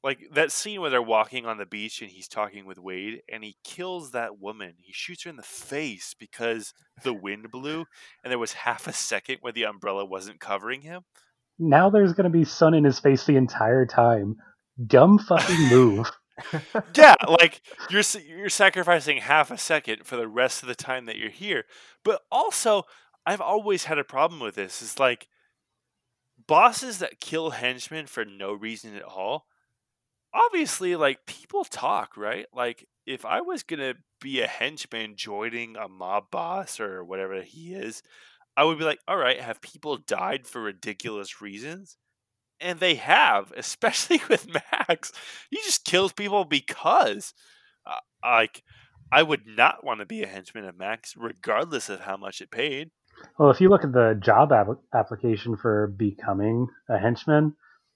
Like 0.05 0.21
that 0.35 0.53
scene 0.53 0.81
where 0.81 0.91
they're 0.91 1.03
walking 1.03 1.47
on 1.47 1.59
the 1.59 1.67
beach 1.67 2.01
and 2.01 2.11
he's 2.11 2.29
talking 2.29 2.67
with 2.67 2.79
Wade 2.79 3.23
and 3.33 3.43
he 3.43 3.57
kills 3.65 4.13
that 4.13 4.39
woman. 4.39 4.75
He 4.79 4.93
shoots 4.93 5.25
her 5.25 5.31
in 5.31 5.37
the 5.37 5.43
face 5.43 6.15
because 6.17 6.75
the 7.03 7.15
wind 7.15 7.51
blew 7.51 7.87
and 8.23 8.31
there 8.31 8.39
was 8.39 8.53
half 8.53 8.87
a 8.87 8.93
second 8.93 9.39
where 9.41 9.53
the 9.53 9.65
umbrella 9.65 10.05
wasn't 10.05 10.39
covering 10.39 10.83
him. 10.83 11.03
Now 11.59 11.91
there's 11.91 12.13
gonna 12.13 12.31
be 12.31 12.45
sun 12.45 12.75
in 12.75 12.85
his 12.85 13.01
face 13.01 13.25
the 13.25 13.37
entire 13.37 13.87
time. 13.87 14.37
Dumb 14.87 15.19
fucking 15.19 15.69
move. 15.71 16.11
yeah, 16.95 17.15
like 17.27 17.63
you're 17.91 18.03
you're 18.27 18.49
sacrificing 18.49 19.19
half 19.19 19.51
a 19.51 19.59
second 19.59 20.05
for 20.05 20.17
the 20.17 20.29
rest 20.29 20.63
of 20.63 20.69
the 20.69 20.75
time 20.75 21.07
that 21.07 21.17
you're 21.17 21.31
here. 21.31 21.65
But 22.05 22.23
also, 22.31 22.83
I've 23.25 23.41
always 23.41 23.85
had 23.85 23.99
a 23.99 24.05
problem 24.05 24.41
with 24.41 24.55
this. 24.55 24.83
It's 24.83 24.99
like 24.99 25.29
bosses 26.47 26.99
that 26.99 27.21
kill 27.21 27.51
henchmen 27.51 28.07
for 28.07 28.25
no 28.25 28.53
reason 28.53 28.95
at 28.95 29.03
all. 29.03 29.47
Obviously, 30.35 30.97
like 30.97 31.27
people 31.27 31.65
talk, 31.65 32.17
right? 32.17 32.47
Like 32.55 32.87
if 33.07 33.25
I 33.25 33.41
was 33.41 33.63
gonna 33.63 33.95
be 34.21 34.43
a 34.43 34.47
henchman 34.47 35.17
joining 35.17 35.77
a 35.77 35.89
mob 35.89 36.31
boss 36.31 36.81
or 36.81 37.05
whatever 37.05 37.43
he 37.43 37.75
is, 37.75 38.03
I 38.57 38.65
would 38.65 38.79
be 38.79 38.85
like, 38.85 39.01
all 39.09 39.17
right, 39.19 39.41
have 39.41 39.61
people 39.63 39.99
died 39.99 40.47
for 40.47 40.63
ridiculous 40.63 41.41
reasons? 41.43 41.97
And 42.61 42.81
they 42.81 42.95
have, 42.95 43.53
especially 43.57 44.21
with 44.29 44.49
Max. 44.53 45.13
He 45.51 45.59
just 45.59 45.85
kills 45.85 46.13
people 46.13 46.45
because, 46.45 47.35
uh, 47.87 47.99
like, 48.25 48.63
I 49.13 49.23
would 49.23 49.47
not 49.47 49.85
want 49.85 50.01
to 50.01 50.07
be 50.07 50.23
a 50.23 50.27
henchman 50.27 50.65
of 50.65 50.77
Max, 50.77 51.15
regardless 51.17 51.89
of 51.89 52.01
how 52.01 52.17
much 52.17 52.41
it 52.41 52.51
paid. 52.51 52.91
Well, 53.39 53.51
if 53.51 53.61
you 53.61 53.69
look 53.69 53.85
at 53.85 53.93
the 53.93 54.19
job 54.23 54.53
ap- 54.53 54.81
application 54.95 55.57
for 55.57 55.95
becoming 55.97 56.67
a 56.89 56.99
henchman, 56.99 57.55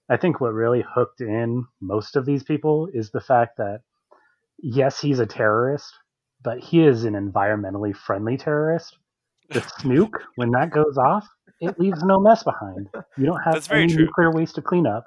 I 0.09 0.17
think 0.17 0.41
what 0.41 0.53
really 0.53 0.85
hooked 0.95 1.21
in 1.21 1.67
most 1.81 2.17
of 2.17 2.27
these 2.27 2.43
people 2.43 2.89
is 2.93 3.11
the 3.11 3.21
fact 3.21 3.57
that, 3.59 3.83
yes, 4.59 5.01
he's 5.01 5.19
a 5.19 5.27
terrorist, 5.27 5.93
but 6.43 6.59
he 6.59 6.85
is 6.85 7.05
an 7.05 7.15
environmentally 7.15 7.95
friendly 7.95 8.37
terrorist. 8.37 8.97
The 9.51 9.61
snook, 9.79 10.23
when 10.37 10.51
that 10.53 10.71
goes 10.71 10.97
off, 10.97 11.27
it 11.61 11.79
leaves 11.79 12.03
no 12.03 12.19
mess 12.21 12.43
behind. 12.43 12.89
You 13.17 13.27
don't 13.27 13.41
have 13.43 13.55
That's 13.55 13.71
any 13.71 13.87
true. 13.93 14.05
nuclear 14.07 14.33
waste 14.33 14.55
to 14.57 14.63
clean 14.63 14.87
up. 14.87 15.07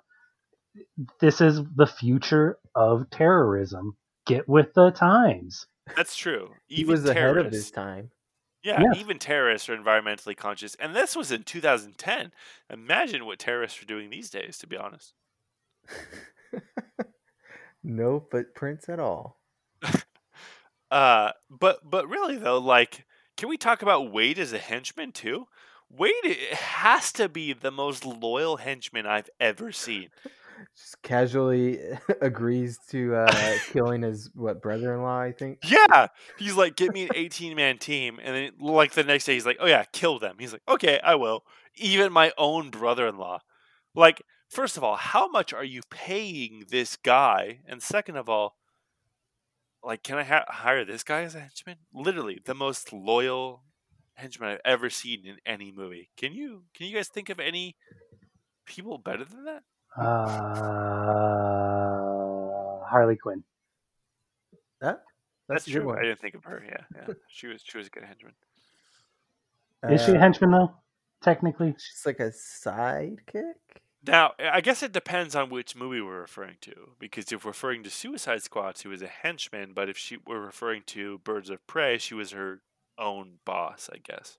This 1.20 1.42
is 1.42 1.62
the 1.76 1.88
future 1.88 2.58
of 2.76 3.10
terrorism. 3.10 3.96
Get 4.26 4.48
with 4.48 4.74
the 4.74 4.92
times. 4.92 5.66
That's 5.96 6.16
true. 6.16 6.52
he 6.68 6.82
Even 6.82 6.92
was 6.92 7.06
ahead 7.10 7.38
of 7.38 7.52
his 7.52 7.70
time. 7.72 8.12
Yeah, 8.64 8.82
Yeah. 8.82 9.00
even 9.00 9.20
terrorists 9.20 9.68
are 9.68 9.76
environmentally 9.78 10.38
conscious. 10.38 10.76
And 10.76 10.96
this 10.96 11.16
was 11.16 11.32
in 11.32 11.44
2010. 11.44 12.32
Imagine 12.70 13.26
what 13.26 13.40
terrorists 13.40 13.82
are 13.82 13.86
doing 13.86 14.10
these 14.10 14.30
days, 14.30 14.58
to 14.60 14.68
be 14.68 14.78
honest. 14.78 15.14
no 17.84 18.26
footprints 18.32 18.90
at 18.90 19.00
all. 19.00 19.40
Uh, 20.92 21.32
but 21.50 21.80
but 21.90 22.08
really 22.08 22.38
though, 22.38 22.60
like, 22.60 23.04
can 23.36 23.50
we 23.50 23.58
talk 23.58 23.82
about 23.82 24.12
Wade 24.12 24.38
as 24.38 24.54
a 24.54 24.60
henchman 24.60 25.12
too? 25.12 25.48
Wade 25.90 26.38
has 26.52 27.12
to 27.14 27.30
be 27.30 27.54
the 27.54 27.72
most 27.72 28.06
loyal 28.06 28.58
henchman 28.58 29.06
I've 29.06 29.30
ever 29.40 29.72
seen. 29.72 30.10
Just 30.76 31.02
casually 31.02 31.80
agrees 32.22 32.80
to 32.90 33.16
uh, 33.16 33.58
killing 33.72 34.02
his 34.02 34.30
what 34.34 34.62
brother-in-law, 34.62 35.20
I 35.20 35.32
think. 35.32 35.60
Yeah, 35.64 36.08
he's 36.38 36.56
like, 36.56 36.76
get 36.76 36.94
me 36.94 37.04
an 37.04 37.10
18 37.16 37.56
man 37.56 37.78
team, 37.78 38.20
and 38.24 38.36
then 38.36 38.52
like 38.60 38.94
the 38.94 39.04
next 39.04 39.26
day, 39.26 39.34
he's 39.34 39.46
like, 39.46 39.58
oh 39.60 39.68
yeah, 39.68 39.84
kill 39.92 40.20
them. 40.20 40.38
He's 40.40 40.54
like, 40.54 40.64
okay, 40.68 41.00
I 41.04 41.16
will. 41.16 41.44
Even 41.76 42.12
my 42.12 42.32
own 42.38 42.70
brother 42.70 43.08
in 43.08 43.18
law. 43.18 43.40
Like, 43.96 44.24
first 44.50 44.78
of 44.78 44.84
all, 44.84 44.96
how 44.96 45.28
much 45.28 45.54
are 45.54 45.64
you 45.64 45.82
paying 45.90 46.66
this 46.70 46.96
guy? 46.96 47.60
And 47.68 47.82
second 47.82 48.16
of 48.16 48.30
all, 48.30 48.56
like, 49.84 50.04
can 50.04 50.18
I 50.18 50.24
ha- 50.24 50.46
hire 50.48 50.86
this 50.86 51.04
guy 51.04 51.22
as 51.24 51.36
a 51.36 51.42
henchman? 51.42 51.78
Literally, 51.94 52.40
the 52.44 52.56
most 52.56 52.94
loyal 52.94 53.64
henchman 54.16 54.50
I've 54.54 54.60
ever 54.66 54.90
seen 54.90 55.26
in 55.26 55.38
any 55.46 55.72
movie. 55.72 56.10
Can 56.18 56.34
you 56.34 56.64
can 56.76 56.88
you 56.88 56.96
guys 56.96 57.08
think 57.08 57.30
of 57.30 57.40
any 57.40 57.76
people 58.66 58.98
better 58.98 59.26
than 59.26 59.46
that? 59.46 59.64
Uh, 62.04 62.86
Harley 62.90 63.16
Quinn. 63.16 63.44
That, 64.82 65.04
That's, 65.48 65.66
that's, 65.66 65.72
true. 65.72 65.86
one. 65.86 65.98
I 66.00 66.04
didn't 66.04 66.20
think 66.20 66.36
of 66.36 66.44
her. 66.46 66.64
Yeah, 66.66 66.78
yeah. 66.96 67.14
She 67.30 67.48
was 67.48 67.62
she 67.64 67.78
was 67.78 67.88
a 67.88 67.90
good 67.90 68.04
henchman. 68.04 68.34
Is 69.90 70.04
she 70.06 70.12
a 70.12 70.16
Uh, 70.16 70.20
henchman 70.20 70.52
though? 70.52 70.74
Technically, 71.22 71.74
She's 71.78 72.06
like 72.06 72.20
a 72.20 72.32
sidekick. 72.32 73.54
Now, 74.06 74.34
I 74.38 74.60
guess 74.60 74.84
it 74.84 74.92
depends 74.92 75.34
on 75.34 75.50
which 75.50 75.78
movie 75.78 76.02
we're 76.02 76.20
referring 76.20 76.58
to. 76.62 76.74
Because 77.00 77.32
if 77.32 77.46
we're 77.46 77.52
referring 77.52 77.84
to 77.84 77.90
Suicide 77.90 78.44
Squad, 78.44 78.78
she 78.78 78.90
was 78.90 79.02
a 79.02 79.08
henchman, 79.08 79.72
but 79.74 79.88
if 79.88 79.98
she 79.98 80.18
were 80.28 80.42
referring 80.42 80.84
to 80.88 81.20
Birds 81.20 81.50
of 81.50 81.66
Prey, 81.68 81.98
she 81.98 82.14
was 82.14 82.32
her 82.32 82.62
own 82.98 83.34
boss, 83.46 83.90
I 83.92 83.98
guess. 83.98 84.38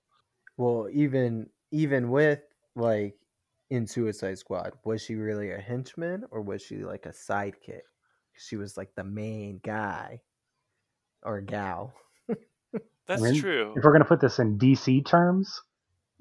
Well, 0.57 0.87
even 0.91 1.49
even 1.71 2.09
with 2.09 2.41
like 2.75 3.15
in 3.69 3.87
Suicide 3.87 4.37
Squad, 4.37 4.73
was 4.83 5.01
she 5.01 5.15
really 5.15 5.51
a 5.51 5.59
henchman 5.59 6.23
or 6.31 6.41
was 6.41 6.61
she 6.61 6.77
like 6.77 7.05
a 7.05 7.09
sidekick? 7.09 7.81
She 8.37 8.55
was 8.55 8.77
like 8.77 8.93
the 8.95 9.03
main 9.03 9.59
guy 9.63 10.21
or 11.23 11.41
gal. 11.41 11.93
That's 13.07 13.21
mean, 13.21 13.39
true. 13.39 13.73
if 13.75 13.83
we're 13.83 13.91
gonna 13.91 14.05
put 14.05 14.21
this 14.21 14.39
in 14.39 14.57
DC 14.57 15.05
terms, 15.05 15.61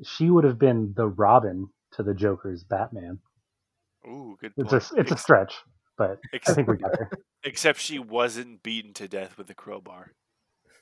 she 0.02 0.30
would 0.30 0.44
have 0.44 0.58
been 0.58 0.92
the 0.96 1.08
Robin 1.08 1.68
to 1.92 2.02
the 2.02 2.14
Joker's 2.14 2.64
Batman. 2.64 3.20
Ooh, 4.06 4.36
good 4.40 4.52
It's 4.56 4.72
a 4.72 4.98
it's 4.98 5.12
a 5.12 5.16
stretch, 5.16 5.54
but 5.96 6.18
I 6.32 6.52
think 6.52 6.68
we 6.68 6.76
got 6.76 6.92
there. 6.92 7.10
except 7.44 7.80
she 7.80 7.98
wasn't 7.98 8.62
beaten 8.62 8.92
to 8.94 9.08
death 9.08 9.38
with 9.38 9.48
a 9.50 9.54
crowbar. 9.54 10.12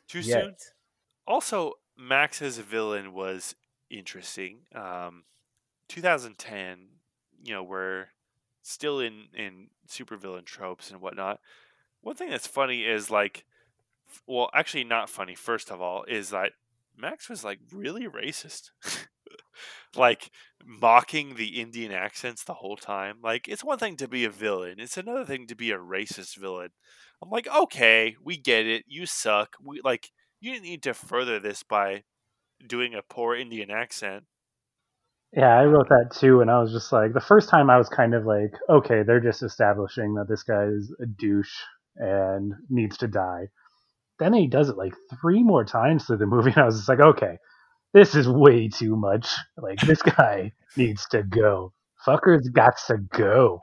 Too 0.09 0.23
soon? 0.23 0.55
Also, 1.27 1.75
Max 1.97 2.43
as 2.43 2.59
a 2.59 2.62
villain 2.62 3.12
was 3.12 3.55
interesting. 3.91 4.61
Um, 4.75 5.25
2010, 5.89 6.89
you 7.43 7.55
know, 7.55 7.62
we're 7.62 8.09
still 8.62 9.01
in 9.01 9.27
in 9.35 9.68
supervillain 9.89 10.45
tropes 10.45 10.91
and 10.91 11.01
whatnot. 11.01 11.41
One 12.03 12.16
thing 12.16 12.31
that's 12.31 12.47
funny 12.47 12.85
is 12.85 13.11
like, 13.11 13.45
well, 14.27 14.51
actually 14.55 14.85
not 14.85 15.11
funny. 15.11 15.35
First 15.35 15.70
of 15.70 15.81
all, 15.81 16.05
is 16.05 16.31
that 16.31 16.53
Max 16.97 17.29
was 17.29 17.45
like 17.45 17.61
really 17.73 18.07
racist, 18.09 18.70
like 19.97 20.31
mocking 20.64 21.35
the 21.35 21.61
Indian 21.61 21.93
accents 21.93 22.45
the 22.45 22.55
whole 22.55 22.77
time. 22.77 23.18
Like, 23.23 23.49
it's 23.49 23.64
one 23.64 23.79
thing 23.79 23.97
to 23.97 24.09
be 24.09 24.25
a 24.25 24.31
villain; 24.31 24.77
it's 24.79 24.97
another 24.97 25.25
thing 25.25 25.47
to 25.49 25.55
be 25.57 25.70
a 25.70 25.79
racist 25.79 26.37
villain. 26.37 26.70
I'm 27.23 27.31
like, 27.31 27.49
okay, 27.49 28.16
we 28.23 28.37
get 28.37 28.66
it. 28.66 28.85
You 28.89 29.07
suck. 29.07 29.57
We 29.62 29.81
like 29.85 30.11
you 30.43 30.53
didn't 30.53 30.64
need 30.64 30.82
to 30.82 30.93
further 30.93 31.38
this 31.38 31.62
by 31.62 32.03
doing 32.66 32.95
a 32.95 33.03
poor 33.03 33.34
Indian 33.36 33.70
accent. 33.70 34.24
Yeah, 35.32 35.57
I 35.57 35.64
wrote 35.64 35.88
that 35.88 36.14
too, 36.14 36.40
and 36.40 36.51
I 36.51 36.61
was 36.61 36.72
just 36.72 36.93
like, 36.93 37.14
the 37.14 37.20
first 37.20 37.49
time 37.49 37.70
I 37.70 37.78
was 37.78 37.88
kind 37.88 38.12
of 38.12 38.26
like, 38.26 38.53
okay, 38.68 39.03
they're 39.03 39.20
just 39.20 39.43
establishing 39.43 40.14
that 40.14 40.28
this 40.28 40.43
guy 40.43 40.64
is 40.64 40.95
a 41.01 41.07
douche 41.07 41.55
and 41.97 42.53
needs 42.68 42.99
to 42.99 43.07
die. 43.07 43.49
Then 44.18 44.34
he 44.34 44.49
does 44.49 44.68
it 44.68 44.76
like 44.76 44.93
three 45.20 45.43
more 45.43 45.64
times 45.64 46.05
through 46.05 46.18
the 46.18 46.26
movie, 46.26 46.51
and 46.51 46.59
I 46.59 46.66
was 46.66 46.76
just 46.76 46.88
like, 46.88 47.01
okay, 47.01 47.38
this 47.95 48.14
is 48.14 48.28
way 48.28 48.68
too 48.68 48.97
much. 48.97 49.28
Like, 49.57 49.80
this 49.80 50.03
guy 50.16 50.53
needs 50.76 51.07
to 51.12 51.22
go. 51.22 51.72
Fucker's 52.07 52.49
got 52.49 52.74
to 52.88 52.99
go. 52.99 53.62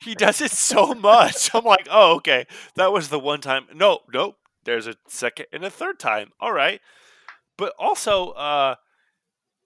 He 0.00 0.14
does 0.14 0.40
it 0.40 0.52
so 0.52 0.94
much. 0.94 1.54
I'm 1.54 1.64
like, 1.64 1.88
oh, 1.90 2.14
okay, 2.16 2.46
that 2.76 2.92
was 2.92 3.08
the 3.08 3.18
one 3.18 3.40
time. 3.40 3.66
No, 3.74 3.98
nope. 4.12 4.36
There's 4.64 4.86
a 4.86 4.96
second 5.08 5.46
and 5.52 5.64
a 5.64 5.70
third 5.70 5.98
time. 5.98 6.30
All 6.40 6.52
right, 6.52 6.80
but 7.56 7.72
also, 7.78 8.30
uh, 8.30 8.74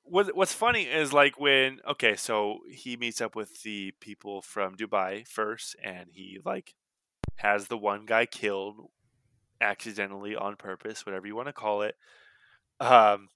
what 0.05 0.34
what's 0.36 0.53
funny 0.53 0.82
is 0.82 1.12
like 1.12 1.40
when 1.40 1.80
okay, 1.88 2.16
so 2.16 2.61
he 2.70 2.97
meets 2.97 3.20
up 3.20 3.34
with 3.34 3.62
the 3.62 3.92
people 4.01 4.42
from 4.42 4.76
Dubai 4.76 5.26
first, 5.26 5.76
and 5.82 6.09
he 6.12 6.38
like 6.45 6.74
has 7.36 7.68
the 7.68 7.78
one 7.78 8.05
guy 8.07 8.26
killed 8.26 8.90
accidentally 9.61 10.36
on 10.36 10.57
purpose, 10.57 11.07
whatever 11.07 11.26
you 11.26 11.34
want 11.34 11.49
to 11.49 11.53
call 11.53 11.82
it. 11.82 11.97
Um, 12.80 13.28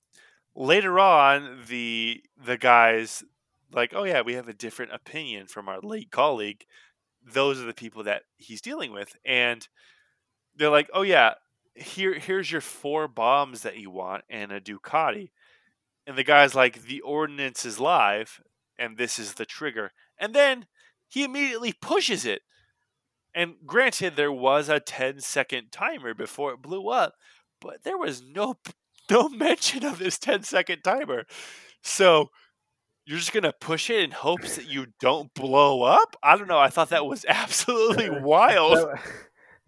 later 0.54 0.98
on, 0.98 1.64
the 1.68 2.22
the 2.42 2.56
guys 2.56 3.24
like, 3.72 3.92
oh 3.94 4.04
yeah, 4.04 4.22
we 4.22 4.34
have 4.34 4.48
a 4.48 4.54
different 4.54 4.92
opinion 4.92 5.46
from 5.46 5.68
our 5.68 5.80
late 5.80 6.10
colleague. 6.10 6.64
Those 7.24 7.60
are 7.60 7.66
the 7.66 7.74
people 7.74 8.04
that 8.04 8.22
he's 8.36 8.60
dealing 8.60 8.92
with, 8.92 9.16
and 9.24 9.66
they're 10.56 10.70
like, 10.70 10.90
oh 10.92 11.02
yeah, 11.02 11.34
here 11.78 12.18
here's 12.18 12.50
your 12.50 12.60
four 12.60 13.08
bombs 13.08 13.62
that 13.62 13.78
you 13.78 13.90
want 13.90 14.24
and 14.28 14.52
a 14.52 14.60
Ducati. 14.60 15.30
And 16.06 16.16
the 16.16 16.24
guy's 16.24 16.54
like, 16.54 16.84
the 16.84 17.02
ordinance 17.02 17.66
is 17.66 17.78
live, 17.78 18.40
and 18.78 18.96
this 18.96 19.18
is 19.18 19.34
the 19.34 19.44
trigger. 19.44 19.92
And 20.18 20.34
then 20.34 20.66
he 21.06 21.22
immediately 21.22 21.72
pushes 21.72 22.24
it. 22.24 22.42
And 23.34 23.56
granted, 23.66 24.16
there 24.16 24.32
was 24.32 24.68
a 24.68 24.80
10 24.80 25.20
second 25.20 25.70
timer 25.70 26.14
before 26.14 26.52
it 26.52 26.62
blew 26.62 26.88
up, 26.88 27.14
but 27.60 27.84
there 27.84 27.98
was 27.98 28.22
no 28.22 28.56
no 29.10 29.28
mention 29.28 29.84
of 29.84 29.98
this 29.98 30.18
10 30.18 30.42
second 30.42 30.82
timer. 30.82 31.24
So 31.82 32.30
you're 33.04 33.18
just 33.18 33.32
gonna 33.32 33.54
push 33.58 33.88
it 33.88 34.00
in 34.00 34.10
hopes 34.10 34.56
that 34.56 34.66
you 34.68 34.86
don't 35.00 35.32
blow 35.32 35.82
up. 35.82 36.16
I 36.22 36.36
don't 36.36 36.48
know. 36.48 36.58
I 36.58 36.68
thought 36.68 36.90
that 36.90 37.06
was 37.06 37.24
absolutely 37.28 38.10
wild. 38.20 38.98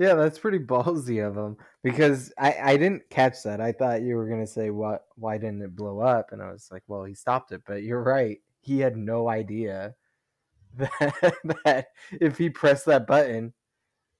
Yeah, 0.00 0.14
that's 0.14 0.38
pretty 0.38 0.58
ballsy 0.58 1.24
of 1.24 1.36
him 1.36 1.58
because 1.82 2.32
I, 2.38 2.56
I 2.62 2.76
didn't 2.78 3.02
catch 3.10 3.42
that. 3.42 3.60
I 3.60 3.72
thought 3.72 4.00
you 4.00 4.16
were 4.16 4.26
gonna 4.26 4.46
say 4.46 4.70
what 4.70 5.04
why 5.16 5.36
didn't 5.36 5.60
it 5.60 5.76
blow 5.76 6.00
up, 6.00 6.32
and 6.32 6.40
I 6.40 6.50
was 6.50 6.70
like, 6.72 6.82
well, 6.88 7.04
he 7.04 7.12
stopped 7.12 7.52
it. 7.52 7.60
But 7.66 7.82
you're 7.82 8.02
right. 8.02 8.38
He 8.62 8.78
had 8.78 8.96
no 8.96 9.28
idea 9.28 9.94
that, 10.78 11.34
that 11.64 11.88
if 12.12 12.38
he 12.38 12.48
pressed 12.48 12.86
that 12.86 13.06
button, 13.06 13.52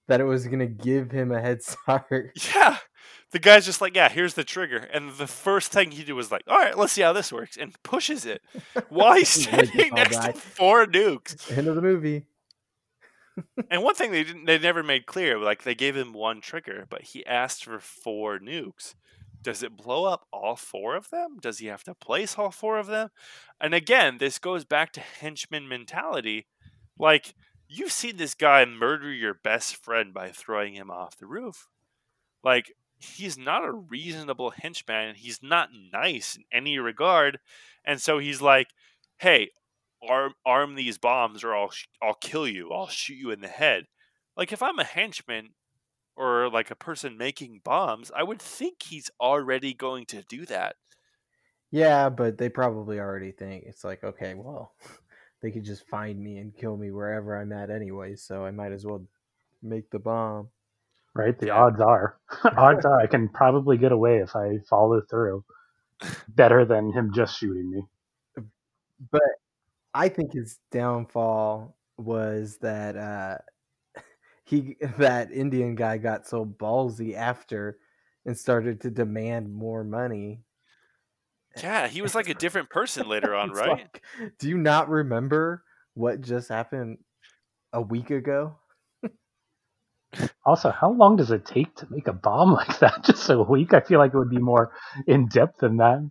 that 0.07 0.21
it 0.21 0.25
was 0.25 0.47
gonna 0.47 0.67
give 0.67 1.11
him 1.11 1.33
a 1.33 1.41
head 1.41 1.63
start. 1.63 2.39
Yeah. 2.55 2.77
The 3.33 3.39
guy's 3.39 3.65
just 3.65 3.81
like, 3.81 3.95
yeah, 3.95 4.09
here's 4.09 4.35
the 4.35 4.43
trigger. 4.43 4.89
And 4.93 5.13
the 5.13 5.29
first 5.29 5.71
thing 5.71 5.93
he 5.93 6.03
did 6.03 6.15
was 6.15 6.33
like, 6.33 6.43
all 6.49 6.59
right, 6.59 6.77
let's 6.77 6.93
see 6.93 7.03
how 7.03 7.13
this 7.13 7.33
works, 7.33 7.57
and 7.57 7.81
pushes 7.85 8.27
it 8.27 8.43
while 8.91 9.15
he's 9.15 9.29
standing 9.29 9.95
next 9.95 10.17
to 10.23 10.33
four 10.33 10.85
nukes. 10.85 11.57
End 11.57 11.69
of 11.69 11.77
the 11.77 11.83
movie. 11.83 12.27
and 13.71 13.83
one 13.83 13.95
thing 13.95 14.13
they 14.13 14.25
didn't 14.25 14.45
they 14.47 14.59
never 14.59 14.83
made 14.83 15.07
clear, 15.07 15.39
like 15.39 15.63
they 15.63 15.75
gave 15.75 15.97
him 15.97 16.13
one 16.13 16.41
trigger, 16.41 16.87
but 16.89 17.03
he 17.03 17.25
asked 17.27 17.65
for 17.65 17.79
four 17.79 18.39
nukes. 18.39 18.95
Does 19.43 19.63
it 19.63 19.77
blow 19.77 20.05
up 20.05 20.27
all 20.33 20.55
four 20.57 20.97
of 20.97 21.09
them? 21.11 21.39
Does 21.41 21.59
he 21.59 21.67
have 21.67 21.85
to 21.85 21.95
place 21.95 22.37
all 22.37 22.51
four 22.51 22.79
of 22.79 22.87
them? 22.87 23.09
And 23.61 23.75
again, 23.75 24.19
this 24.19 24.39
goes 24.39 24.65
back 24.65 24.93
to 24.93 25.01
henchman 25.01 25.67
mentality. 25.67 26.47
Like, 26.99 27.35
you've 27.67 27.93
seen 27.93 28.19
this 28.19 28.35
guy 28.35 28.65
murder 28.67 29.11
your 29.11 29.33
best 29.33 29.77
friend 29.77 30.13
by 30.13 30.29
throwing 30.29 30.75
him 30.75 30.91
off 30.91 31.17
the 31.17 31.27
roof. 31.27 31.69
Like, 32.45 32.75
he's 32.99 33.39
not 33.39 33.65
a 33.65 33.73
reasonable 33.73 34.51
henchman. 34.51 35.15
He's 35.15 35.43
not 35.43 35.71
nice 35.91 36.37
in 36.37 36.45
any 36.53 36.79
regard. 36.79 37.39
And 37.83 38.01
so 38.01 38.19
he's 38.19 38.43
like, 38.43 38.69
hey, 39.17 39.51
arm, 40.09 40.35
arm 40.45 40.75
these 40.75 40.99
bombs 40.99 41.45
or 41.45 41.55
I'll, 41.55 41.71
I'll 42.03 42.15
kill 42.15 42.47
you. 42.47 42.73
I'll 42.73 42.89
shoot 42.89 43.15
you 43.15 43.31
in 43.31 43.41
the 43.41 43.49
head. 43.49 43.85
Like, 44.37 44.53
if 44.53 44.63
I'm 44.63 44.79
a 44.79 44.85
henchman, 44.85 45.51
or 46.21 46.51
like 46.51 46.71
a 46.71 46.77
person 46.77 47.17
making 47.17 47.63
bombs, 47.65 48.11
I 48.15 48.23
would 48.23 48.41
think 48.43 48.83
he's 48.83 49.11
already 49.19 49.73
going 49.73 50.05
to 50.07 50.23
do 50.29 50.45
that. 50.47 50.77
Yeah, 51.71 52.11
but 52.11 52.37
they 52.37 52.51
probably 52.51 53.01
already 53.01 53.33
think 53.33 53.65
it's 53.67 53.85
like, 53.85 54.05
okay, 54.05 54.35
well, 54.35 54.75
they 55.43 55.51
could 55.51 55.65
just 55.65 55.89
find 55.89 56.23
me 56.23 56.37
and 56.37 56.55
kill 56.55 56.77
me 56.77 56.91
wherever 56.91 57.41
I'm 57.41 57.53
at 57.53 57.71
anyway, 57.71 58.17
so 58.17 58.45
I 58.45 58.51
might 58.51 58.73
as 58.73 58.85
well 58.85 59.07
make 59.63 59.89
the 59.91 59.99
bomb. 59.99 60.49
Right? 61.15 61.37
The 61.39 61.47
yeah. 61.47 61.59
odds 61.59 61.81
are. 61.81 62.19
odds 62.57 62.85
are 62.85 63.01
I 63.01 63.07
can 63.07 63.29
probably 63.29 63.79
get 63.79 63.91
away 63.91 64.19
if 64.19 64.37
I 64.37 64.59
follow 64.69 65.01
through. 65.01 65.45
Better 66.29 66.65
than 66.65 66.93
him 66.93 67.13
just 67.15 67.39
shooting 67.39 67.71
me. 67.71 67.83
But 69.11 69.23
I 69.95 70.09
think 70.09 70.33
his 70.33 70.59
downfall 70.71 71.77
was 71.97 72.59
that 72.59 72.97
uh, 72.97 73.39
he 74.45 74.77
that 74.99 75.33
Indian 75.33 75.75
guy 75.75 75.99
got 75.99 76.27
so 76.27 76.45
ballsy 76.45 77.15
after 77.15 77.79
and 78.25 78.37
started 78.37 78.81
to 78.83 78.91
demand 78.91 79.53
more 79.53 79.85
money. 79.85 80.41
Yeah, 81.57 81.89
he 81.89 82.01
was 82.01 82.15
like 82.15 82.29
a 82.29 82.35
different 82.35 82.71
person 82.71 83.09
later 83.09 83.35
on, 83.35 83.51
right? 83.51 83.69
Like, 83.69 84.03
do 84.39 84.49
you 84.49 84.59
not 84.59 84.89
remember 84.89 85.65
what 85.95 86.21
just 86.21 86.49
happened 86.49 86.99
a 87.73 87.81
week 87.81 88.11
ago? 88.11 88.57
also, 90.45 90.71
how 90.71 90.91
long 90.91 91.17
does 91.17 91.31
it 91.31 91.45
take 91.47 91.75
to 91.77 91.87
make 91.91 92.09
a 92.09 92.13
bomb 92.13 92.53
like 92.53 92.79
that? 92.81 93.05
Just 93.05 93.31
a 93.31 93.41
week? 93.41 93.75
I 93.75 93.81
feel 93.81 93.99
like 93.99 94.13
it 94.13 94.19
would 94.19 94.31
be 94.31 94.39
more 94.39 94.73
in 95.07 95.29
depth 95.29 95.61
than 95.61 95.77
that. 95.79 96.11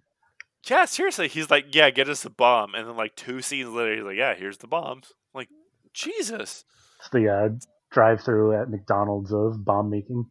Yeah, 0.67 0.85
seriously. 0.85 1.27
He's 1.27 1.49
like, 1.49 1.73
yeah, 1.73 1.89
get 1.89 2.09
us 2.09 2.25
a 2.25 2.29
bomb. 2.29 2.75
And 2.75 2.87
then, 2.87 2.95
like, 2.97 3.15
two 3.15 3.41
scenes 3.41 3.69
later, 3.69 3.95
he's 3.95 4.03
like, 4.03 4.17
yeah, 4.17 4.35
here's 4.35 4.57
the 4.57 4.67
bombs. 4.67 5.13
Like, 5.33 5.49
Jesus. 5.93 6.65
It's 6.99 7.09
the 7.09 7.29
uh, 7.29 7.49
drive-through 7.91 8.59
at 8.59 8.69
McDonald's 8.69 9.33
of 9.33 9.63
bomb 9.63 9.89
making. 9.89 10.25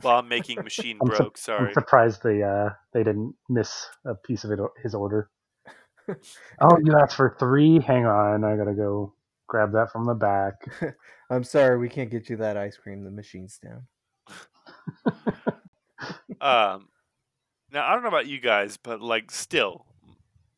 Bomb 0.00 0.28
making 0.30 0.62
machine 0.62 0.98
broke. 0.98 1.36
Su- 1.36 1.42
sorry. 1.42 1.68
I'm 1.68 1.74
surprised 1.74 2.22
they 2.22 2.42
uh 2.42 2.70
they 2.92 3.04
didn't 3.04 3.34
miss 3.48 3.86
a 4.04 4.14
piece 4.14 4.44
of 4.44 4.50
it, 4.50 4.58
his 4.82 4.94
order. 4.94 5.30
oh, 6.08 6.78
you 6.82 6.98
asked 6.98 7.16
for 7.16 7.36
three. 7.38 7.80
Hang 7.80 8.06
on, 8.06 8.44
I 8.44 8.56
gotta 8.56 8.74
go 8.74 9.14
grab 9.46 9.72
that 9.72 9.92
from 9.92 10.06
the 10.06 10.14
back. 10.14 10.54
I'm 11.30 11.44
sorry, 11.44 11.78
we 11.78 11.88
can't 11.88 12.10
get 12.10 12.28
you 12.28 12.36
that 12.38 12.56
ice 12.56 12.76
cream. 12.76 13.04
The 13.04 13.10
machine's 13.10 13.58
down. 13.58 13.86
um, 16.40 16.88
now 17.72 17.86
I 17.86 17.94
don't 17.94 18.02
know 18.02 18.08
about 18.08 18.26
you 18.26 18.40
guys, 18.40 18.76
but 18.76 19.00
like, 19.00 19.30
still 19.30 19.86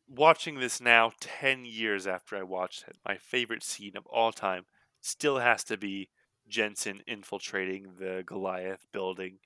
watching 0.07 0.59
this 0.59 0.81
now, 0.81 1.11
ten 1.19 1.65
years 1.65 2.07
after 2.07 2.35
I 2.35 2.43
watched 2.43 2.85
it, 2.87 2.95
my 3.05 3.17
favorite 3.17 3.63
scene 3.63 3.97
of 3.97 4.05
all 4.07 4.31
time 4.31 4.65
still 5.01 5.39
has 5.39 5.63
to 5.65 5.77
be 5.77 6.09
Jensen 6.47 7.01
infiltrating 7.07 7.93
the 7.99 8.23
Goliath 8.25 8.85
building. 8.91 9.39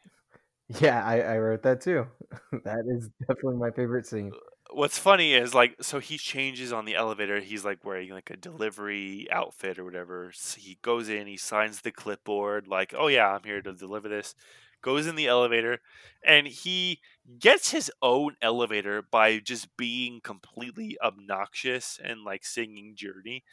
Yeah, 0.82 1.03
I, 1.03 1.22
I 1.22 1.38
wrote 1.38 1.63
that 1.63 1.82
too. 1.82 2.07
that 2.65 2.84
is 2.88 3.09
definitely 3.22 3.57
my 3.57 3.72
favorite 3.72 4.05
scene. 4.05 4.32
Uh, 4.34 4.39
what's 4.74 4.99
funny 4.99 5.34
is 5.34 5.53
like, 5.53 5.76
so 5.82 5.99
he 5.99 6.18
changes 6.18 6.74
on 6.74 6.86
the 6.86 6.95
elevator. 6.95 7.39
He's 7.39 7.63
like 7.63 7.86
wearing 7.86 8.11
like 8.11 8.30
a 8.30 8.38
delivery 8.38 9.28
outfit 9.32 9.80
or 9.80 9.86
whatever. 9.86 10.32
So 10.34 10.59
he 10.59 10.78
goes 10.82 11.07
in, 11.07 11.28
he 11.28 11.38
signs 11.38 11.82
the 11.82 11.91
clipboard, 11.91 12.68
like, 12.68 12.93
oh 12.97 13.07
yeah, 13.07 13.30
I'm 13.30 13.43
here 13.43 13.61
to 13.61 13.74
deliver 13.74 14.09
this. 14.09 14.36
Goes 14.84 15.07
in 15.07 15.15
the 15.15 15.28
elevator, 15.28 15.80
and 16.24 16.45
he 16.45 16.99
gets 17.39 17.71
his 17.71 17.91
own 18.01 18.36
elevator 18.41 19.01
by 19.01 19.39
just 19.39 19.75
being 19.78 20.21
completely 20.21 20.97
obnoxious 21.03 21.99
and 22.03 22.23
like 22.23 22.45
singing 22.45 22.95
Journey. 22.95 23.43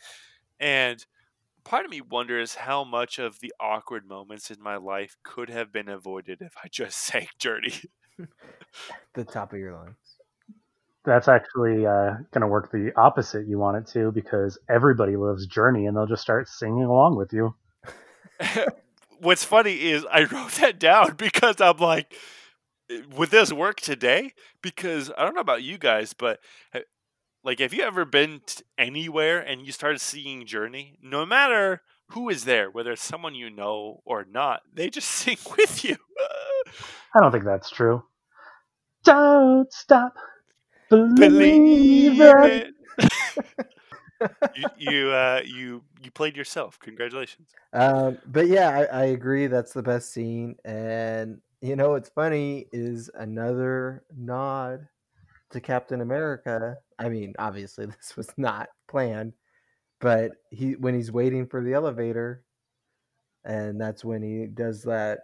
And 0.60 1.04
part 1.64 1.84
of 1.84 1.90
me 1.90 2.00
wonders 2.00 2.54
how 2.54 2.84
much 2.84 3.18
of 3.18 3.40
the 3.40 3.52
awkward 3.58 4.06
moments 4.06 4.50
in 4.50 4.62
my 4.62 4.76
life 4.76 5.16
could 5.22 5.50
have 5.50 5.72
been 5.72 5.88
avoided 5.88 6.40
if 6.40 6.54
I 6.62 6.68
just 6.68 6.98
sang 6.98 7.28
Journey. 7.38 7.74
the 9.14 9.24
top 9.24 9.52
of 9.52 9.58
your 9.58 9.74
lungs. 9.74 9.96
That's 11.04 11.28
actually 11.28 11.84
uh, 11.84 12.14
going 12.32 12.40
to 12.40 12.46
work 12.46 12.72
the 12.72 12.92
opposite 12.96 13.46
you 13.46 13.58
want 13.58 13.76
it 13.76 13.86
to 13.92 14.10
because 14.10 14.58
everybody 14.70 15.16
loves 15.16 15.46
Journey 15.46 15.86
and 15.86 15.94
they'll 15.94 16.06
just 16.06 16.22
start 16.22 16.48
singing 16.48 16.84
along 16.84 17.16
with 17.16 17.32
you. 17.32 17.54
What's 19.20 19.44
funny 19.44 19.90
is 19.90 20.06
I 20.10 20.24
wrote 20.32 20.52
that 20.52 20.78
down 20.78 21.16
because 21.16 21.60
I'm 21.60 21.76
like, 21.76 22.14
would 23.16 23.30
this 23.30 23.53
work 23.53 23.80
today? 23.80 24.32
Because 24.62 25.11
I 25.16 25.24
don't 25.24 25.35
know 25.35 25.41
about 25.41 25.62
you 25.62 25.78
guys, 25.78 26.12
but 26.12 26.41
like, 27.45 27.61
have 27.61 27.74
you 27.74 27.82
ever 27.82 28.05
been 28.05 28.41
anywhere 28.78 29.41
and 29.41 29.64
you 29.64 29.72
started 29.72 30.01
seeing 30.01 30.47
Journey? 30.47 30.99
No 31.03 31.26
matter 31.26 31.82
who 32.09 32.28
is 32.28 32.45
there, 32.45 32.70
whether 32.70 32.93
it's 32.93 33.03
someone 33.03 33.35
you 33.35 33.51
know 33.51 34.01
or 34.05 34.24
not, 34.24 34.62
they 34.72 34.91
just 34.91 35.09
sing 35.11 35.39
with 35.57 35.85
you. 35.85 35.97
I 37.14 37.20
don't 37.20 37.32
think 37.32 37.45
that's 37.45 37.70
true. 37.70 38.03
Don't 39.05 39.72
stop 39.72 40.14
believing. 40.89 42.16
Believe 42.16 42.18
you 44.54 44.64
you, 44.78 45.10
uh, 45.10 45.42
you 45.44 45.82
you 46.02 46.10
played 46.10 46.36
yourself. 46.36 46.78
Congratulations. 46.80 47.48
Um, 47.72 48.18
but 48.26 48.48
yeah, 48.48 48.70
I, 48.70 49.00
I 49.00 49.04
agree. 49.06 49.46
That's 49.46 49.72
the 49.72 49.82
best 49.82 50.12
scene, 50.12 50.56
and 50.64 51.40
you 51.60 51.76
know 51.76 51.90
what's 51.90 52.08
funny 52.08 52.66
is 52.72 53.10
another 53.14 54.04
nod 54.16 54.86
to 55.50 55.60
Captain 55.60 56.00
America. 56.00 56.76
I 56.98 57.08
mean, 57.08 57.34
obviously 57.38 57.86
this 57.86 58.16
was 58.16 58.28
not 58.36 58.68
planned, 58.88 59.32
but 60.00 60.32
he 60.50 60.72
when 60.72 60.94
he's 60.94 61.12
waiting 61.12 61.46
for 61.46 61.62
the 61.62 61.74
elevator, 61.74 62.44
and 63.44 63.80
that's 63.80 64.04
when 64.04 64.22
he 64.22 64.46
does 64.46 64.82
that 64.82 65.20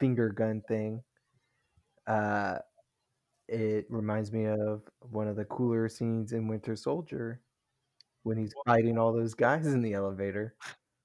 finger 0.00 0.28
gun 0.30 0.62
thing. 0.66 1.02
Uh, 2.06 2.58
it 3.48 3.86
reminds 3.90 4.32
me 4.32 4.46
of 4.46 4.82
one 5.00 5.28
of 5.28 5.36
the 5.36 5.44
cooler 5.44 5.88
scenes 5.88 6.32
in 6.32 6.48
Winter 6.48 6.76
Soldier 6.76 7.40
when 8.24 8.36
he's 8.36 8.52
fighting 8.66 8.98
all 8.98 9.12
those 9.12 9.34
guys 9.34 9.66
in 9.66 9.82
the 9.82 9.94
elevator. 9.94 10.54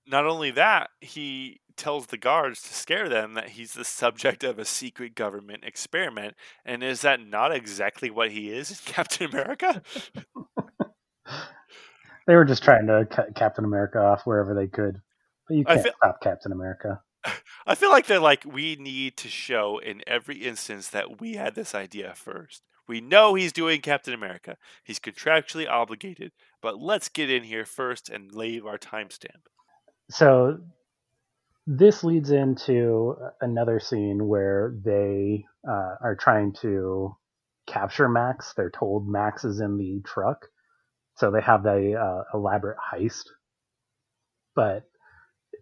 Not 0.07 0.25
only 0.25 0.49
that, 0.51 0.89
he 1.01 1.61
tells 1.77 2.07
the 2.07 2.17
guards 2.17 2.61
to 2.63 2.73
scare 2.73 3.07
them 3.07 3.35
that 3.35 3.49
he's 3.49 3.73
the 3.73 3.85
subject 3.85 4.43
of 4.43 4.57
a 4.57 4.65
secret 4.65 5.15
government 5.15 5.63
experiment. 5.63 6.35
And 6.65 6.83
is 6.83 7.01
that 7.01 7.25
not 7.25 7.53
exactly 7.53 8.09
what 8.09 8.31
he 8.31 8.49
is 8.49 8.71
in 8.71 8.77
Captain 8.85 9.29
America? 9.29 9.81
they 12.27 12.35
were 12.35 12.45
just 12.45 12.63
trying 12.63 12.87
to 12.87 13.07
cut 13.09 13.35
Captain 13.35 13.65
America 13.65 13.99
off 13.99 14.25
wherever 14.25 14.55
they 14.55 14.67
could. 14.67 15.01
But 15.47 15.57
you 15.57 15.65
can't 15.65 15.83
feel, 15.83 15.93
stop 15.97 16.21
Captain 16.21 16.51
America. 16.51 17.01
I 17.65 17.75
feel 17.75 17.89
like 17.89 18.07
they're 18.07 18.19
like, 18.19 18.43
we 18.45 18.75
need 18.75 19.17
to 19.17 19.27
show 19.27 19.77
in 19.79 20.01
every 20.07 20.37
instance 20.37 20.89
that 20.89 21.19
we 21.21 21.33
had 21.33 21.55
this 21.55 21.75
idea 21.75 22.13
first. 22.15 22.63
We 22.89 23.01
know 23.01 23.35
he's 23.35 23.53
doing 23.53 23.81
Captain 23.81 24.15
America. 24.15 24.57
He's 24.83 24.99
contractually 24.99 25.69
obligated. 25.69 26.31
But 26.59 26.81
let's 26.81 27.07
get 27.07 27.29
in 27.29 27.43
here 27.43 27.63
first 27.63 28.09
and 28.09 28.33
leave 28.33 28.65
our 28.65 28.79
timestamp. 28.79 29.45
So 30.09 30.57
this 31.67 32.03
leads 32.03 32.31
into 32.31 33.15
another 33.41 33.79
scene 33.79 34.27
where 34.27 34.73
they 34.83 35.45
uh, 35.67 35.97
are 36.01 36.17
trying 36.19 36.53
to 36.61 37.15
capture 37.67 38.09
Max. 38.09 38.55
They're 38.57 38.71
told 38.71 39.07
Max 39.07 39.45
is 39.45 39.59
in 39.59 39.77
the 39.77 40.01
truck, 40.03 40.47
so 41.15 41.29
they 41.29 41.41
have 41.41 41.61
the 41.61 41.93
uh, 41.93 42.23
elaborate 42.35 42.79
heist. 42.91 43.25
But 44.55 44.89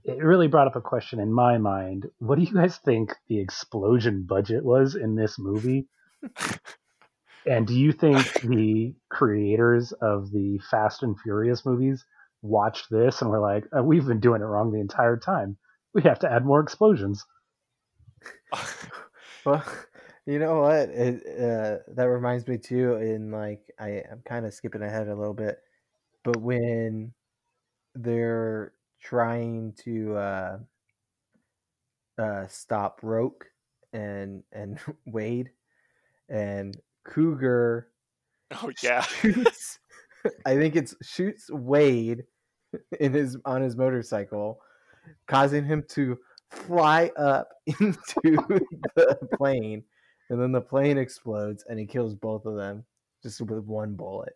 it 0.05 0.23
really 0.23 0.47
brought 0.47 0.67
up 0.67 0.78
a 0.78 0.82
question 0.82 1.19
in 1.19 1.34
my 1.34 1.57
mind. 1.57 2.05
What 2.19 2.39
do 2.39 2.45
you 2.45 2.53
guys 2.53 2.78
think 2.78 3.13
the 3.28 3.41
explosion 3.41 4.23
budget 4.25 4.63
was 4.63 4.95
in 4.95 5.15
this 5.15 5.38
movie? 5.38 5.89
and 7.47 7.65
do 7.65 7.73
you 7.73 7.91
think 7.91 8.33
the 8.41 8.93
creators 9.09 9.91
of 9.93 10.31
the 10.31 10.59
Fast 10.69 11.03
and 11.03 11.19
Furious 11.19 11.65
movies 11.65 12.05
watched 12.41 12.89
this 12.89 13.21
and 13.21 13.31
were 13.31 13.39
like, 13.39 13.65
oh, 13.73 13.83
"We've 13.83 14.05
been 14.05 14.19
doing 14.19 14.41
it 14.41 14.45
wrong 14.45 14.71
the 14.71 14.79
entire 14.79 15.17
time. 15.17 15.57
We 15.93 16.03
have 16.03 16.19
to 16.19 16.31
add 16.31 16.45
more 16.45 16.59
explosions." 16.59 17.25
well, 19.45 19.63
you 20.25 20.39
know 20.39 20.61
what? 20.61 20.89
It, 20.89 21.23
uh, 21.25 21.77
that 21.95 22.09
reminds 22.09 22.47
me 22.47 22.57
too. 22.57 22.95
In 22.95 23.31
like, 23.31 23.61
I, 23.79 24.03
I'm 24.11 24.21
kind 24.25 24.45
of 24.45 24.53
skipping 24.53 24.83
ahead 24.83 25.07
a 25.07 25.15
little 25.15 25.33
bit, 25.33 25.59
but 26.23 26.37
when 26.37 27.13
they're 27.95 28.73
trying 29.01 29.73
to 29.83 30.15
uh, 30.15 30.57
uh, 32.17 32.47
stop 32.47 32.99
Roque 33.01 33.47
and 33.93 34.43
and 34.51 34.79
Wade, 35.05 35.51
and 36.29 36.75
Cougar. 37.08 37.88
Oh 38.51 38.72
yeah. 38.84 39.01
Shoots, 39.01 39.80
I 40.45 40.55
think 40.55 40.76
it's 40.76 40.95
shoots 41.01 41.49
Wade 41.49 42.24
in 42.99 43.14
his 43.14 43.38
on 43.45 43.62
his 43.62 43.76
motorcycle, 43.76 44.60
causing 45.28 45.66
him 45.66 45.84
to 45.89 46.18
fly 46.51 47.12
up 47.18 47.49
into 47.80 48.60
the 48.95 49.18
plane, 49.38 49.84
and 50.30 50.41
then 50.41 50.51
the 50.51 50.62
plane 50.62 50.97
explodes 50.97 51.66
and 51.68 51.80
he 51.80 51.86
kills 51.86 52.16
both 52.16 52.45
of 52.45 52.55
them 52.55 52.86
just 53.24 53.41
with 53.41 53.64
one 53.66 53.95
bullet. 53.95 54.34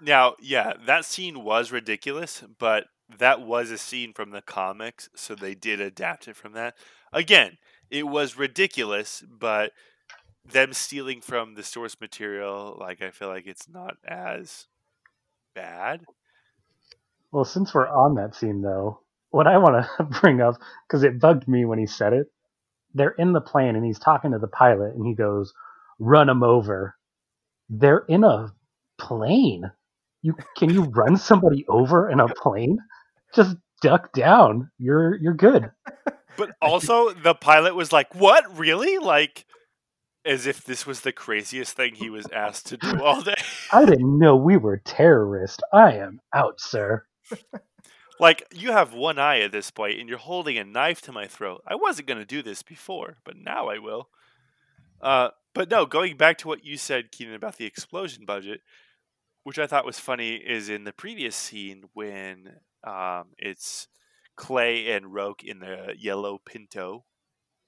Now, 0.00 0.34
yeah, 0.40 0.74
that 0.86 1.04
scene 1.04 1.42
was 1.42 1.72
ridiculous, 1.72 2.42
but 2.58 2.86
that 3.18 3.40
was 3.40 3.70
a 3.70 3.78
scene 3.78 4.12
from 4.12 4.30
the 4.30 4.42
comics, 4.42 5.08
so 5.14 5.34
they 5.34 5.54
did 5.54 5.80
adapt 5.80 6.28
it 6.28 6.36
from 6.36 6.52
that. 6.52 6.76
Again, 7.12 7.58
it 7.90 8.06
was 8.06 8.36
ridiculous, 8.36 9.22
but 9.28 9.72
them 10.50 10.72
stealing 10.72 11.20
from 11.20 11.54
the 11.54 11.62
source 11.62 11.96
material, 12.00 12.76
like 12.78 13.02
I 13.02 13.10
feel 13.10 13.28
like 13.28 13.46
it's 13.46 13.68
not 13.68 13.96
as 14.06 14.66
bad. 15.54 16.04
Well, 17.32 17.44
since 17.44 17.74
we're 17.74 17.88
on 17.88 18.14
that 18.14 18.34
scene 18.34 18.62
though, 18.62 19.00
what 19.30 19.46
I 19.46 19.58
want 19.58 19.84
to 19.84 20.04
bring 20.20 20.40
up 20.40 20.56
because 20.86 21.02
it 21.02 21.20
bugged 21.20 21.48
me 21.48 21.64
when 21.64 21.78
he 21.78 21.86
said 21.86 22.12
it. 22.12 22.26
They're 22.94 23.10
in 23.10 23.32
the 23.32 23.40
plane 23.40 23.76
and 23.76 23.84
he's 23.84 23.98
talking 23.98 24.32
to 24.32 24.38
the 24.38 24.48
pilot 24.48 24.94
and 24.94 25.06
he 25.06 25.14
goes, 25.14 25.52
"Run 25.98 26.28
him 26.28 26.42
over." 26.42 26.96
They're 27.68 28.04
in 28.08 28.24
a 28.24 28.52
plane. 28.98 29.70
You 30.22 30.34
can 30.56 30.70
you 30.70 30.84
run 30.84 31.16
somebody 31.16 31.66
over 31.68 32.08
in 32.08 32.20
a 32.20 32.28
plane? 32.28 32.78
Just 33.34 33.56
duck 33.82 34.12
down. 34.12 34.70
You're 34.78 35.16
you're 35.16 35.34
good. 35.34 35.70
But 36.36 36.50
also 36.60 37.14
the 37.14 37.34
pilot 37.34 37.74
was 37.74 37.92
like, 37.92 38.14
"What? 38.14 38.58
Really?" 38.58 38.98
Like 38.98 39.45
as 40.26 40.46
if 40.46 40.64
this 40.64 40.86
was 40.86 41.00
the 41.00 41.12
craziest 41.12 41.76
thing 41.76 41.94
he 41.94 42.10
was 42.10 42.26
asked 42.32 42.66
to 42.66 42.76
do 42.76 43.02
all 43.02 43.22
day. 43.22 43.34
I 43.72 43.84
didn't 43.84 44.18
know 44.18 44.36
we 44.36 44.56
were 44.56 44.78
terrorists. 44.78 45.62
I 45.72 45.94
am 45.94 46.20
out, 46.34 46.60
sir. 46.60 47.06
like 48.20 48.46
you 48.52 48.72
have 48.72 48.92
one 48.92 49.18
eye 49.18 49.40
at 49.40 49.52
this 49.52 49.70
point 49.70 49.98
and 49.98 50.08
you're 50.08 50.18
holding 50.18 50.58
a 50.58 50.64
knife 50.64 51.00
to 51.02 51.12
my 51.12 51.26
throat. 51.26 51.62
I 51.66 51.76
wasn't 51.76 52.08
going 52.08 52.18
to 52.18 52.26
do 52.26 52.42
this 52.42 52.62
before, 52.62 53.18
but 53.24 53.36
now 53.36 53.68
I 53.68 53.78
will. 53.78 54.08
Uh, 55.00 55.30
but 55.54 55.70
no, 55.70 55.86
going 55.86 56.16
back 56.16 56.38
to 56.38 56.48
what 56.48 56.64
you 56.64 56.76
said, 56.76 57.12
Keenan, 57.12 57.34
about 57.34 57.56
the 57.56 57.66
explosion 57.66 58.24
budget, 58.24 58.60
which 59.44 59.58
I 59.58 59.66
thought 59.66 59.86
was 59.86 59.98
funny, 60.00 60.34
is 60.34 60.68
in 60.68 60.84
the 60.84 60.92
previous 60.92 61.36
scene 61.36 61.84
when 61.94 62.56
um, 62.84 63.28
it's 63.38 63.88
Clay 64.36 64.90
and 64.90 65.14
Roque 65.14 65.44
in 65.44 65.60
the 65.60 65.94
yellow 65.96 66.38
Pinto, 66.44 67.04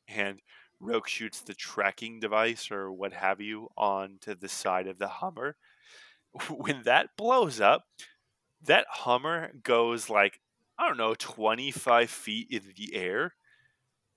and 0.07 0.41
Roque 0.81 1.09
shoots 1.09 1.41
the 1.41 1.55
tracking 1.55 2.21
device 2.21 2.71
or 2.71 2.93
what 2.93 3.13
have 3.13 3.41
you 3.41 3.69
onto 3.77 4.35
the 4.35 4.49
side 4.49 4.87
of 4.87 4.99
the 4.99 5.09
Hummer. 5.09 5.57
When 6.51 6.83
that 6.85 7.11
blows 7.17 7.61
up, 7.61 7.85
that 8.63 8.87
Hummer 8.89 9.53
goes 9.63 10.11
like, 10.11 10.41
I 10.79 10.87
don't 10.87 10.99
know, 10.99 11.15
25 11.15 12.11
feet 12.11 12.49
in 12.51 12.63
the 12.77 12.95
air. 12.95 13.35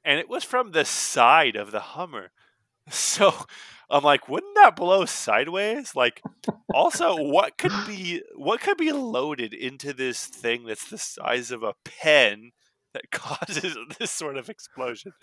And 0.03 0.20
it 0.20 0.30
was 0.30 0.43
from 0.43 0.72
the 0.72 0.86
side 0.86 1.55
of 1.55 1.72
the 1.72 1.80
Hummer. 1.80 2.32
So 2.89 3.34
I'm 3.89 4.03
like, 4.03 4.28
wouldn't 4.28 4.55
that 4.55 4.76
blow 4.76 5.05
sideways? 5.05 5.95
Like, 5.95 6.22
also, 6.74 7.16
what 7.16 7.57
could 7.57 7.72
be 7.88 8.24
what 8.36 8.62
could 8.62 8.78
be 8.78 8.91
loaded 8.91 9.53
into 9.53 9.93
this 9.93 10.26
thing 10.26 10.66
that's 10.66 10.89
the 10.89 10.97
size 10.97 11.51
of 11.51 11.64
a 11.64 11.76
pen 11.86 12.51
that 12.93 13.03
causes 13.12 13.78
this 13.99 14.12
sort 14.12 14.36
of 14.36 14.49
explosion? 14.49 15.14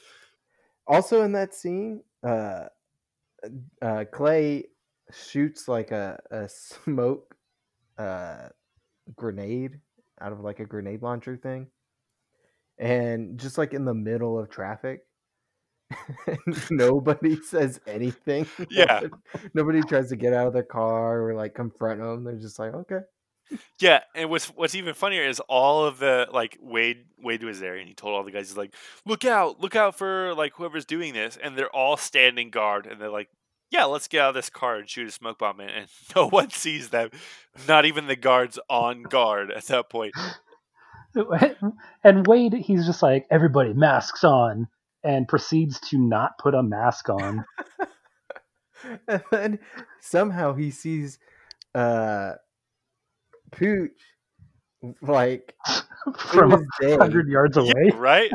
Also 0.89 1.23
in 1.23 1.33
that 1.33 1.55
scene, 1.55 2.03
uh, 2.25 2.67
uh, 3.83 4.05
Clay 4.13 4.65
shoots 5.13 5.69
like 5.69 5.91
a, 5.91 6.19
a 6.31 6.49
smoke 6.49 7.35
uh, 7.99 8.49
grenade 9.17 9.81
out 10.21 10.33
of 10.33 10.41
like 10.41 10.61
a 10.61 10.65
grenade 10.67 11.03
launcher 11.03 11.37
thing. 11.37 11.69
And 12.79 13.39
just 13.39 13.59
like 13.59 13.75
in 13.75 13.85
the 13.85 13.95
middle 13.95 14.39
of 14.39 14.51
traffic, 14.51 15.03
nobody 16.71 17.37
says 17.43 17.81
anything. 17.87 18.47
Yeah. 18.71 19.03
nobody 19.55 19.83
tries 19.83 20.11
to 20.11 20.17
get 20.17 20.33
out 20.33 20.47
of 20.49 20.53
their 20.53 20.63
car 20.63 21.23
or 21.23 21.35
like 21.35 21.55
confront 21.55 22.01
them. 22.01 22.25
They're 22.25 22.37
just 22.37 22.59
like, 22.59 22.75
okay. 22.75 23.01
Yeah, 23.81 24.01
and 24.15 24.29
what's 24.31 24.47
what's 24.47 24.75
even 24.75 24.95
funnier 24.95 25.23
is 25.23 25.41
all 25.41 25.85
of 25.85 25.99
the 25.99 26.29
like 26.33 26.59
Wade 26.61 27.05
Wade 27.19 27.43
was 27.43 27.61
there 27.61 27.77
and 27.77 27.89
he 27.89 27.95
told 27.95 28.15
all 28.15 28.25
the 28.25 28.31
guys 28.31 28.49
he's 28.49 28.57
like, 28.57 28.75
look 29.07 29.25
out, 29.25 29.61
look 29.61 29.77
out 29.77 29.97
for 29.97 30.35
like 30.35 30.55
whoever's 30.55 30.85
doing 30.85 31.15
this, 31.15 31.39
and 31.43 31.57
they're 31.57 31.75
all 31.75 31.97
standing 31.97 32.51
guard 32.51 32.87
and 32.87 33.01
they're 33.01 33.11
like, 33.11 33.29
yeah, 33.71 33.85
let's 33.85 34.09
get 34.09 34.23
out 34.23 34.29
of 34.31 34.35
this 34.35 34.51
car 34.51 34.77
and 34.77 34.89
shoot 34.89 35.09
a 35.09 35.11
smoke 35.11 35.39
bomb 35.39 35.61
in, 35.61 35.69
and 35.69 35.89
no 36.17 36.29
one 36.29 36.51
sees 36.51 36.91
them, 36.91 37.11
not 37.67 37.85
even 37.85 38.07
the 38.07 38.17
guards 38.17 38.59
on 38.69 39.03
guard 39.03 39.51
at 39.51 39.65
that 39.67 39.91
point. 39.91 40.15
And 42.05 42.27
Wade, 42.27 42.53
he's 42.53 42.87
just 42.87 43.03
like, 43.03 43.27
everybody 43.31 43.73
masks 43.73 44.23
on, 44.23 44.69
and 45.03 45.27
proceeds 45.27 45.81
to 45.91 45.99
not 45.99 46.39
put 46.39 46.55
a 46.55 46.63
mask 46.63 47.09
on. 47.09 47.45
and 49.09 49.23
then 49.33 49.59
somehow 50.01 50.55
he 50.55 50.71
sees 50.71 51.19
uh 51.75 52.35
Pooch 53.51 53.91
like 55.03 55.55
from 56.17 56.67
hundred 56.81 57.29
yards 57.29 57.57
away, 57.57 57.73
yeah, 57.85 57.97
right? 57.97 58.31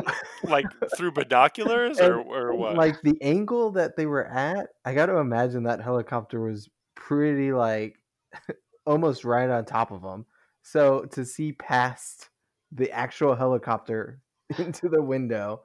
like 0.44 0.66
through 0.96 1.12
binoculars 1.12 2.00
or, 2.00 2.20
or 2.20 2.54
what? 2.54 2.76
Like 2.76 3.00
the 3.02 3.16
angle 3.22 3.72
that 3.72 3.96
they 3.96 4.06
were 4.06 4.26
at, 4.26 4.68
I 4.84 4.94
got 4.94 5.06
to 5.06 5.16
imagine 5.16 5.64
that 5.64 5.80
helicopter 5.80 6.40
was 6.40 6.68
pretty 6.94 7.52
like 7.52 7.98
almost 8.86 9.24
right 9.24 9.48
on 9.48 9.64
top 9.64 9.90
of 9.90 10.02
them. 10.02 10.26
So 10.62 11.04
to 11.12 11.24
see 11.24 11.52
past 11.52 12.28
the 12.72 12.90
actual 12.90 13.34
helicopter 13.34 14.20
into 14.58 14.88
the 14.88 15.02
window, 15.02 15.62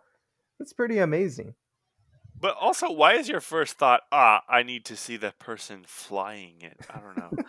it's 0.59 0.73
pretty 0.73 0.99
amazing. 0.99 1.55
But 2.41 2.57
also, 2.59 2.91
why 2.91 3.13
is 3.13 3.29
your 3.29 3.39
first 3.39 3.77
thought, 3.77 4.01
ah, 4.11 4.41
I 4.49 4.63
need 4.63 4.83
to 4.85 4.97
see 4.97 5.15
the 5.15 5.31
person 5.37 5.83
flying 5.85 6.55
it? 6.61 6.75
I 6.89 6.99
don't 6.99 7.15
know. 7.15 7.43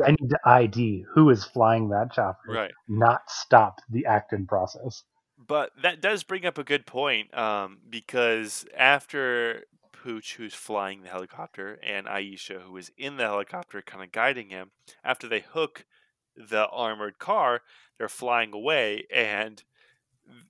I 0.06 0.12
need 0.12 0.30
to 0.30 0.38
ID 0.46 1.04
who 1.14 1.28
is 1.28 1.44
flying 1.44 1.90
that 1.90 2.12
chopper, 2.12 2.38
right? 2.48 2.72
Not 2.88 3.20
stop 3.28 3.80
the 3.90 4.06
acting 4.06 4.46
process. 4.46 5.04
But 5.36 5.72
that 5.82 6.00
does 6.00 6.22
bring 6.22 6.46
up 6.46 6.56
a 6.56 6.64
good 6.64 6.86
point, 6.86 7.36
um, 7.36 7.80
because 7.90 8.64
after 8.74 9.64
Pooch, 9.92 10.36
who's 10.36 10.54
flying 10.54 11.02
the 11.02 11.10
helicopter, 11.10 11.78
and 11.82 12.06
Aisha, 12.06 12.62
who 12.62 12.76
is 12.78 12.90
in 12.96 13.18
the 13.18 13.24
helicopter, 13.24 13.82
kind 13.82 14.02
of 14.02 14.12
guiding 14.12 14.48
him, 14.48 14.70
after 15.04 15.28
they 15.28 15.40
hook 15.40 15.84
the 16.36 16.66
armored 16.68 17.18
car, 17.18 17.60
they're 17.98 18.08
flying 18.08 18.54
away, 18.54 19.04
and 19.12 19.62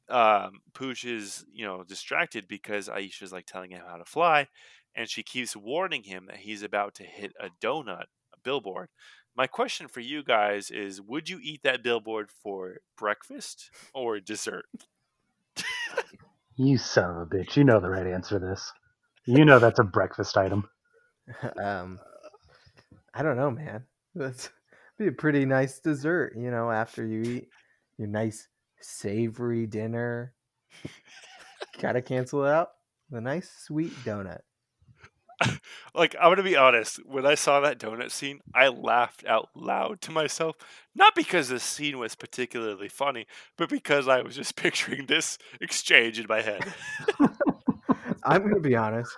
um, 0.08 0.60
Pooch 0.74 1.04
is, 1.04 1.44
you 1.52 1.64
know, 1.64 1.82
distracted 1.82 2.46
because 2.48 2.88
Aisha's 2.88 3.32
like 3.32 3.46
telling 3.46 3.70
him 3.70 3.82
how 3.86 3.96
to 3.96 4.04
fly, 4.04 4.48
and 4.94 5.08
she 5.08 5.22
keeps 5.22 5.56
warning 5.56 6.04
him 6.04 6.26
that 6.26 6.38
he's 6.38 6.62
about 6.62 6.94
to 6.96 7.04
hit 7.04 7.32
a 7.40 7.48
donut, 7.64 8.04
a 8.34 8.40
billboard. 8.42 8.88
My 9.34 9.46
question 9.46 9.88
for 9.88 10.00
you 10.00 10.22
guys 10.22 10.70
is: 10.70 11.00
Would 11.00 11.28
you 11.28 11.38
eat 11.42 11.62
that 11.62 11.82
billboard 11.82 12.30
for 12.30 12.76
breakfast 12.96 13.70
or 13.94 14.20
dessert? 14.20 14.66
you 16.56 16.78
son 16.78 17.10
of 17.10 17.16
a 17.16 17.26
bitch! 17.26 17.56
You 17.56 17.64
know 17.64 17.80
the 17.80 17.88
right 17.88 18.06
answer 18.06 18.38
to 18.38 18.46
this. 18.46 18.72
You 19.24 19.44
know 19.44 19.58
that's 19.58 19.78
a 19.78 19.84
breakfast 19.84 20.36
item. 20.36 20.68
Um, 21.62 22.00
I 23.14 23.22
don't 23.22 23.36
know, 23.36 23.50
man. 23.50 23.84
That's 24.14 24.50
be 24.98 25.08
a 25.08 25.12
pretty 25.12 25.44
nice 25.44 25.78
dessert, 25.78 26.34
you 26.36 26.50
know, 26.50 26.70
after 26.70 27.06
you 27.06 27.22
eat 27.22 27.48
your 27.98 28.08
nice 28.08 28.48
savory 28.82 29.66
dinner. 29.66 30.34
Gotta 31.80 32.02
cancel 32.02 32.44
it 32.44 32.50
out. 32.50 32.70
The 33.10 33.20
nice 33.20 33.50
sweet 33.66 33.92
donut. 34.04 34.40
like 35.94 36.14
I'm 36.20 36.30
gonna 36.30 36.42
be 36.42 36.56
honest, 36.56 37.00
when 37.06 37.26
I 37.26 37.34
saw 37.34 37.60
that 37.60 37.78
donut 37.78 38.10
scene, 38.10 38.40
I 38.54 38.68
laughed 38.68 39.24
out 39.26 39.48
loud 39.54 40.00
to 40.02 40.10
myself. 40.10 40.56
Not 40.94 41.14
because 41.14 41.48
the 41.48 41.60
scene 41.60 41.98
was 41.98 42.14
particularly 42.14 42.88
funny, 42.88 43.26
but 43.56 43.68
because 43.68 44.08
I 44.08 44.22
was 44.22 44.34
just 44.34 44.56
picturing 44.56 45.06
this 45.06 45.38
exchange 45.60 46.18
in 46.18 46.26
my 46.28 46.42
head. 46.42 46.62
I'm 48.24 48.42
gonna 48.42 48.60
be 48.60 48.76
honest. 48.76 49.10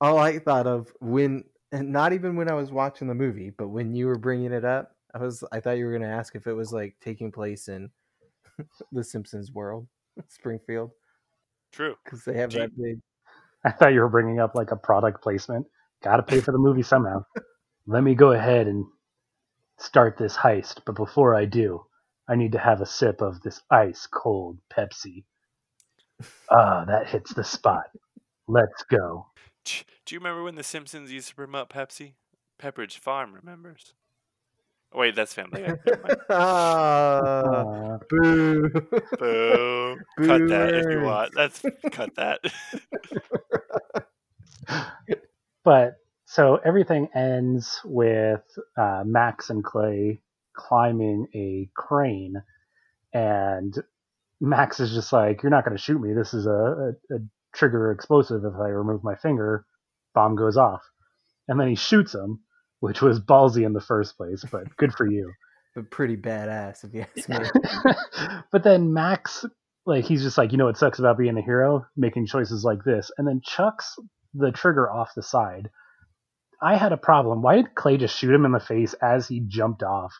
All 0.00 0.18
I 0.18 0.38
thought 0.38 0.66
of 0.66 0.92
when, 1.00 1.44
and 1.72 1.92
not 1.92 2.12
even 2.12 2.36
when 2.36 2.50
I 2.50 2.54
was 2.54 2.70
watching 2.70 3.08
the 3.08 3.14
movie, 3.14 3.50
but 3.50 3.68
when 3.68 3.94
you 3.94 4.06
were 4.06 4.18
bringing 4.18 4.52
it 4.52 4.64
up, 4.64 4.90
I 5.14 5.18
was, 5.18 5.44
I 5.52 5.60
thought 5.60 5.78
you 5.78 5.86
were 5.86 5.92
gonna 5.92 6.12
ask 6.12 6.34
if 6.34 6.46
it 6.46 6.52
was 6.52 6.72
like 6.72 6.96
taking 7.00 7.32
place 7.32 7.68
in 7.68 7.90
the 8.92 9.04
Simpsons 9.04 9.52
world, 9.52 9.86
Springfield, 10.28 10.90
True. 11.72 11.96
because 12.04 12.24
they 12.24 12.34
have 12.36 12.50
Do 12.50 12.56
you- 12.58 12.62
that 12.62 12.76
big. 12.76 13.00
I 13.64 13.70
thought 13.70 13.94
you 13.94 14.00
were 14.00 14.08
bringing 14.10 14.40
up 14.40 14.54
like 14.54 14.72
a 14.72 14.76
product 14.76 15.22
placement. 15.22 15.66
Got 16.02 16.16
to 16.18 16.22
pay 16.22 16.40
for 16.40 16.52
the 16.52 16.58
movie 16.58 16.82
somehow. 16.82 17.24
Let 17.86 18.02
me 18.02 18.14
go 18.14 18.32
ahead 18.32 18.66
and 18.66 18.84
start 19.78 20.16
this 20.18 20.36
heist, 20.36 20.80
but 20.84 20.94
before 20.96 21.34
I 21.34 21.46
do, 21.46 21.84
I 22.28 22.36
need 22.36 22.52
to 22.52 22.58
have 22.58 22.80
a 22.82 22.86
sip 22.86 23.20
of 23.22 23.40
this 23.40 23.62
ice 23.70 24.06
cold 24.06 24.58
Pepsi. 24.72 25.24
Ah, 26.50 26.84
that 26.86 27.08
hits 27.08 27.32
the 27.34 27.42
spot. 27.42 27.84
Let's 28.46 28.82
go. 28.90 29.26
Do 29.64 30.14
you 30.14 30.18
remember 30.18 30.42
when 30.42 30.54
The 30.54 30.62
Simpsons 30.62 31.10
used 31.10 31.28
to 31.28 31.34
promote 31.34 31.70
Pepsi? 31.70 32.12
Pepperidge 32.60 32.98
Farm 32.98 33.32
remembers. 33.34 33.94
Oh, 34.94 35.00
wait, 35.00 35.16
that's 35.16 35.34
Family 35.34 35.62
Guy. 35.62 35.74
Ah, 36.30 37.94
Uh, 37.94 37.98
boo! 38.08 38.68
Boo. 39.18 39.96
Cut 40.18 40.48
that 40.48 40.74
if 40.74 40.86
you 40.90 41.00
want. 41.02 41.32
That's 41.34 41.62
cut 41.90 42.14
that. 42.14 42.40
but 45.64 45.96
so 46.26 46.56
everything 46.64 47.08
ends 47.14 47.80
with 47.84 48.42
uh, 48.76 49.02
Max 49.04 49.50
and 49.50 49.64
Clay 49.64 50.20
climbing 50.56 51.26
a 51.34 51.68
crane, 51.74 52.42
and 53.12 53.76
Max 54.40 54.78
is 54.80 54.92
just 54.92 55.12
like, 55.12 55.42
"You're 55.42 55.50
not 55.50 55.64
going 55.64 55.76
to 55.76 55.82
shoot 55.82 56.00
me. 56.00 56.12
This 56.14 56.34
is 56.34 56.46
a, 56.46 56.94
a, 57.10 57.14
a 57.16 57.18
trigger 57.52 57.90
explosive. 57.90 58.44
If 58.44 58.54
I 58.54 58.68
remove 58.68 59.02
my 59.02 59.16
finger, 59.16 59.66
bomb 60.14 60.36
goes 60.36 60.56
off." 60.56 60.82
And 61.48 61.58
then 61.60 61.68
he 61.68 61.74
shoots 61.74 62.14
him, 62.14 62.40
which 62.84 63.00
was 63.00 63.18
ballsy 63.18 63.64
in 63.64 63.72
the 63.72 63.80
first 63.80 64.14
place, 64.18 64.44
but 64.52 64.64
good 64.76 64.92
for 64.92 65.10
you. 65.10 65.32
but 65.74 65.90
pretty 65.90 66.18
badass, 66.18 66.84
if 66.84 66.92
you 66.92 67.06
ask 67.16 67.28
me. 67.30 67.94
but 68.52 68.62
then 68.62 68.92
Max, 68.92 69.46
like, 69.86 70.04
he's 70.04 70.22
just 70.22 70.36
like, 70.36 70.52
you 70.52 70.58
know 70.58 70.66
what 70.66 70.76
sucks 70.76 70.98
about 70.98 71.16
being 71.16 71.38
a 71.38 71.40
hero? 71.40 71.86
Making 71.96 72.26
choices 72.26 72.62
like 72.62 72.84
this. 72.84 73.10
And 73.16 73.26
then 73.26 73.40
chucks 73.42 73.94
the 74.34 74.52
trigger 74.52 74.90
off 74.90 75.14
the 75.16 75.22
side. 75.22 75.70
I 76.60 76.76
had 76.76 76.92
a 76.92 76.98
problem. 76.98 77.40
Why 77.40 77.56
did 77.56 77.74
Clay 77.74 77.96
just 77.96 78.18
shoot 78.18 78.34
him 78.34 78.44
in 78.44 78.52
the 78.52 78.60
face 78.60 78.92
as 79.00 79.26
he 79.26 79.40
jumped 79.40 79.82
off? 79.82 80.12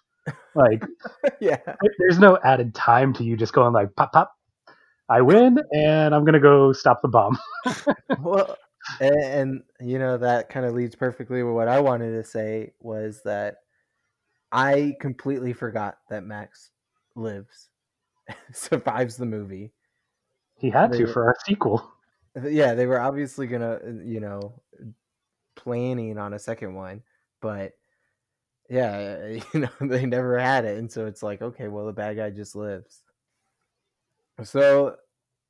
Like, 0.54 0.82
yeah, 1.40 1.58
there's 1.98 2.18
no 2.18 2.38
added 2.42 2.74
time 2.74 3.12
to 3.14 3.24
you 3.24 3.36
just 3.36 3.52
going 3.52 3.74
like, 3.74 3.94
pop, 3.94 4.14
pop. 4.14 4.32
I 5.06 5.20
win, 5.20 5.58
and 5.70 6.14
I'm 6.14 6.24
going 6.24 6.32
to 6.32 6.40
go 6.40 6.72
stop 6.72 7.02
the 7.02 7.08
bomb. 7.08 7.38
well, 8.22 8.56
and, 9.00 9.16
and 9.22 9.62
you 9.80 9.98
know 9.98 10.18
that 10.18 10.48
kind 10.50 10.66
of 10.66 10.74
leads 10.74 10.94
perfectly 10.94 11.42
with 11.42 11.54
what 11.54 11.68
I 11.68 11.80
wanted 11.80 12.12
to 12.12 12.24
say 12.24 12.72
was 12.80 13.22
that 13.24 13.58
I 14.52 14.96
completely 15.00 15.52
forgot 15.52 15.98
that 16.10 16.24
Max 16.24 16.70
lives, 17.16 17.70
survives 18.52 19.16
the 19.16 19.26
movie. 19.26 19.72
He 20.58 20.70
had 20.70 20.92
They 20.92 20.98
to 20.98 21.04
were- 21.06 21.12
for 21.12 21.24
our 21.26 21.36
sequel. 21.46 21.90
Yeah, 22.42 22.74
they 22.74 22.86
were 22.86 23.00
obviously 23.00 23.46
gonna, 23.46 23.78
uh, 23.86 23.90
you 24.04 24.18
know, 24.20 24.60
planning 25.56 26.18
on 26.18 26.34
a 26.34 26.38
second 26.38 26.74
one, 26.74 27.02
but 27.40 27.74
yeah, 28.68 29.26
you 29.54 29.60
know, 29.60 29.70
they 29.80 30.06
never 30.06 30.38
had 30.38 30.64
it, 30.64 30.78
and 30.78 30.90
so 30.90 31.06
it's 31.06 31.22
like, 31.22 31.42
okay, 31.42 31.68
well, 31.68 31.86
the 31.86 31.92
bad 31.92 32.16
guy 32.16 32.30
just 32.30 32.56
lives. 32.56 33.02
So, 34.42 34.96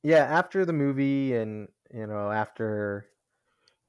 yeah, 0.03 0.25
after 0.25 0.65
the 0.65 0.73
movie, 0.73 1.35
and 1.35 1.67
you 1.93 2.07
know, 2.07 2.29
after 2.31 3.07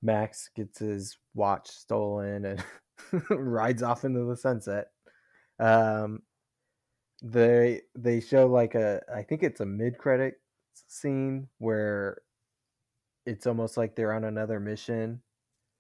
Max 0.03 0.51
gets 0.55 0.79
his 0.79 1.17
watch 1.35 1.69
stolen 1.69 2.45
and 2.45 2.65
rides 3.31 3.83
off 3.83 4.05
into 4.05 4.25
the 4.25 4.37
sunset, 4.37 4.89
um, 5.59 6.23
they 7.23 7.83
they 7.95 8.21
show 8.21 8.47
like 8.47 8.75
a, 8.75 9.01
I 9.15 9.23
think 9.23 9.43
it's 9.43 9.61
a 9.61 9.67
mid 9.67 9.99
credit 9.99 10.35
scene 10.89 11.49
where 11.59 12.19
it's 13.25 13.47
almost 13.47 13.77
like 13.77 13.97
they're 13.97 14.13
on 14.13 14.25
another 14.25 14.61
mission. 14.61 15.23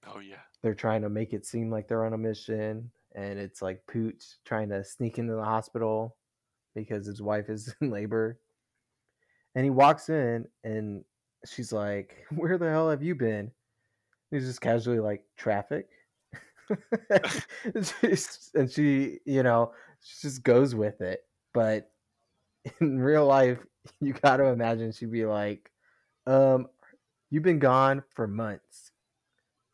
Oh 0.06 0.20
yeah. 0.20 0.36
they're 0.62 0.74
trying 0.74 1.02
to 1.02 1.08
make 1.08 1.32
it 1.32 1.44
seem 1.46 1.70
like 1.70 1.88
they're 1.88 2.04
on 2.04 2.12
a 2.12 2.18
mission 2.18 2.90
and 3.14 3.38
it's 3.38 3.60
like 3.62 3.86
pooch 3.86 4.22
trying 4.44 4.68
to 4.68 4.84
sneak 4.84 5.18
into 5.18 5.34
the 5.34 5.44
hospital 5.44 6.16
because 6.74 7.06
his 7.06 7.20
wife 7.22 7.48
is 7.48 7.74
in 7.80 7.90
labor. 7.90 8.38
And 9.54 9.64
he 9.64 9.70
walks 9.70 10.08
in 10.10 10.46
and 10.64 11.04
she's 11.46 11.72
like 11.72 12.26
where 12.34 12.58
the 12.58 12.70
hell 12.70 12.90
have 12.90 13.02
you 13.02 13.14
been 13.14 13.50
he's 14.30 14.46
just 14.46 14.60
casually 14.60 15.00
like 15.00 15.24
traffic 15.36 15.88
and, 18.54 18.70
she 18.70 19.18
you 19.24 19.42
know 19.42 19.72
she 20.02 20.28
just 20.28 20.42
goes 20.42 20.74
with 20.74 21.00
it 21.00 21.24
but 21.54 21.90
in 22.80 23.00
real 23.00 23.26
life 23.26 23.58
you 24.00 24.12
got 24.14 24.38
to 24.38 24.46
imagine 24.46 24.92
she'd 24.92 25.12
be 25.12 25.26
like 25.26 25.70
um 26.26 26.68
you've 27.30 27.42
been 27.44 27.58
gone 27.60 28.02
for 28.14 28.26
months 28.28 28.92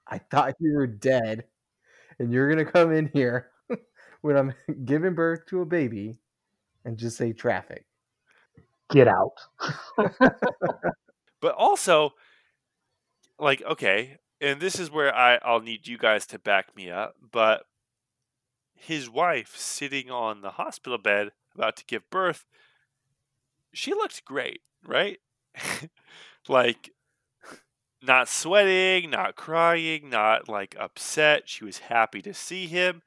I 0.09 0.19
thought 0.19 0.55
you 0.61 0.75
were 0.75 0.87
dead, 0.87 1.45
and 2.19 2.33
you're 2.33 2.49
gonna 2.51 2.65
come 2.65 2.93
in 2.93 3.11
here 3.15 3.51
when 4.23 4.37
I'm 4.37 4.55
giving 4.85 5.15
birth 5.15 5.47
to 5.49 5.63
a 5.63 5.67
baby 5.67 6.19
and 6.85 6.99
just 6.99 7.17
say 7.17 7.33
traffic. 7.33 7.87
Get 8.91 9.09
out. 9.09 9.33
But 11.41 11.55
also, 11.57 12.15
like, 13.39 13.63
okay, 13.63 14.19
and 14.43 14.61
this 14.61 14.79
is 14.79 14.91
where 14.91 15.15
I, 15.15 15.39
I'll 15.43 15.61
need 15.61 15.87
you 15.87 15.97
guys 15.97 16.27
to 16.27 16.39
back 16.39 16.77
me 16.77 16.91
up, 16.91 17.15
but 17.31 17.63
his 18.75 19.09
wife 19.09 19.57
sitting 19.57 20.11
on 20.11 20.41
the 20.43 20.51
hospital 20.51 20.99
bed 20.99 21.31
about 21.55 21.77
to 21.77 21.85
give 21.87 22.11
birth, 22.11 22.45
she 23.73 23.95
looked 23.95 24.25
great, 24.25 24.61
right? 24.85 25.19
like, 26.49 26.91
not 28.03 28.29
sweating, 28.29 29.11
not 29.11 29.37
crying, 29.37 30.11
not 30.11 30.49
like 30.49 30.75
upset. 30.79 31.49
She 31.49 31.65
was 31.65 31.79
happy 31.79 32.21
to 32.23 32.35
see 32.35 32.67
him. 32.67 33.03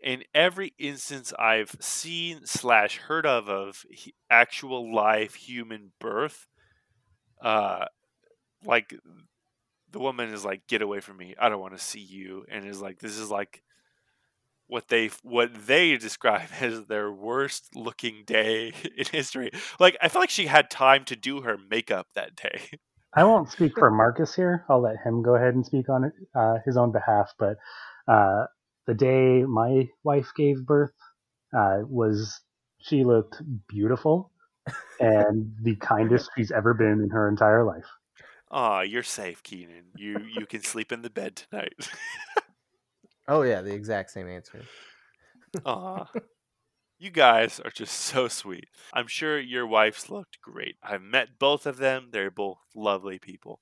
In 0.00 0.24
every 0.34 0.74
instance 0.78 1.32
I've 1.38 1.76
seen 1.80 2.46
slash 2.46 2.98
heard 2.98 3.26
of 3.26 3.48
of 3.48 3.84
actual 4.28 4.92
live 4.92 5.34
human 5.34 5.92
birth, 6.00 6.48
uh, 7.40 7.86
like 8.64 8.94
the 9.90 9.98
woman 9.98 10.32
is 10.32 10.44
like, 10.44 10.66
"Get 10.66 10.82
away 10.82 11.00
from 11.00 11.16
me! 11.16 11.34
I 11.38 11.48
don't 11.48 11.60
want 11.60 11.76
to 11.76 11.82
see 11.82 12.00
you," 12.00 12.44
and 12.50 12.64
is 12.64 12.80
like, 12.80 12.98
"This 12.98 13.18
is 13.18 13.30
like 13.30 13.62
what 14.66 14.88
they 14.88 15.10
what 15.22 15.66
they 15.66 15.96
describe 15.98 16.48
as 16.60 16.84
their 16.84 17.10
worst 17.10 17.74
looking 17.74 18.24
day 18.24 18.72
in 18.96 19.06
history." 19.06 19.50
Like, 19.80 19.96
I 20.02 20.08
feel 20.08 20.20
like 20.20 20.30
she 20.30 20.46
had 20.46 20.70
time 20.70 21.04
to 21.06 21.16
do 21.16 21.42
her 21.42 21.56
makeup 21.70 22.08
that 22.14 22.36
day. 22.36 22.78
I 23.14 23.24
won't 23.24 23.50
speak 23.52 23.72
for 23.78 23.90
Marcus 23.90 24.34
here. 24.34 24.64
I'll 24.68 24.82
let 24.82 24.96
him 25.04 25.22
go 25.22 25.34
ahead 25.34 25.54
and 25.54 25.64
speak 25.64 25.88
on 25.88 26.12
uh, 26.34 26.56
his 26.64 26.76
own 26.76 26.92
behalf. 26.92 27.32
But 27.38 27.56
uh, 28.06 28.44
the 28.86 28.94
day 28.94 29.44
my 29.44 29.88
wife 30.04 30.30
gave 30.36 30.64
birth 30.64 30.92
uh, 31.56 31.78
was 31.86 32.40
she 32.80 33.04
looked 33.04 33.42
beautiful 33.68 34.32
and 35.00 35.52
the 35.62 35.76
kindest 35.76 36.30
she's 36.36 36.50
ever 36.50 36.74
been 36.74 37.00
in 37.02 37.10
her 37.10 37.28
entire 37.28 37.64
life. 37.64 37.86
Aw, 38.50 38.80
you're 38.82 39.02
safe, 39.02 39.42
Keenan. 39.42 39.86
You 39.96 40.18
you 40.34 40.46
can 40.46 40.62
sleep 40.62 40.92
in 40.92 41.02
the 41.02 41.10
bed 41.10 41.36
tonight. 41.36 41.88
Oh 43.28 43.42
yeah, 43.42 43.60
the 43.60 43.74
exact 43.74 44.10
same 44.10 44.28
answer. 44.28 44.62
Aw. 45.64 46.06
You 47.00 47.10
guys 47.10 47.60
are 47.60 47.70
just 47.70 47.94
so 47.94 48.26
sweet. 48.26 48.68
I'm 48.92 49.06
sure 49.06 49.38
your 49.38 49.66
wives 49.66 50.10
looked 50.10 50.40
great. 50.40 50.76
I've 50.82 51.02
met 51.02 51.38
both 51.38 51.64
of 51.64 51.76
them. 51.76 52.08
They're 52.10 52.30
both 52.30 52.58
lovely 52.74 53.20
people. 53.20 53.60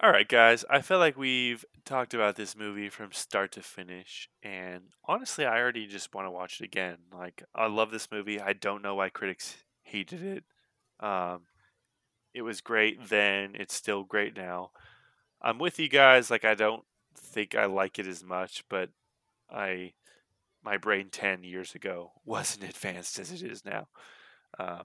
All 0.00 0.10
right, 0.10 0.26
guys. 0.28 0.64
I 0.70 0.80
feel 0.80 0.98
like 0.98 1.16
we've 1.18 1.64
talked 1.84 2.14
about 2.14 2.36
this 2.36 2.56
movie 2.56 2.88
from 2.88 3.12
start 3.12 3.52
to 3.52 3.62
finish. 3.62 4.28
And 4.42 4.84
honestly, 5.06 5.44
I 5.44 5.58
already 5.60 5.86
just 5.86 6.14
want 6.14 6.26
to 6.26 6.30
watch 6.30 6.60
it 6.60 6.64
again. 6.64 6.98
Like, 7.12 7.42
I 7.54 7.66
love 7.66 7.90
this 7.90 8.10
movie. 8.10 8.40
I 8.40 8.54
don't 8.54 8.82
know 8.82 8.94
why 8.94 9.10
critics 9.10 9.56
hated 9.82 10.22
it. 10.22 10.44
Um, 11.00 11.42
it 12.34 12.42
was 12.42 12.60
great 12.60 13.08
then. 13.08 13.52
It's 13.54 13.74
still 13.74 14.04
great 14.04 14.36
now. 14.36 14.70
I'm 15.40 15.58
with 15.58 15.78
you 15.78 15.88
guys. 15.88 16.30
Like, 16.30 16.44
I 16.44 16.54
don't 16.54 16.84
think 17.16 17.54
I 17.54 17.66
like 17.66 17.98
it 17.98 18.06
as 18.06 18.22
much, 18.22 18.64
but 18.68 18.90
I 19.50 19.92
my 20.62 20.76
brain 20.76 21.08
ten 21.10 21.44
years 21.44 21.74
ago 21.74 22.12
wasn't 22.24 22.68
advanced 22.68 23.18
as 23.18 23.30
it 23.32 23.42
is 23.42 23.64
now. 23.64 23.88
Um, 24.58 24.84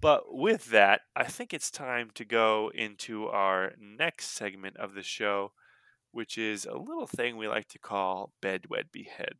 but 0.00 0.34
with 0.34 0.66
that, 0.66 1.00
I 1.16 1.24
think 1.24 1.52
it's 1.52 1.70
time 1.70 2.10
to 2.14 2.24
go 2.24 2.70
into 2.74 3.26
our 3.26 3.72
next 3.80 4.28
segment 4.28 4.76
of 4.76 4.94
the 4.94 5.02
show, 5.02 5.52
which 6.12 6.38
is 6.38 6.66
a 6.66 6.78
little 6.78 7.06
thing 7.06 7.36
we 7.36 7.48
like 7.48 7.68
to 7.68 7.78
call 7.78 8.32
bedwed 8.40 8.92
behead. 8.92 9.34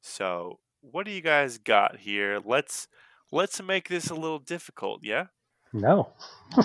So, 0.00 0.60
what 0.80 1.04
do 1.04 1.12
you 1.12 1.20
guys 1.20 1.58
got 1.58 1.98
here? 2.00 2.40
Let's 2.42 2.88
let's 3.30 3.62
make 3.62 3.88
this 3.88 4.08
a 4.08 4.14
little 4.14 4.38
difficult, 4.38 5.00
yeah? 5.04 5.26
No. 5.72 6.12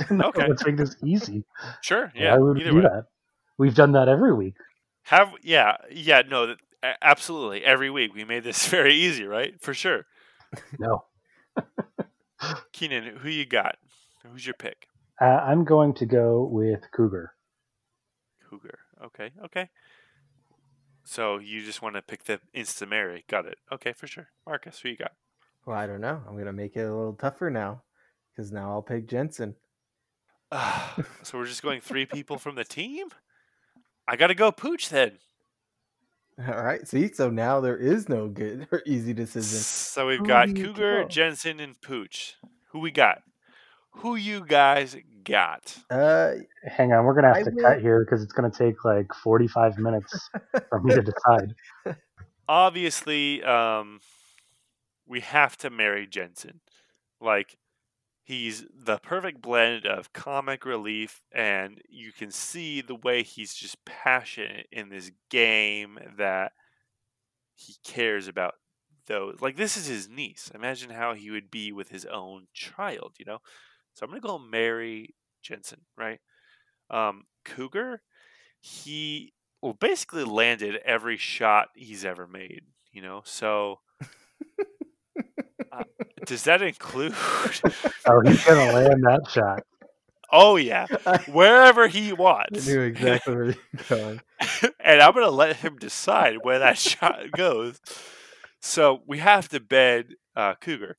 no 0.10 0.28
Okay. 0.30 0.48
Let's 0.48 0.66
make 0.66 0.78
this 0.78 0.96
easy. 1.04 1.44
Sure, 1.82 2.12
yeah. 2.16 2.34
Why 2.34 2.40
would 2.40 2.58
we 2.58 2.64
do 2.64 2.76
way. 2.76 2.82
that? 2.82 3.06
We've 3.58 3.76
done 3.76 3.94
that 3.94 4.08
every 4.08 4.34
week. 4.34 4.56
Have 5.04 5.30
yeah, 5.42 5.78
yeah, 5.90 6.22
no, 6.28 6.48
th- 6.48 6.60
absolutely. 7.02 7.64
Every 7.64 7.90
week 7.90 8.14
we 8.14 8.24
made 8.26 8.44
this 8.44 8.68
very 8.70 8.94
easy, 8.94 9.24
right? 9.26 9.54
For 9.62 9.74
sure. 9.74 10.06
No. 10.80 11.06
Keenan, 12.72 13.18
who 13.18 13.30
you 13.30 13.46
got? 13.46 13.78
Who's 14.24 14.46
your 14.46 14.54
pick? 14.54 14.88
Uh, 15.20 15.26
I'm 15.26 15.64
going 15.64 15.94
to 15.96 16.06
go 16.06 16.44
with 16.44 16.92
Cougar. 16.92 17.32
Cougar. 18.50 18.80
Okay, 19.06 19.32
okay. 19.46 19.70
So 21.04 21.38
you 21.40 21.64
just 21.64 21.82
want 21.82 21.96
to 21.96 22.02
pick 22.02 22.26
the 22.26 22.40
Insta 22.56 22.88
Mary. 22.88 23.24
Got 23.30 23.46
it. 23.46 23.58
Okay, 23.72 23.94
for 23.94 24.08
sure. 24.08 24.28
Marcus, 24.46 24.80
who 24.82 24.90
you 24.90 24.98
got? 24.98 25.14
Well, 25.66 25.78
I 25.78 25.88
don't 25.88 26.02
know. 26.02 26.22
I'm 26.28 26.38
gonna 26.38 26.54
make 26.54 26.76
it 26.76 26.82
a 26.82 26.96
little 26.96 27.14
tougher 27.14 27.50
now, 27.50 27.82
because 28.38 28.52
now 28.52 28.70
I'll 28.70 28.84
pick 28.84 29.08
Jensen. 29.08 29.56
Ah, 30.52 30.96
so 31.24 31.38
we're 31.40 31.48
just 31.48 31.64
going 31.64 31.82
three 31.82 32.06
people 32.06 32.38
from 32.38 32.54
the 32.56 32.64
team? 32.64 33.08
I 34.08 34.16
got 34.16 34.28
to 34.28 34.36
go 34.36 34.52
Pooch 34.52 34.90
then. 34.90 35.14
All 36.48 36.62
right. 36.64 36.88
See, 36.88 37.12
so 37.12 37.32
now 37.32 37.60
there 37.60 37.76
is 37.78 38.08
no 38.08 38.28
good 38.28 38.68
or 38.72 38.84
easy 38.86 39.12
decision. 39.12 39.58
So 39.58 40.08
we've 40.08 40.20
Who 40.20 40.26
got 40.28 40.48
Cougar, 40.56 41.02
go? 41.04 41.08
Jensen, 41.08 41.60
and 41.60 41.82
Pooch. 41.82 42.36
Who 42.70 42.80
we 42.80 42.92
got? 42.92 43.24
Who 44.02 44.16
you 44.16 44.46
guys 44.46 44.96
got? 45.24 45.76
Uh, 45.90 46.34
Hang 46.64 46.94
on, 46.94 47.04
we're 47.06 47.16
gonna 47.16 47.30
have 47.30 47.38
I 47.38 47.44
to 47.44 47.50
will- 47.50 47.64
cut 47.64 47.82
here 47.82 48.06
because 48.06 48.22
it's 48.22 48.34
gonna 48.34 48.52
take 48.52 48.86
like 48.86 49.12
45 49.24 49.80
minutes 49.80 50.30
for 50.70 50.80
me 50.82 50.94
to 50.94 51.02
decide. 51.02 51.56
obviously 52.48 53.44
um 53.44 54.00
we 55.08 55.22
have 55.22 55.58
to 55.58 55.70
marry 55.72 56.06
Jensen. 56.06 56.60
Like 57.20 57.58
he's 58.28 58.66
the 58.74 58.98
perfect 58.98 59.42
blend 59.42 59.86
of 59.86 60.12
comic 60.12 60.66
relief 60.66 61.24
and 61.34 61.82
you 61.90 62.12
can 62.12 62.30
see 62.30 62.82
the 62.82 62.96
way 62.96 63.24
he's 63.24 63.54
just 63.54 63.84
passionate 63.86 64.68
in 64.70 64.90
this 64.90 65.12
game 65.30 65.98
that 66.18 66.52
he 67.56 67.76
cares 67.84 68.28
about 68.28 68.56
those 69.08 69.38
like 69.40 69.56
this 69.56 69.78
is 69.78 69.88
his 69.88 70.10
niece. 70.10 70.52
Imagine 70.54 70.90
how 70.90 71.14
he 71.14 71.32
would 71.32 71.50
be 71.50 71.72
with 71.72 71.90
his 71.90 72.06
own 72.06 72.48
child, 72.54 73.14
you 73.18 73.26
know? 73.26 73.40
So 73.94 74.06
I'm 74.06 74.10
gonna 74.12 74.22
go 74.22 74.38
marry 74.38 75.16
Jensen, 75.42 75.82
right? 75.98 76.20
Um 76.90 77.26
Cougar, 77.46 78.02
he 78.62 79.34
well 79.62 79.74
basically 79.74 80.26
landed 80.26 80.78
every 80.86 81.18
shot 81.18 81.70
he's 81.76 82.06
ever 82.06 82.28
made, 82.28 82.64
you 82.92 83.02
know? 83.02 83.22
So 83.26 83.82
uh, 85.80 85.84
does 86.26 86.44
that 86.44 86.62
include 86.62 87.14
Oh, 88.06 88.22
he's 88.22 88.44
gonna 88.44 88.72
land 88.74 89.04
that 89.04 89.30
shot. 89.30 89.64
Oh 90.32 90.58
yeah, 90.58 90.88
wherever 91.28 91.88
he 91.88 92.12
wants. 92.12 92.68
knew 92.68 92.82
exactly 92.82 93.36
where 93.36 93.46
you're 93.46 93.56
going. 93.90 94.22
and 94.80 95.02
I'm 95.02 95.14
gonna 95.14 95.30
let 95.30 95.58
him 95.58 95.78
decide 95.78 96.38
where 96.42 96.60
that 96.60 96.78
shot 96.78 97.32
goes. 97.36 97.80
So 98.60 99.02
we 99.08 99.20
have 99.20 99.48
to 99.50 99.60
bed 99.60 100.16
uh, 100.36 100.56
Cougar. 100.60 100.98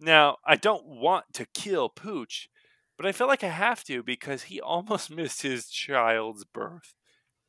Now 0.00 0.36
I 0.44 0.56
don't 0.56 0.86
want 0.86 1.24
to 1.34 1.46
kill 1.54 1.88
Pooch, 1.88 2.48
but 2.96 3.06
I 3.06 3.12
feel 3.12 3.26
like 3.26 3.42
I 3.42 3.48
have 3.48 3.84
to 3.84 4.02
because 4.02 4.44
he 4.44 4.60
almost 4.60 5.10
missed 5.10 5.42
his 5.42 5.68
child's 5.68 6.44
birth 6.44 6.94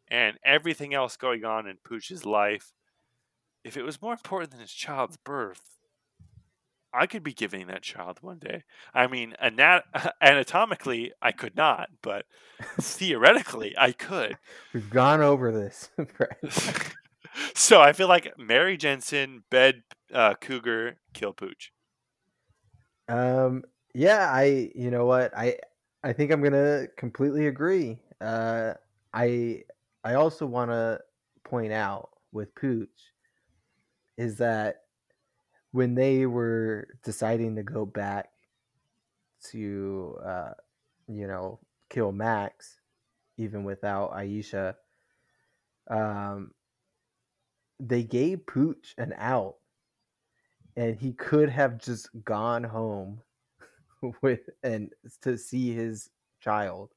and 0.08 0.38
everything 0.46 0.94
else 0.94 1.18
going 1.18 1.44
on 1.44 1.68
in 1.68 1.78
Pooch's 1.84 2.26
life. 2.26 2.74
If 3.64 3.76
it 3.76 3.84
was 3.84 4.02
more 4.02 4.14
important 4.14 4.52
than 4.52 4.62
his 4.62 4.72
child's 4.72 5.18
birth, 5.18 5.79
I 6.94 7.06
could 7.06 7.24
be 7.24 7.34
giving 7.34 7.68
that 7.68 7.84
child 7.84 8.20
one 8.22 8.40
day. 8.40 8.64
I 8.94 9.08
mean, 9.08 9.36
anat- 9.42 9.86
anatomically, 10.22 11.12
I 11.22 11.32
could 11.32 11.56
not, 11.56 11.90
but 12.02 12.26
theoretically, 12.82 13.76
I 13.78 13.92
could. 13.92 14.38
We've 14.74 14.90
gone 14.90 15.22
over 15.22 15.52
this. 15.52 15.90
So 17.56 17.82
I 17.82 17.94
feel 17.94 18.08
like 18.08 18.38
marry 18.38 18.78
Jensen, 18.78 19.44
bed 19.50 19.84
uh, 20.14 20.34
Cougar, 20.36 20.98
kill 21.14 21.34
Pooch. 21.34 21.72
Um, 23.08 23.64
yeah, 23.94 24.30
I, 24.32 24.72
you 24.76 24.92
know 24.92 25.06
what, 25.06 25.36
I, 25.36 25.58
I 26.04 26.14
think 26.14 26.32
I'm 26.32 26.42
gonna 26.42 26.88
completely 26.98 27.48
agree. 27.48 28.00
Uh, 28.22 28.74
I, 29.14 29.64
I 30.04 30.16
also 30.16 30.46
want 30.46 30.72
to 30.72 31.00
point 31.44 31.72
out 31.72 32.10
with 32.32 32.54
Pooch 32.56 32.90
is 34.18 34.38
that 34.38 34.84
when 35.72 35.96
they 35.96 36.26
were 36.26 36.88
deciding 37.04 37.56
to 37.56 37.64
go 37.64 37.86
back 37.86 38.30
to, 39.52 40.18
uh, 40.26 40.52
you 41.08 41.28
know, 41.28 41.60
kill 41.90 42.12
Max, 42.12 42.80
even 43.38 43.64
without 43.64 44.12
Aisha, 44.12 44.76
um, 45.90 46.52
they 47.80 48.04
gave 48.04 48.46
Pooch 48.46 48.94
an 48.98 49.14
out 49.18 49.56
and 50.76 50.96
he 50.96 51.14
could 51.14 51.50
have 51.50 51.78
just 51.78 52.10
gone 52.24 52.64
home 52.64 53.22
with 54.22 54.50
and 54.64 54.92
to 55.22 55.38
see 55.38 55.74
his 55.74 56.10
child 56.42 56.90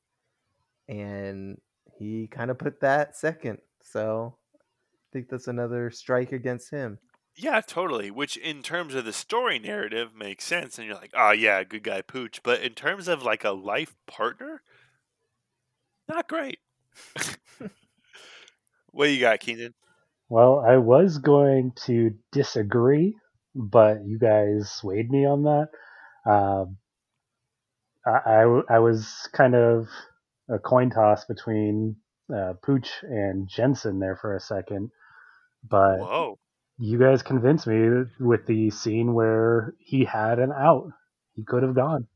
and 0.88 1.60
he 1.98 2.26
kind 2.26 2.50
of 2.50 2.58
put 2.58 2.80
that 2.80 3.16
second. 3.16 3.58
So 3.80 4.36
i 4.54 5.08
think 5.12 5.28
that's 5.28 5.48
another 5.48 5.90
strike 5.90 6.32
against 6.32 6.70
him 6.70 6.98
Yeah, 7.36 7.60
totally. 7.60 8.10
Which, 8.10 8.36
in 8.36 8.62
terms 8.62 8.94
of 8.94 9.04
the 9.04 9.12
story 9.12 9.58
narrative, 9.58 10.14
makes 10.14 10.44
sense. 10.44 10.78
And 10.78 10.86
you're 10.86 10.96
like, 10.96 11.12
oh, 11.14 11.30
yeah, 11.30 11.64
good 11.64 11.82
guy 11.82 12.02
Pooch. 12.02 12.42
But 12.42 12.60
in 12.60 12.72
terms 12.74 13.08
of 13.08 13.22
like 13.22 13.44
a 13.44 13.52
life 13.52 13.94
partner, 14.06 14.62
not 16.08 16.28
great. 16.28 16.58
what 18.90 19.06
do 19.06 19.10
you 19.12 19.20
got, 19.20 19.40
Keenan? 19.40 19.74
Well, 20.28 20.64
I 20.66 20.76
was 20.76 21.18
going 21.18 21.72
to 21.84 22.14
disagree, 22.32 23.16
but 23.54 24.04
you 24.04 24.18
guys 24.18 24.70
swayed 24.70 25.10
me 25.10 25.26
on 25.26 25.42
that. 25.44 25.68
Um, 26.30 26.76
I, 28.06 28.42
I, 28.42 28.60
I 28.76 28.78
was 28.78 29.28
kind 29.32 29.54
of 29.54 29.88
a 30.48 30.58
coin 30.58 30.90
toss 30.90 31.24
between 31.24 31.96
uh, 32.34 32.54
Pooch 32.62 32.88
and 33.02 33.48
Jensen 33.48 33.98
there 33.98 34.16
for 34.16 34.36
a 34.36 34.40
second, 34.40 34.90
but 35.68 35.98
Whoa. 35.98 36.38
You 36.78 36.98
guys 36.98 37.22
convinced 37.22 37.66
me 37.66 38.04
with 38.20 38.46
the 38.46 38.70
scene 38.70 39.14
where 39.14 39.74
he 39.78 40.04
had 40.04 40.38
an 40.38 40.52
out. 40.52 40.90
He 41.34 41.44
could 41.44 41.62
have 41.62 41.74
gone. 41.74 42.06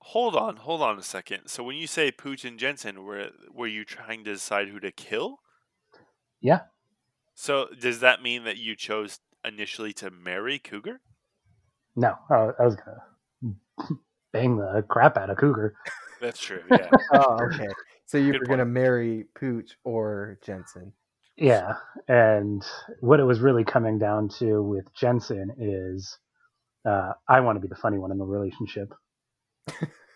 Hold 0.00 0.36
on, 0.36 0.56
hold 0.56 0.82
on 0.82 0.98
a 0.98 1.02
second. 1.02 1.48
So 1.48 1.62
when 1.64 1.76
you 1.76 1.86
say 1.86 2.10
Pooch 2.12 2.44
and 2.44 2.58
Jensen, 2.58 3.04
were 3.04 3.30
were 3.52 3.66
you 3.66 3.84
trying 3.84 4.24
to 4.24 4.32
decide 4.32 4.68
who 4.68 4.78
to 4.80 4.92
kill? 4.92 5.40
Yeah. 6.40 6.60
So 7.34 7.68
does 7.78 8.00
that 8.00 8.22
mean 8.22 8.44
that 8.44 8.56
you 8.56 8.76
chose 8.76 9.18
initially 9.44 9.92
to 9.94 10.10
marry 10.10 10.58
Cougar? 10.58 11.00
No, 11.96 12.14
I, 12.30 12.50
I 12.58 12.64
was 12.64 12.76
gonna 12.76 13.54
bang 14.32 14.56
the 14.58 14.84
crap 14.88 15.16
out 15.16 15.30
of 15.30 15.38
Cougar. 15.38 15.74
That's 16.20 16.40
true. 16.40 16.62
Yeah. 16.70 16.88
oh 17.12 17.38
okay 17.44 17.68
so 18.06 18.18
you 18.18 18.32
Good 18.32 18.40
were 18.40 18.46
going 18.46 18.60
to 18.60 18.64
marry 18.64 19.24
pooch 19.38 19.76
or 19.84 20.38
jensen 20.44 20.92
Yeah, 21.36 21.74
and 22.08 22.64
what 23.00 23.20
it 23.20 23.24
was 23.24 23.40
really 23.40 23.64
coming 23.64 23.98
down 23.98 24.28
to 24.38 24.62
with 24.62 24.86
Jensen 24.94 25.50
is, 25.58 26.18
uh, 26.88 27.12
I 27.28 27.40
want 27.40 27.56
to 27.56 27.60
be 27.60 27.68
the 27.68 27.76
funny 27.76 27.98
one 27.98 28.10
in 28.12 28.18
the 28.18 28.24
relationship. 28.24 28.92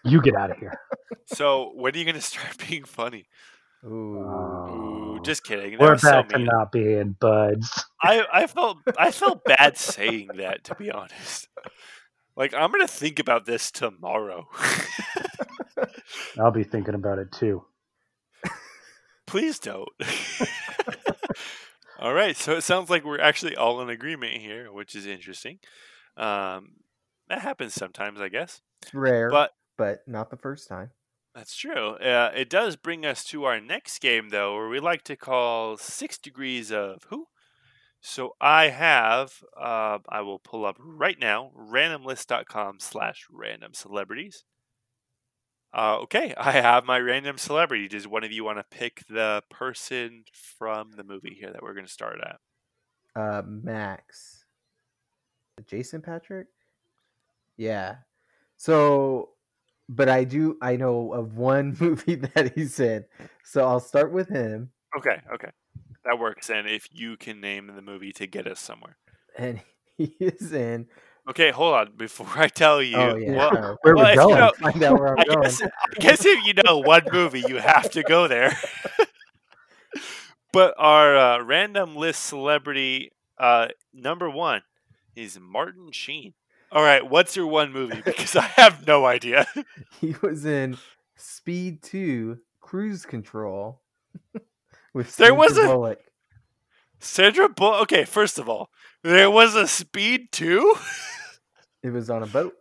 you 0.05 0.23
get 0.23 0.35
out 0.35 0.51
of 0.51 0.59
here. 0.59 0.79
so 1.27 1.73
when 1.75 1.95
are 1.95 1.99
you 1.99 2.05
gonna 2.07 2.21
start 2.21 2.57
being 2.69 2.85
funny? 2.85 3.27
Ooh. 3.85 3.89
Ooh, 3.91 5.19
Oh. 5.19 5.21
just 5.25 5.45
kidding. 5.45 5.73
That 5.73 5.81
We're 5.81 5.93
was 5.93 6.03
so 6.03 6.23
to 6.23 6.39
not 6.39 6.73
being 6.73 7.17
buds. 7.21 7.85
I, 8.03 8.25
I 8.33 8.47
felt 8.47 8.79
I 8.99 9.11
felt 9.11 9.45
bad 9.45 9.77
saying 9.79 10.29
that 10.39 10.65
to 10.65 10.75
be 10.75 10.91
honest. 10.91 11.49
Like 12.37 12.55
I'm 12.55 12.71
gonna 12.71 12.89
think 12.89 13.19
about 13.19 13.45
this 13.47 13.71
tomorrow. 13.71 14.49
I'll 16.39 16.51
be 16.51 16.65
thinking 16.65 16.95
about 16.95 17.19
it 17.19 17.33
too. 17.33 17.65
Please 19.27 19.59
don't. 19.59 19.89
All 21.99 22.15
right, 22.15 22.37
so 22.37 22.57
it 22.57 22.63
sounds 22.63 22.91
like 22.91 23.05
we're 23.05 23.21
actually 23.21 23.57
all 23.57 23.81
in 23.81 23.91
agreement 23.91 24.35
here, 24.35 24.73
which 24.73 24.95
is 24.95 25.07
interesting. 25.07 25.59
Um, 26.17 26.77
that 27.29 27.43
happens 27.43 27.75
sometimes, 27.75 28.21
I 28.21 28.29
guess. 28.29 28.61
Rare 28.93 29.31
But 29.31 29.53
but 29.77 30.01
not 30.07 30.31
the 30.31 30.37
first 30.37 30.69
time 30.69 30.91
That's 31.35 31.57
true. 31.57 31.95
Uh, 31.95 32.33
it 32.35 32.51
does 32.51 32.77
bring 32.77 33.07
us 33.07 33.25
to 33.25 33.45
our 33.45 33.61
next 33.61 34.01
game, 34.01 34.31
though, 34.31 34.55
where 34.55 34.69
we 34.69 34.81
like 34.81 35.05
to 35.05 35.17
call 35.17 35.77
Six 35.77 36.19
Degrees 36.19 36.73
of 36.73 37.05
Who? 37.09 37.27
So 38.03 38.35
I 38.41 38.69
have, 38.69 39.43
uh, 39.59 39.99
I 40.09 40.23
will 40.23 40.39
pull 40.39 40.65
up 40.65 40.77
right 40.79 41.19
now, 41.19 41.53
randomlist.com 41.57 42.81
slash 42.81 43.27
random 43.31 43.75
celebrities. 43.75 44.45
Uh, 45.73 45.99
okay, 46.03 46.35
I 46.37 46.53
have 46.53 46.85
my 46.85 46.99
random 46.99 47.39
celebrity. 47.39 47.87
Does 47.87 48.09
one 48.09 48.25
of 48.25 48.33
you 48.33 48.45
want 48.45 48.59
to 48.59 48.77
pick 48.77 49.05
the 49.09 49.43
person 49.51 50.25
from 50.33 50.93
the 50.97 51.05
movie 51.05 51.37
here 51.39 51.53
that 51.53 51.63
we're 51.63 51.75
going 51.75 51.87
to 51.87 51.93
start 51.93 52.19
at? 52.21 52.41
Uh, 53.15 53.43
Max. 53.47 54.45
Jason 55.67 56.03
Patric? 56.03 56.49
Yeah. 57.57 57.97
So, 58.57 59.31
but 59.89 60.09
I 60.09 60.25
do, 60.25 60.57
I 60.61 60.77
know 60.77 61.13
of 61.13 61.37
one 61.37 61.77
movie 61.81 62.17
that 62.17 62.53
he's 62.57 62.81
in. 62.81 63.05
So 63.45 63.67
I'll 63.67 63.81
start 63.81 64.13
with 64.13 64.29
him. 64.29 64.71
Okay, 64.97 65.21
okay. 65.33 65.51
That 66.05 66.19
works. 66.19 66.51
And 66.51 66.69
if 66.69 66.89
you 66.91 67.17
can 67.17 67.41
name 67.41 67.69
the 67.75 67.83
movie 67.83 68.13
to 68.15 68.27
get 68.27 68.47
us 68.47 68.59
somewhere. 68.59 68.97
And 69.39 69.61
he 69.97 70.17
is 70.19 70.53
in. 70.53 70.89
Okay, 71.29 71.51
hold 71.51 71.75
on. 71.75 71.93
Before 71.97 72.27
I 72.37 72.49
tell 72.49 72.83
you, 72.83 72.97
Oh, 72.97 73.17
yeah. 73.17 73.37
well, 73.37 73.57
uh, 73.57 73.77
Where 73.83 73.95
well, 73.95 74.05
we 74.07 74.11
if 74.11 74.15
you 74.17 74.21
going? 74.23 74.35
know- 74.39 74.53
find 74.59 74.83
out 74.83 74.99
where 74.99 75.09
I'm 75.13 75.19
I 75.21 75.25
going. 75.25 75.43
guess, 75.43 75.63
I 75.63 75.69
guess 76.01 76.25
if 76.27 76.45
you 76.47 76.55
know 76.65 76.79
one 76.79 77.03
movie, 77.13 77.45
you 77.47 77.57
have 77.59 77.91
to 77.93 78.03
go 78.03 78.27
there. 78.29 78.57
but 80.53 80.75
our 80.79 81.17
uh, 81.17 81.43
random 81.43 81.97
list 81.97 82.25
celebrity 82.25 83.13
uh, 83.39 83.69
number 83.93 84.29
one 84.29 84.63
is 85.15 85.39
Martin 85.41 85.93
Sheen. 85.93 86.35
All 86.73 86.83
right, 86.83 87.09
what's 87.09 87.35
your 87.37 87.47
one 87.49 87.73
movie? 87.73 88.01
Because 88.05 88.37
I 88.37 88.43
have 88.43 88.87
no 88.87 89.05
idea. 89.05 89.47
He 90.01 90.15
was 90.23 90.45
in 90.45 90.79
Speed 91.17 91.83
2 91.83 92.39
Cruise 92.61 93.05
Control 93.05 93.81
with 94.95 95.17
There 95.17 95.35
was 95.35 95.55
Sandra 95.57 95.71
a- 95.71 95.75
Bullock. 95.75 96.01
Sandra 97.01 97.49
Bullock. 97.49 97.83
Okay, 97.83 98.05
first 98.05 98.39
of 98.39 98.49
all, 98.49 98.71
there 99.03 99.31
was 99.31 99.55
a 99.55 99.67
Speed 99.67 100.33
too? 100.33 100.75
It 101.83 101.91
was 101.91 102.11
on 102.11 102.23
a 102.23 102.27
boat. 102.27 102.55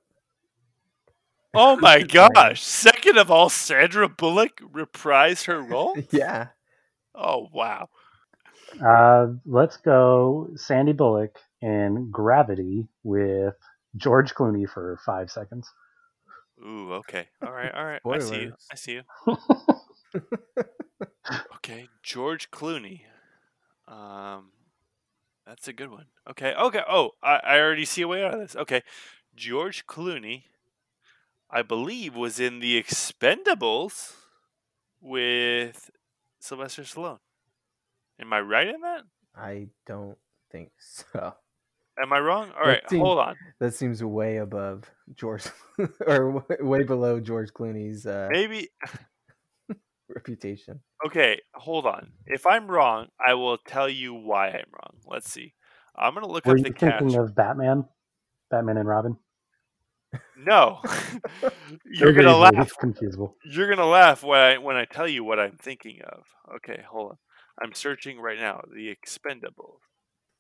Oh 1.54 1.76
my 1.80 2.02
gosh. 2.02 2.62
Second 2.62 3.18
of 3.18 3.30
all, 3.32 3.50
Sandra 3.50 4.08
Bullock 4.08 4.62
reprised 4.62 5.46
her 5.46 5.62
role? 5.62 5.96
Yeah. 6.12 6.48
Oh, 7.16 7.48
wow. 7.52 7.90
Uh, 8.86 9.34
let's 9.46 9.78
go 9.78 10.50
Sandy 10.56 10.94
Bullock 10.94 11.38
in 11.62 12.10
Gravity 12.12 12.88
with 13.04 13.56
George 13.98 14.34
Clooney 14.34 14.70
for 14.70 15.00
five 15.06 15.30
seconds. 15.30 15.70
Ooh, 16.64 16.94
okay. 16.94 17.28
All 17.46 17.52
right, 17.52 17.74
all 17.74 17.84
right. 17.84 18.02
I 18.06 18.20
see 18.20 18.42
you. 18.42 18.54
I 18.72 18.76
see 18.76 18.92
you. 18.94 19.04
Okay, 21.56 21.88
George 22.02 22.50
Clooney. 22.50 23.02
Um, 23.88 24.52
that's 25.50 25.68
a 25.68 25.74
good 25.74 25.90
one. 25.90 26.06
Okay, 26.30 26.54
okay. 26.54 26.82
Oh, 26.88 27.12
I, 27.24 27.40
I 27.44 27.60
already 27.60 27.86
see 27.86 28.04
a 28.04 28.08
way 28.08 28.24
out 28.24 28.36
of 28.36 28.40
this. 28.40 28.56
Okay, 28.56 28.84
George 29.36 29.88
Clooney, 29.88 30.44
I 31.50 31.64
believe, 31.64 32.16
was 32.16 32.40
in 32.40 32.60
The 32.60 32.82
Expendables 32.82 34.14
with 35.02 35.90
Sylvester 36.40 36.84
Stallone. 36.84 37.18
Am 38.22 38.32
I 38.32 38.42
right 38.42 38.68
in 38.68 38.82
that? 38.82 39.02
I 39.36 39.68
don't 39.88 40.18
think 40.52 40.70
so. 40.78 41.34
Am 42.02 42.14
I 42.14 42.20
wrong? 42.20 42.52
All 42.56 42.68
right, 42.68 42.88
seems- 42.88 43.02
hold 43.02 43.18
on. 43.18 43.36
That 43.60 43.74
seems 43.74 44.04
way 44.04 44.38
above 44.38 44.84
George, 45.16 45.46
or 46.08 46.46
way 46.60 46.84
below 46.84 47.20
George 47.20 47.52
Clooney's 47.52 48.06
uh, 48.06 48.30
Maybe. 48.32 48.70
reputation. 50.10 50.80
Okay, 51.06 51.40
hold 51.56 51.86
on. 51.86 52.02
Mm-hmm. 52.02 52.34
If 52.34 52.46
I'm 52.46 52.68
wrong, 52.68 53.08
I 53.26 53.34
will 53.34 53.58
tell 53.58 53.90
you 53.90 54.14
why 54.14 54.50
I'm 54.50 54.70
wrong. 54.72 54.98
Let's 55.06 55.32
see. 55.32 55.54
I'm 55.96 56.14
gonna 56.14 56.28
look 56.28 56.46
Were 56.46 56.54
up 56.54 56.58
you 56.60 56.64
the 56.66 56.72
thinking 56.72 57.16
of 57.16 57.36
Batman? 57.36 57.86
Batman 58.50 58.78
and 58.78 58.88
Robin? 58.88 59.18
No, 60.38 60.80
you're 61.86 62.14
gonna 62.14 62.36
laugh. 62.36 62.72
Confusable. 62.82 63.34
You're 63.46 63.70
gonna 63.70 63.86
laugh 63.86 64.24
when 64.24 64.40
I 64.40 64.58
when 64.58 64.76
I 64.76 64.86
tell 64.86 65.08
you 65.08 65.24
what 65.24 65.40
I'm 65.40 65.58
thinking 65.58 66.00
of. 66.04 66.24
Okay, 66.56 66.82
hold 66.90 67.12
on. 67.12 67.18
I'm 67.62 67.74
searching 67.74 68.20
right 68.20 68.40
now. 68.40 68.62
The 68.74 68.96
Expendables. 68.96 69.82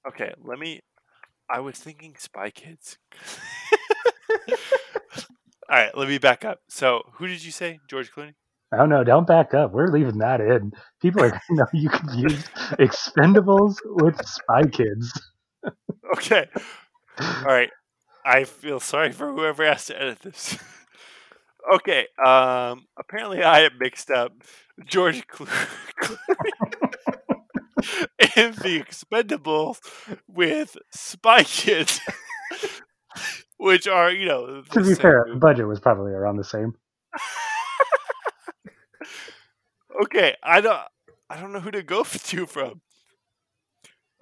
Okay, 0.07 0.33
let 0.43 0.57
me. 0.57 0.81
I 1.49 1.59
was 1.59 1.75
thinking 1.75 2.15
Spy 2.17 2.49
Kids. 2.51 2.97
All 5.69 5.77
right, 5.77 5.95
let 5.95 6.07
me 6.07 6.17
back 6.17 6.45
up. 6.45 6.61
So, 6.67 7.03
who 7.13 7.27
did 7.27 7.43
you 7.43 7.51
say? 7.51 7.79
George 7.87 8.11
Clooney? 8.11 8.33
Oh 8.71 8.85
no, 8.85 9.03
don't 9.03 9.25
back 9.25 9.53
up. 9.53 9.71
We're 9.71 9.87
leaving 9.87 10.19
that 10.19 10.41
in. 10.41 10.71
People 11.01 11.23
are 11.23 11.29
gonna 11.31 11.41
know 11.49 11.65
you 11.73 11.89
confused 11.89 12.47
Expendables 12.73 13.75
with 13.85 14.23
Spy 14.25 14.63
Kids. 14.63 15.11
Okay. 16.15 16.47
All 17.19 17.43
right. 17.43 17.69
I 18.25 18.45
feel 18.45 18.79
sorry 18.79 19.11
for 19.11 19.31
whoever 19.31 19.63
has 19.65 19.85
to 19.87 20.01
edit 20.01 20.19
this. 20.21 20.57
okay. 21.73 22.07
Um. 22.25 22.85
Apparently, 22.97 23.43
I 23.43 23.59
have 23.59 23.73
mixed 23.79 24.09
up 24.09 24.31
George 24.85 25.27
Clooney 25.27 25.67
in 28.35 28.51
the 28.53 28.83
Expendables 28.83 29.77
with 30.27 30.77
Spy 30.91 31.43
Kids, 31.43 31.99
which 33.57 33.87
are 33.87 34.09
you 34.11 34.25
know. 34.25 34.63
To 34.71 34.81
be 34.81 34.95
fair, 34.95 35.25
movie. 35.27 35.39
budget 35.39 35.67
was 35.67 35.79
probably 35.79 36.13
around 36.13 36.37
the 36.37 36.43
same. 36.43 36.73
Okay. 40.03 40.35
I 40.43 40.61
don't. 40.61 40.79
I 41.29 41.39
don't 41.39 41.53
know 41.53 41.59
who 41.59 41.71
to 41.71 41.83
go 41.83 42.03
to 42.03 42.45
from. 42.45 42.81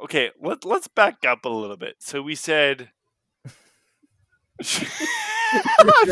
Okay. 0.04 0.32
Let 0.42 0.66
Let's 0.66 0.88
back 0.88 1.26
up 1.26 1.46
a 1.46 1.50
little 1.50 1.78
bit. 1.78 1.96
So 2.00 2.22
we 2.22 2.36
said. 2.36 2.92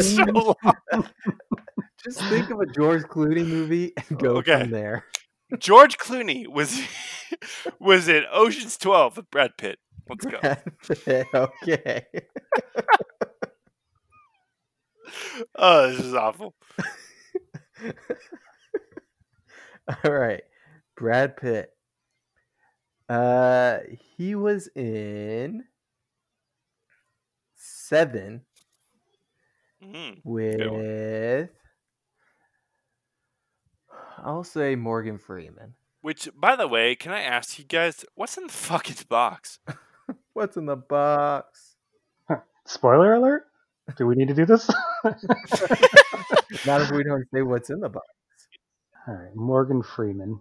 So. 0.02 0.56
Just 2.04 2.20
think 2.30 2.50
of 2.52 2.60
a 2.62 2.66
George 2.68 3.04
Clooney 3.04 3.46
movie 3.46 3.92
and 3.98 4.18
go 4.18 4.38
Okay. 4.38 4.62
from 4.62 4.72
there. 4.72 5.04
George 5.60 5.98
Clooney 5.98 6.48
was 6.48 6.80
was 7.80 8.08
in 8.08 8.24
Ocean's 8.32 8.78
Twelve 8.78 9.18
with 9.18 9.30
Brad 9.32 9.58
Pitt. 9.58 9.80
Let's 10.08 10.26
go. 10.26 10.40
okay. 11.64 12.06
Oh, 15.56 15.92
this 15.92 16.00
is 16.00 16.14
awful. 16.14 16.54
All 20.04 20.12
right. 20.14 20.44
Brad 20.98 21.38
Pitt. 21.38 21.72
Uh 23.10 23.80
he 24.18 24.36
was 24.36 24.68
in 24.76 25.64
Seven 27.56 28.42
Mm. 29.84 30.22
with 30.24 31.50
I'll 34.18 34.44
say 34.44 34.76
Morgan 34.76 35.20
Freeman. 35.20 35.76
Which, 36.02 36.30
by 36.36 36.56
the 36.56 36.68
way, 36.68 36.96
can 36.96 37.12
I 37.12 37.22
ask 37.22 37.60
you 37.60 37.66
guys, 37.66 38.04
what's 38.16 38.38
in 38.38 38.48
the 38.48 38.54
fucking 38.54 39.06
box? 39.10 39.60
What's 40.34 40.58
in 40.58 40.66
the 40.66 40.76
box? 40.76 41.76
Spoiler 42.66 43.14
alert? 43.14 43.44
Do 43.98 44.06
we 44.06 44.16
need 44.16 44.28
to 44.28 44.34
do 44.34 44.46
this? 44.46 44.70
Not 46.66 46.82
if 46.82 46.92
we 46.92 47.04
don't 47.04 47.26
say 47.34 47.42
what's 47.42 47.70
in 47.70 47.80
the 47.80 47.90
box. 47.90 48.06
All 49.08 49.14
right, 49.14 49.36
Morgan 49.36 49.84
Freeman. 49.84 50.40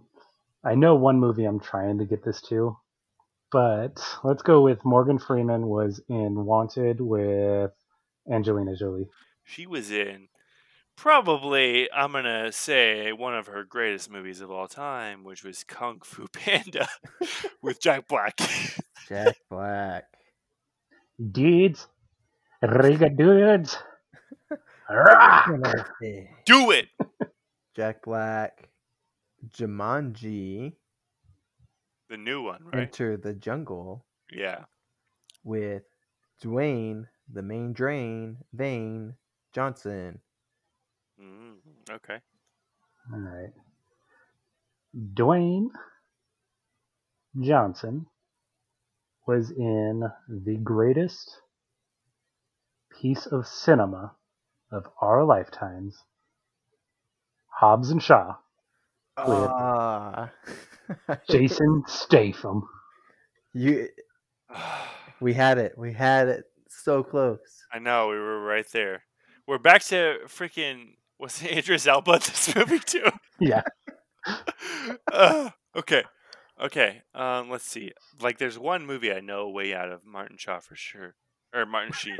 I 0.63 0.73
know 0.73 0.95
one 0.95 1.19
movie 1.19 1.45
I'm 1.45 1.59
trying 1.59 1.99
to 1.99 2.05
get 2.05 2.23
this 2.23 2.41
to, 2.49 2.75
but 3.51 4.03
let's 4.23 4.41
go 4.41 4.61
with 4.61 4.83
Morgan 4.83 5.19
Freeman 5.19 5.67
was 5.67 6.01
in 6.09 6.45
Wanted 6.45 6.99
with 6.99 7.71
Angelina 8.31 8.75
Jolie. 8.75 9.07
She 9.43 9.67
was 9.67 9.91
in 9.91 10.29
probably, 10.95 11.91
I'm 11.91 12.13
gonna 12.13 12.51
say, 12.51 13.11
one 13.11 13.35
of 13.35 13.47
her 13.47 13.63
greatest 13.63 14.09
movies 14.09 14.41
of 14.41 14.49
all 14.49 14.67
time, 14.67 15.23
which 15.23 15.43
was 15.43 15.63
Kung 15.63 15.99
Fu 16.03 16.25
Panda 16.33 16.87
with 17.61 17.79
Jack 17.79 18.07
Black. 18.07 18.39
Jack 19.07 19.37
Black. 19.49 20.05
Dudes, 21.31 21.87
Riga 22.63 23.09
dudes. 23.09 23.77
Rah! 24.89 25.45
Do 26.45 26.71
it. 26.71 26.87
Jack 27.75 28.03
Black. 28.03 28.69
Jumanji. 29.49 30.73
The 32.09 32.17
new 32.17 32.41
one, 32.41 32.63
right? 32.65 32.81
Enter 32.83 33.17
the 33.17 33.33
Jungle 33.33 34.05
Yeah. 34.31 34.65
with 35.43 35.83
Dwayne, 36.43 37.07
the 37.31 37.41
main 37.41 37.73
drain, 37.73 38.37
Vane, 38.53 39.15
Johnson. 39.53 40.19
Mm, 41.19 41.57
okay. 41.91 42.19
All 43.13 43.19
right. 43.19 43.53
Dwayne 45.13 45.69
Johnson 47.39 48.05
was 49.27 49.51
in 49.51 50.03
the 50.29 50.55
greatest 50.57 51.41
piece 53.01 53.25
of 53.25 53.47
cinema 53.47 54.15
of 54.71 54.87
our 55.01 55.23
lifetimes, 55.23 56.03
Hobbs 57.59 57.89
and 57.89 58.01
Shaw, 58.03 58.35
With 59.17 59.49
Ah. 59.49 60.31
Jason 61.29 61.83
Statham. 61.87 62.67
you 63.53 63.87
We 65.19 65.33
had 65.33 65.57
it. 65.57 65.77
We 65.77 65.93
had 65.93 66.27
it 66.27 66.45
so 66.69 67.03
close. 67.03 67.39
I 67.71 67.79
know 67.79 68.09
we 68.09 68.15
were 68.15 68.43
right 68.43 68.65
there. 68.71 69.03
We're 69.47 69.57
back 69.57 69.83
to 69.85 70.17
freaking 70.27 70.95
was 71.19 71.41
it 71.41 71.57
Idris 71.57 71.87
Elba 71.87 72.11
in 72.13 72.19
this 72.19 72.55
movie 72.55 72.79
too? 72.79 73.09
Yeah. 73.39 73.63
uh, 75.11 75.49
okay, 75.75 76.03
okay. 76.61 77.01
Um, 77.13 77.49
let's 77.49 77.65
see. 77.65 77.91
Like, 78.21 78.37
there's 78.37 78.57
one 78.57 78.85
movie 78.85 79.11
I 79.11 79.19
know 79.19 79.49
way 79.49 79.73
out 79.73 79.91
of 79.91 80.05
Martin 80.05 80.37
Shaw 80.37 80.61
for 80.61 80.75
sure, 80.77 81.15
or 81.53 81.65
Martin 81.65 81.91
Sheen. 81.91 82.15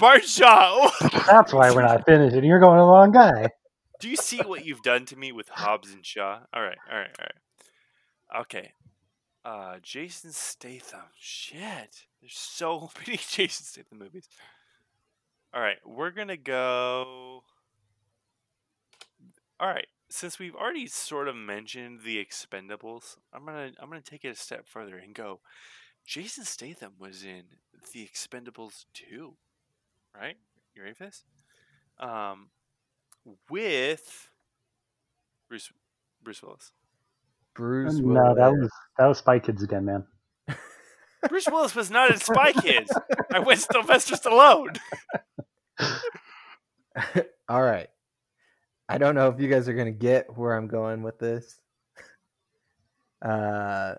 Martin 0.00 0.28
Shaw. 0.28 0.90
That's 1.26 1.52
why 1.52 1.72
we're 1.72 1.82
not 1.82 2.06
finishing. 2.06 2.44
you're 2.44 2.60
going 2.60 2.78
a 2.78 2.86
long 2.86 3.10
guy. 3.10 3.50
Do 3.98 4.08
you 4.08 4.16
see 4.16 4.38
what 4.38 4.64
you've 4.64 4.82
done 4.82 5.06
to 5.06 5.16
me 5.16 5.32
with 5.32 5.48
Hobbs 5.48 5.92
and 5.92 6.06
Shaw? 6.06 6.40
All 6.52 6.62
right, 6.62 6.78
all 6.90 6.98
right, 6.98 7.16
all 7.18 7.26
right. 7.26 8.42
Okay. 8.42 8.72
Uh, 9.44 9.78
Jason 9.82 10.32
Statham. 10.32 11.00
Shit. 11.18 12.06
There's 12.20 12.36
so 12.36 12.90
many 13.06 13.18
Jason 13.18 13.64
Statham 13.64 13.98
movies. 13.98 14.28
All 15.52 15.60
right, 15.60 15.78
we're 15.84 16.10
gonna 16.10 16.36
go. 16.36 17.42
All 19.60 19.68
right, 19.68 19.86
since 20.10 20.38
we've 20.38 20.54
already 20.54 20.86
sort 20.86 21.26
of 21.26 21.34
mentioned 21.34 22.00
the 22.04 22.24
Expendables, 22.24 23.16
I'm 23.32 23.44
gonna 23.44 23.72
I'm 23.80 23.88
gonna 23.88 24.02
take 24.02 24.24
it 24.24 24.28
a 24.28 24.34
step 24.34 24.66
further 24.66 24.96
and 24.98 25.14
go. 25.14 25.40
Jason 26.06 26.44
Statham 26.44 26.92
was 26.98 27.22
in 27.22 27.42
the 27.92 28.06
Expendables 28.06 28.86
2, 28.94 29.34
right? 30.14 30.36
You 30.74 30.82
ready 30.82 30.94
for 30.94 31.04
this? 31.04 31.24
Um, 31.98 32.48
with 33.50 34.30
Bruce 35.48 35.70
Bruce 36.22 36.42
Willis. 36.42 36.72
Bruce 37.54 37.94
No, 37.96 38.34
that 38.34 38.50
was 38.50 38.70
that 38.98 39.06
was 39.06 39.18
Spy 39.18 39.38
Kids 39.38 39.62
again, 39.62 39.84
man. 39.84 40.04
Bruce 41.28 41.48
Willis 41.48 41.74
was 41.74 41.90
not 41.90 42.10
in 42.10 42.18
Spy 42.18 42.52
Kids. 42.60 42.90
I 43.32 43.40
went 43.40 43.60
Sylvester 43.60 44.16
Stallone. 44.16 44.78
All 47.48 47.62
right. 47.62 47.88
I 48.88 48.98
don't 48.98 49.14
know 49.14 49.28
if 49.28 49.40
you 49.40 49.48
guys 49.48 49.68
are 49.68 49.74
gonna 49.74 49.90
get 49.90 50.36
where 50.36 50.54
I'm 50.56 50.68
going 50.68 51.02
with 51.02 51.18
this. 51.18 51.60
Uh, 53.20 53.94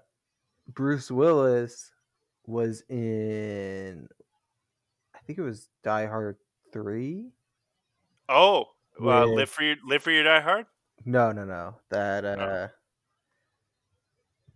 Bruce 0.68 1.12
Willis 1.12 1.92
was 2.46 2.84
in, 2.90 4.08
I 5.16 5.20
think 5.26 5.38
it 5.38 5.44
was 5.44 5.70
Die 5.84 6.06
Hard 6.06 6.38
three. 6.72 7.32
Oh, 8.28 8.66
uh, 9.00 9.26
With- 9.28 9.36
live 9.36 9.50
for 9.50 9.64
your 9.64 9.76
live 9.88 10.04
for 10.04 10.12
your 10.12 10.24
Die 10.24 10.42
Hard. 10.42 10.66
No, 11.06 11.32
no, 11.32 11.46
no. 11.46 11.76
That 11.90 12.26
uh, 12.26 12.38
Oh. 12.40 12.68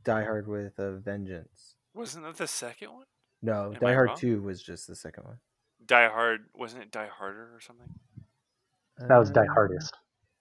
Die 0.03 0.23
Hard 0.23 0.47
with 0.47 0.77
a 0.79 0.97
Vengeance. 0.97 1.75
Wasn't 1.93 2.25
that 2.25 2.35
the 2.37 2.47
second 2.47 2.91
one? 2.91 3.05
No, 3.41 3.67
Am 3.67 3.79
Die 3.79 3.89
I 3.89 3.93
Hard 3.93 4.09
wrong? 4.09 4.17
two 4.17 4.41
was 4.41 4.61
just 4.61 4.87
the 4.87 4.95
second 4.95 5.25
one. 5.25 5.37
Die 5.85 6.07
Hard 6.09 6.45
wasn't 6.53 6.83
it 6.83 6.91
Die 6.91 7.07
Harder 7.07 7.51
or 7.55 7.59
something? 7.61 7.87
That 8.97 9.17
was 9.17 9.31
Die 9.31 9.41
Uh, 9.41 9.53
Hardest. 9.53 9.93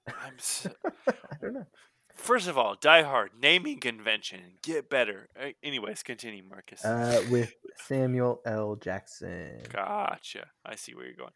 I'm 0.09 0.35
so, 0.39 0.71
I 1.09 1.13
don't 1.41 1.55
know. 1.55 1.67
first 2.15 2.49
of 2.49 2.59
all, 2.59 2.75
Die 2.81 3.03
Hard 3.03 3.31
naming 3.41 3.79
convention. 3.79 4.41
Get 4.63 4.91
better. 4.91 5.29
Uh, 5.41 5.51
anyways, 5.63 6.03
continue, 6.03 6.43
Marcus. 6.49 6.85
Uh, 6.85 7.25
with 7.31 7.55
Samuel 7.87 8.41
L. 8.45 8.75
Jackson. 8.77 9.59
gotcha. 9.73 10.47
I 10.67 10.75
see 10.77 10.95
where 10.95 11.05
you're 11.07 11.15
going. 11.15 11.31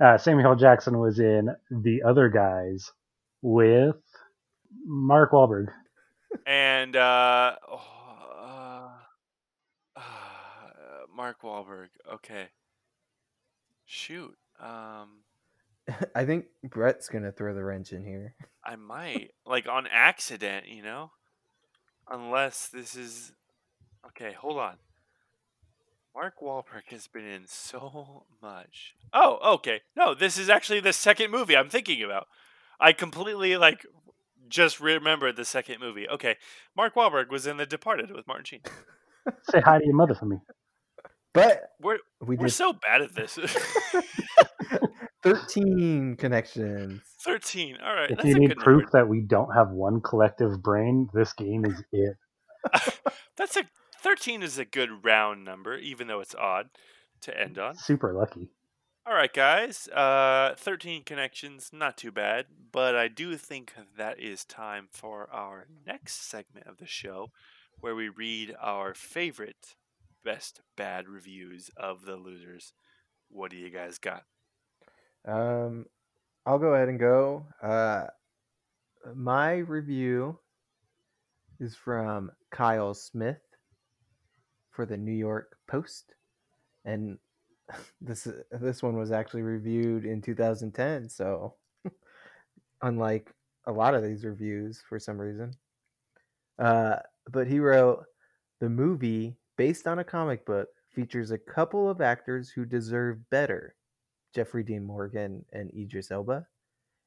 Uh, 0.00 0.16
Samuel 0.16 0.56
Jackson 0.56 0.98
was 0.98 1.18
in 1.18 1.50
The 1.70 2.02
Other 2.02 2.30
Guys 2.30 2.90
with 3.42 3.96
Mark 4.86 5.32
Wahlberg. 5.32 5.68
And 6.46 6.96
uh, 6.96 7.56
oh, 7.70 7.82
uh, 8.40 8.88
uh, 9.96 10.00
Mark 11.14 11.42
Wahlberg. 11.42 11.88
Okay. 12.14 12.46
Shoot. 13.84 14.36
Um, 14.58 15.08
I 16.14 16.24
think 16.24 16.46
Brett's 16.64 17.08
gonna 17.08 17.32
throw 17.32 17.54
the 17.54 17.64
wrench 17.64 17.92
in 17.92 18.04
here. 18.04 18.34
I 18.64 18.76
might 18.76 19.32
like 19.44 19.68
on 19.68 19.86
accident, 19.90 20.66
you 20.68 20.82
know, 20.82 21.10
unless 22.08 22.68
this 22.68 22.94
is 22.94 23.32
okay. 24.06 24.32
Hold 24.32 24.58
on. 24.58 24.76
Mark 26.14 26.34
Wahlberg 26.42 26.86
has 26.88 27.06
been 27.06 27.24
in 27.24 27.42
so 27.46 28.24
much. 28.42 28.94
Oh, 29.12 29.54
okay. 29.54 29.80
No, 29.96 30.14
this 30.14 30.38
is 30.38 30.48
actually 30.50 30.80
the 30.80 30.92
second 30.92 31.30
movie 31.30 31.56
I'm 31.56 31.68
thinking 31.70 32.02
about. 32.02 32.26
I 32.80 32.92
completely 32.92 33.56
like 33.56 33.86
just 34.48 34.80
remembered 34.80 35.36
the 35.36 35.44
second 35.44 35.80
movie. 35.80 36.08
Okay, 36.08 36.36
Mark 36.76 36.94
Wahlberg 36.94 37.30
was 37.30 37.46
in 37.46 37.56
The 37.58 37.66
Departed 37.66 38.10
with 38.10 38.26
Martin 38.26 38.44
Sheen. 38.44 38.60
Say 39.50 39.60
hi 39.60 39.78
to 39.78 39.84
your 39.84 39.94
mother 39.94 40.14
for 40.14 40.24
me. 40.26 40.38
But 41.32 41.62
We're 41.80 41.98
we 42.20 42.36
we're 42.36 42.46
did 42.46 42.52
so 42.52 42.72
bad 42.72 43.02
at 43.02 43.14
this. 43.14 43.38
13 45.22 46.16
connections. 46.16 47.02
Thirteen. 47.22 47.76
All 47.84 47.94
right. 47.94 48.10
If 48.10 48.16
that's 48.16 48.28
you 48.28 48.36
a 48.36 48.38
need 48.38 48.48
good 48.48 48.58
proof 48.58 48.82
number. 48.84 48.90
that 48.98 49.08
we 49.08 49.20
don't 49.20 49.52
have 49.54 49.68
one 49.70 50.00
collective 50.00 50.62
brain, 50.62 51.08
this 51.12 51.32
game 51.34 51.64
is 51.66 51.82
it. 51.92 52.16
That's 53.36 53.56
a 53.56 53.62
thirteen 54.00 54.42
is 54.42 54.58
a 54.58 54.64
good 54.64 55.04
round 55.04 55.44
number, 55.44 55.76
even 55.76 56.06
though 56.06 56.20
it's 56.20 56.34
odd 56.34 56.70
to 57.22 57.38
end 57.38 57.58
on. 57.58 57.76
Super 57.76 58.12
lucky. 58.12 58.50
All 59.06 59.14
right, 59.14 59.32
guys. 59.32 59.88
Uh, 59.88 60.54
13 60.56 61.04
connections, 61.04 61.70
not 61.72 61.96
too 61.96 62.12
bad. 62.12 62.46
But 62.70 62.94
I 62.94 63.08
do 63.08 63.36
think 63.36 63.72
that 63.96 64.20
is 64.20 64.44
time 64.44 64.88
for 64.90 65.28
our 65.32 65.66
next 65.86 66.28
segment 66.28 66.66
of 66.66 66.76
the 66.76 66.86
show 66.86 67.30
where 67.80 67.94
we 67.94 68.08
read 68.08 68.54
our 68.60 68.94
favorite 68.94 69.74
best 70.22 70.60
bad 70.76 71.08
reviews 71.08 71.70
of 71.76 72.04
the 72.04 72.16
losers. 72.16 72.72
What 73.30 73.50
do 73.50 73.56
you 73.56 73.70
guys 73.70 73.98
got? 73.98 74.24
Um, 75.26 75.86
I'll 76.44 76.58
go 76.58 76.74
ahead 76.74 76.88
and 76.88 77.00
go. 77.00 77.46
Uh, 77.62 78.06
my 79.14 79.54
review 79.54 80.38
is 81.58 81.74
from 81.74 82.30
Kyle 82.50 82.94
Smith 82.94 83.40
for 84.70 84.86
the 84.86 84.96
New 84.96 85.12
York 85.12 85.56
Post, 85.66 86.14
and 86.84 87.18
this 88.00 88.28
this 88.52 88.82
one 88.82 88.96
was 88.96 89.12
actually 89.12 89.42
reviewed 89.42 90.04
in 90.04 90.22
2010. 90.22 91.08
So, 91.08 91.54
unlike 92.82 93.32
a 93.66 93.72
lot 93.72 93.94
of 93.94 94.02
these 94.02 94.24
reviews, 94.24 94.82
for 94.88 94.98
some 94.98 95.18
reason, 95.18 95.52
uh, 96.58 96.96
but 97.30 97.46
he 97.46 97.60
wrote 97.60 98.04
the 98.60 98.68
movie 98.68 99.36
based 99.56 99.86
on 99.86 99.98
a 99.98 100.04
comic 100.04 100.44
book 100.44 100.68
features 100.90 101.30
a 101.30 101.38
couple 101.38 101.88
of 101.88 102.00
actors 102.00 102.50
who 102.50 102.64
deserve 102.64 103.18
better 103.30 103.74
Jeffrey 104.34 104.62
Dean 104.62 104.84
Morgan 104.84 105.44
and 105.52 105.70
Idris 105.74 106.10
Elba, 106.10 106.46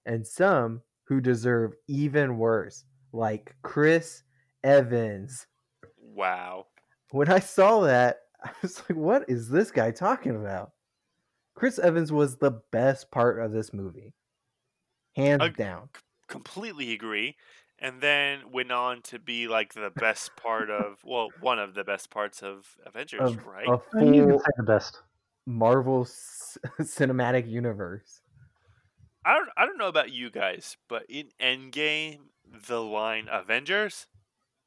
and 0.05 0.25
some 0.25 0.81
who 1.05 1.21
deserve 1.21 1.73
even 1.87 2.37
worse, 2.37 2.85
like 3.11 3.55
Chris 3.61 4.23
Evans. 4.63 5.47
Wow. 5.97 6.67
When 7.13 7.29
I 7.29 7.37
saw 7.37 7.81
that, 7.81 8.21
I 8.43 8.49
was 8.63 8.79
like, 8.89 8.97
what 8.97 9.29
is 9.29 9.47
this 9.47 9.69
guy 9.69 9.91
talking 9.91 10.35
about? 10.35 10.71
Chris 11.53 11.77
Evans 11.77 12.11
was 12.11 12.37
the 12.37 12.59
best 12.71 13.11
part 13.11 13.39
of 13.39 13.51
this 13.51 13.71
movie. 13.71 14.15
Hands 15.15 15.43
Ag- 15.43 15.55
down. 15.55 15.89
Completely 16.27 16.91
agree. 16.91 17.35
And 17.77 18.01
then 18.01 18.51
went 18.51 18.71
on 18.71 19.03
to 19.03 19.19
be 19.19 19.47
like 19.47 19.75
the 19.75 19.91
best 19.95 20.35
part 20.37 20.71
of, 20.71 20.97
well, 21.05 21.29
one 21.39 21.59
of 21.59 21.75
the 21.75 21.83
best 21.83 22.09
parts 22.09 22.41
of 22.41 22.65
Avengers, 22.83 23.21
Of 23.21 23.45
right? 23.45 23.67
a 23.67 23.73
You 24.01 24.23
can 24.23 24.29
full 24.29 24.39
say 24.39 24.51
the 24.57 24.63
best. 24.63 25.01
Marvel 25.45 26.05
c- 26.05 26.59
cinematic 26.81 27.47
universe. 27.47 28.21
I 29.23 29.35
don't 29.35 29.49
I 29.55 29.67
don't 29.67 29.77
know 29.77 29.87
about 29.87 30.11
you 30.11 30.31
guys, 30.31 30.77
but 30.89 31.03
in 31.09 31.29
Endgame, 31.39 32.21
the 32.67 32.81
line 32.81 33.27
Avengers 33.31 34.07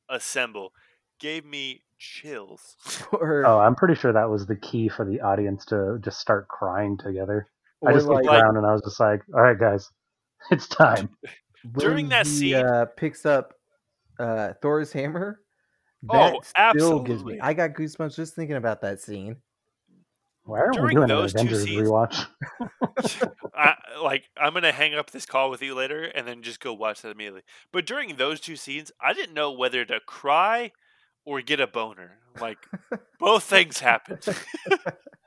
assemble 0.08 0.72
gave 1.18 1.44
me 1.44 1.82
chills. 1.98 2.77
Or, 3.12 3.44
Oh, 3.47 3.59
I'm 3.59 3.74
pretty 3.74 3.94
sure 3.94 4.12
that 4.12 4.28
was 4.31 4.47
the 4.47 4.56
key 4.56 4.89
for 4.89 5.05
the 5.05 5.20
audience 5.20 5.64
to 5.66 5.98
just 6.02 6.18
start 6.20 6.48
crying 6.48 6.97
together. 6.98 7.47
I 7.86 7.90
or 7.90 7.93
just 7.94 8.06
looked 8.06 8.24
like- 8.27 8.43
around 8.43 8.56
and 8.56 8.66
I 8.66 8.73
was 8.73 8.82
just 8.82 8.98
like, 9.01 9.23
all 9.35 9.40
right, 9.43 9.59
guys, 9.59 9.90
it's 10.51 10.66
time. 10.68 11.10
During 11.78 12.06
when 12.06 12.09
that 12.10 12.27
he, 12.27 12.32
scene- 12.32 12.55
uh, 12.56 12.86
picks 12.97 13.24
up 13.27 13.55
uh, 14.18 14.52
Thor's 14.62 14.93
hammer. 14.93 15.40
Oh, 16.09 16.40
That 16.56 16.74
still 16.77 17.01
gives 17.01 17.20
absolutely. 17.20 17.35
me. 17.35 17.40
I 17.40 17.52
got 17.55 17.70
goosebumps 17.74 18.14
just 18.16 18.35
thinking 18.35 18.56
about 18.56 18.81
that 18.82 19.01
scene. 19.01 19.36
Why 20.44 20.60
aren't 20.60 20.81
we 20.81 20.94
doing 20.94 21.09
those 21.09 21.35
an 21.35 21.48
two 21.48 21.56
scenes- 21.56 21.89
rewatch? 21.89 22.27
I, 23.55 23.74
like 24.01 24.24
I'm 24.36 24.52
gonna 24.55 24.70
hang 24.73 24.94
up 24.94 25.10
this 25.10 25.27
call 25.27 25.51
with 25.51 25.60
you 25.62 25.74
later 25.74 26.05
and 26.05 26.27
then 26.27 26.43
just 26.43 26.60
go 26.60 26.73
watch 26.73 27.02
that 27.02 27.10
immediately. 27.10 27.43
But 27.73 27.86
during 27.86 28.14
those 28.16 28.40
two 28.40 28.55
scenes, 28.55 28.93
I 29.01 29.12
didn't 29.12 29.35
know 29.35 29.51
whether 29.51 29.85
to 29.85 29.98
cry 30.01 30.70
or 31.26 31.42
get 31.42 31.60
a 31.60 31.66
boner. 31.66 32.12
Like 32.40 32.58
both 33.20 33.44
things 33.44 33.80
happened. 33.80 34.24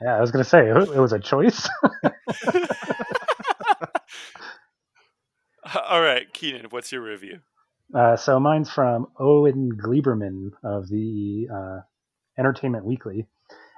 Yeah, 0.01 0.15
I 0.15 0.21
was 0.21 0.31
gonna 0.31 0.45
say 0.45 0.69
it 0.69 0.77
it 0.77 0.97
was 0.99 1.11
a 1.11 1.19
choice. 1.19 1.67
All 5.89 6.01
right, 6.01 6.31
Keenan, 6.33 6.67
what's 6.69 6.91
your 6.91 7.01
review? 7.01 7.39
Uh, 7.93 8.15
so 8.15 8.39
mine's 8.39 8.69
from 8.69 9.07
Owen 9.19 9.71
Gleiberman 9.77 10.51
of 10.63 10.87
the 10.87 11.47
uh, 11.53 11.79
Entertainment 12.37 12.85
Weekly. 12.85 13.27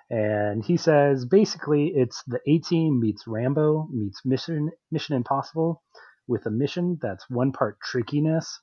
and 0.09 0.63
he 0.63 0.77
says 0.77 1.25
basically 1.25 1.87
it's 1.95 2.21
the 2.27 2.39
A 2.47 2.59
Team 2.59 2.99
meets 2.99 3.25
Rambo 3.25 3.87
meets 3.91 4.23
Mission 4.25 4.69
Mission 4.91 5.15
Impossible 5.15 5.81
with 6.27 6.45
a 6.45 6.51
mission 6.51 6.99
that's 7.01 7.25
one 7.29 7.51
part 7.51 7.79
trickiness, 7.81 8.59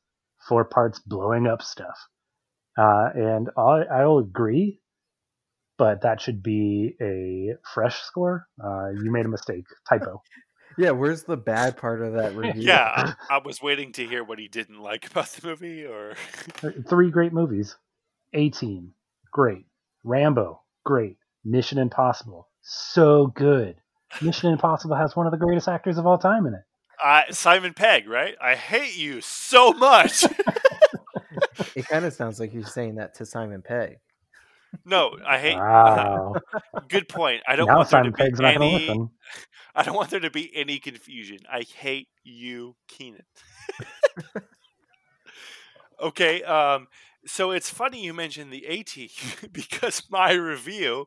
four 0.49 0.65
parts 0.65 1.01
blowing 1.01 1.47
up 1.47 1.63
stuff. 1.63 1.99
Uh, 2.79 3.09
and 3.15 3.51
I, 3.57 3.83
I'll 3.93 4.19
agree, 4.19 4.81
but 5.79 6.03
that 6.03 6.21
should 6.21 6.43
be 6.43 6.95
a 7.01 7.55
fresh 7.75 8.01
score. 8.03 8.47
Uh, 8.63 8.91
you 9.03 9.11
made 9.11 9.27
a 9.27 9.29
mistake, 9.29 9.65
typo. 9.89 10.23
Yeah, 10.77 10.93
where's 10.93 11.25
the 11.25 11.37
bad 11.37 11.77
part 11.77 12.03
of 12.03 12.13
that 12.13 12.37
review? 12.37 12.63
Yeah, 12.63 12.85
I, 12.85 13.13
I 13.31 13.39
was 13.39 13.61
waiting 13.61 13.91
to 13.95 14.07
hear 14.07 14.23
what 14.23 14.39
he 14.39 14.47
didn't 14.47 14.79
like 14.81 15.11
about 15.11 15.27
the 15.31 15.49
movie, 15.49 15.85
or 15.85 16.15
Three 16.89 17.11
great 17.11 17.33
movies. 17.33 17.75
A 18.33 18.51
Team, 18.51 18.93
great. 19.33 19.67
Rambo, 20.05 20.61
great. 20.85 21.17
Mission 21.45 21.79
Impossible, 21.79 22.47
so 22.63 23.27
good. 23.27 23.75
Mission 24.23 24.53
Impossible 24.53 24.95
has 24.95 25.17
one 25.17 25.27
of 25.27 25.33
the 25.33 25.39
greatest 25.39 25.67
actors 25.67 25.99
of 25.99 26.07
all 26.07 26.19
time 26.19 26.47
in 26.47 26.55
it. 26.55 26.63
uh, 27.05 27.23
Simon 27.33 27.75
Pegg, 27.75 28.09
right? 28.09 28.37
I 28.41 28.55
hate 28.55 28.97
you 28.97 29.21
so 29.21 29.73
much. 29.73 30.25
It 31.75 31.87
kind 31.89 32.05
of 32.05 32.13
sounds 32.13 32.41
like 32.41 32.53
you're 32.53 32.65
saying 32.65 32.97
that 32.97 33.15
to 33.15 33.27
Simon 33.27 33.63
Pegg. 33.63 33.99
no, 34.85 35.17
I 35.27 35.39
hate. 35.39 35.57
Wow. 35.57 36.35
good 36.89 37.09
point. 37.09 37.43
I 37.47 37.57
don't 37.57 37.67
now 37.67 37.77
want 37.77 37.91
there 37.91 38.01
Simon 38.01 38.13
to 38.13 38.17
be 38.17 38.23
Pegg's 38.25 38.41
not 38.41 38.57
going 38.57 38.71
to 38.71 38.77
any. 38.77 38.87
listen. 38.89 39.11
I 39.75 39.83
don't 39.83 39.95
want 39.95 40.11
there 40.11 40.21
to 40.21 40.31
be 40.31 40.51
any 40.55 40.79
confusion. 40.79 41.39
I 41.51 41.63
hate 41.63 42.09
you, 42.25 42.77
Keenan. 42.89 43.25
okay, 46.03 46.43
um, 46.43 46.89
so 47.27 47.51
it's 47.51 47.71
funny 47.71 48.03
you 48.05 48.13
mentioned 48.13 48.53
the 48.53 48.67
AT 48.67 49.53
because 49.53 50.03
my 50.11 50.33
review 50.33 51.07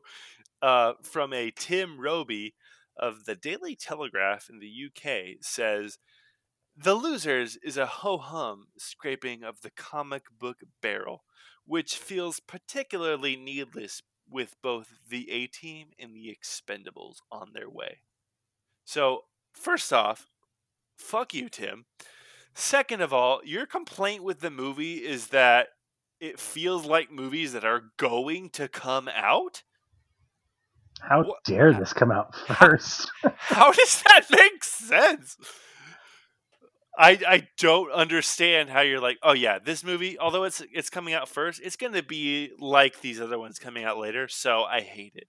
uh, 0.62 0.92
from 1.02 1.32
a 1.32 1.50
Tim 1.50 2.00
Robey 2.00 2.54
of 2.96 3.24
the 3.24 3.34
Daily 3.34 3.74
Telegraph 3.74 4.48
in 4.48 4.60
the 4.60 4.86
UK 4.86 5.36
says 5.40 5.98
The 6.76 6.94
Losers 6.94 7.56
is 7.62 7.76
a 7.76 7.86
ho 7.86 8.18
hum 8.18 8.68
scraping 8.78 9.42
of 9.44 9.60
the 9.60 9.70
comic 9.70 10.24
book 10.38 10.58
barrel, 10.80 11.24
which 11.66 11.96
feels 11.96 12.40
particularly 12.40 13.36
needless 13.36 14.02
with 14.28 14.56
both 14.62 14.88
the 15.08 15.30
A 15.30 15.46
Team 15.46 15.88
and 15.98 16.14
the 16.14 16.34
Expendables 16.34 17.16
on 17.30 17.50
their 17.52 17.68
way. 17.68 17.98
So, 18.84 19.24
first 19.52 19.92
off, 19.92 20.26
fuck 20.96 21.34
you, 21.34 21.48
Tim. 21.48 21.84
Second 22.54 23.02
of 23.02 23.12
all, 23.12 23.40
your 23.44 23.66
complaint 23.66 24.22
with 24.24 24.40
the 24.40 24.50
movie 24.50 25.04
is 25.04 25.28
that 25.28 25.68
it 26.20 26.38
feels 26.40 26.86
like 26.86 27.10
movies 27.10 27.52
that 27.52 27.64
are 27.64 27.92
going 27.98 28.48
to 28.50 28.68
come 28.68 29.08
out? 29.14 29.62
How 31.00 31.22
What- 31.22 31.44
dare 31.44 31.72
this 31.72 31.92
come 31.92 32.10
out 32.10 32.34
first? 32.34 33.10
How 33.36 33.72
does 33.72 34.02
that 34.04 34.26
make 34.30 34.64
sense? 34.64 35.36
I 36.98 37.18
I 37.26 37.48
don't 37.58 37.90
understand 37.90 38.68
how 38.70 38.80
you're 38.82 39.00
like, 39.00 39.18
oh 39.22 39.32
yeah, 39.32 39.58
this 39.58 39.82
movie, 39.82 40.18
although 40.18 40.44
it's 40.44 40.62
it's 40.72 40.90
coming 40.90 41.14
out 41.14 41.28
first, 41.28 41.60
it's 41.64 41.76
going 41.76 41.94
to 41.94 42.02
be 42.02 42.50
like 42.58 43.00
these 43.00 43.20
other 43.20 43.38
ones 43.38 43.58
coming 43.58 43.84
out 43.84 43.98
later, 43.98 44.28
so 44.28 44.62
I 44.64 44.80
hate 44.80 45.12
it. 45.16 45.28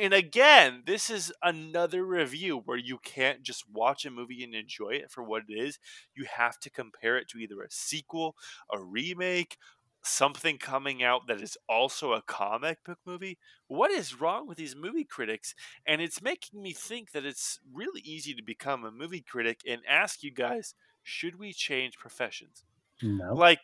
And 0.00 0.14
again, 0.14 0.82
this 0.86 1.10
is 1.10 1.32
another 1.42 2.04
review 2.04 2.62
where 2.64 2.78
you 2.78 2.98
can't 2.98 3.42
just 3.42 3.64
watch 3.70 4.06
a 4.06 4.10
movie 4.10 4.42
and 4.42 4.54
enjoy 4.54 4.90
it 4.90 5.10
for 5.10 5.22
what 5.22 5.42
it 5.48 5.52
is. 5.52 5.78
You 6.14 6.24
have 6.38 6.58
to 6.60 6.70
compare 6.70 7.18
it 7.18 7.28
to 7.30 7.38
either 7.38 7.60
a 7.62 7.70
sequel, 7.70 8.34
a 8.72 8.80
remake, 8.80 9.58
something 10.04 10.58
coming 10.58 11.02
out 11.02 11.26
that 11.26 11.40
is 11.40 11.56
also 11.68 12.12
a 12.12 12.22
comic 12.22 12.84
book 12.84 12.98
movie. 13.06 13.38
What 13.68 13.90
is 13.90 14.20
wrong 14.20 14.46
with 14.46 14.58
these 14.58 14.76
movie 14.76 15.04
critics? 15.04 15.54
And 15.86 16.00
it's 16.00 16.22
making 16.22 16.62
me 16.62 16.72
think 16.72 17.12
that 17.12 17.24
it's 17.24 17.58
really 17.72 18.02
easy 18.02 18.34
to 18.34 18.42
become 18.42 18.84
a 18.84 18.90
movie 18.90 19.22
critic 19.22 19.60
and 19.66 19.80
ask 19.88 20.22
you 20.22 20.30
guys, 20.30 20.74
should 21.02 21.38
we 21.38 21.52
change 21.52 21.98
professions? 21.98 22.64
no. 23.02 23.34
Like, 23.34 23.60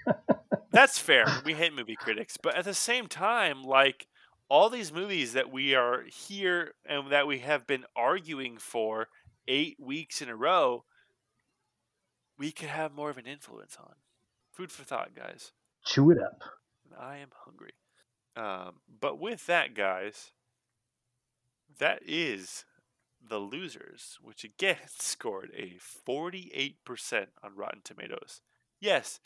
that's 0.72 0.98
fair. 0.98 1.26
We 1.44 1.54
hate 1.54 1.74
movie 1.74 1.96
critics. 1.96 2.36
But 2.36 2.56
at 2.56 2.64
the 2.64 2.74
same 2.74 3.06
time, 3.06 3.62
like, 3.62 4.06
all 4.48 4.68
these 4.68 4.92
movies 4.92 5.32
that 5.32 5.50
we 5.50 5.74
are 5.74 6.02
here 6.04 6.74
and 6.84 7.10
that 7.10 7.26
we 7.26 7.38
have 7.40 7.66
been 7.66 7.84
arguing 7.96 8.58
for 8.58 9.08
eight 9.48 9.76
weeks 9.80 10.20
in 10.20 10.28
a 10.28 10.36
row, 10.36 10.84
we 12.38 12.52
could 12.52 12.68
have 12.68 12.92
more 12.92 13.10
of 13.10 13.18
an 13.18 13.26
influence 13.26 13.76
on. 13.78 13.94
Food 14.52 14.72
for 14.72 14.84
thought, 14.84 15.14
guys. 15.14 15.52
Chew 15.84 16.10
it 16.10 16.18
up. 16.18 16.42
I 16.98 17.18
am 17.18 17.30
hungry. 17.44 17.72
Um, 18.36 18.76
but 19.00 19.18
with 19.18 19.46
that, 19.46 19.74
guys, 19.74 20.32
that 21.78 22.02
is 22.06 22.64
The 23.26 23.38
Losers, 23.38 24.18
which 24.22 24.44
again 24.44 24.76
scored 24.98 25.50
a 25.56 25.78
48% 26.08 26.74
on 27.42 27.56
Rotten 27.56 27.80
Tomatoes. 27.82 28.40
Yes, 28.80 29.20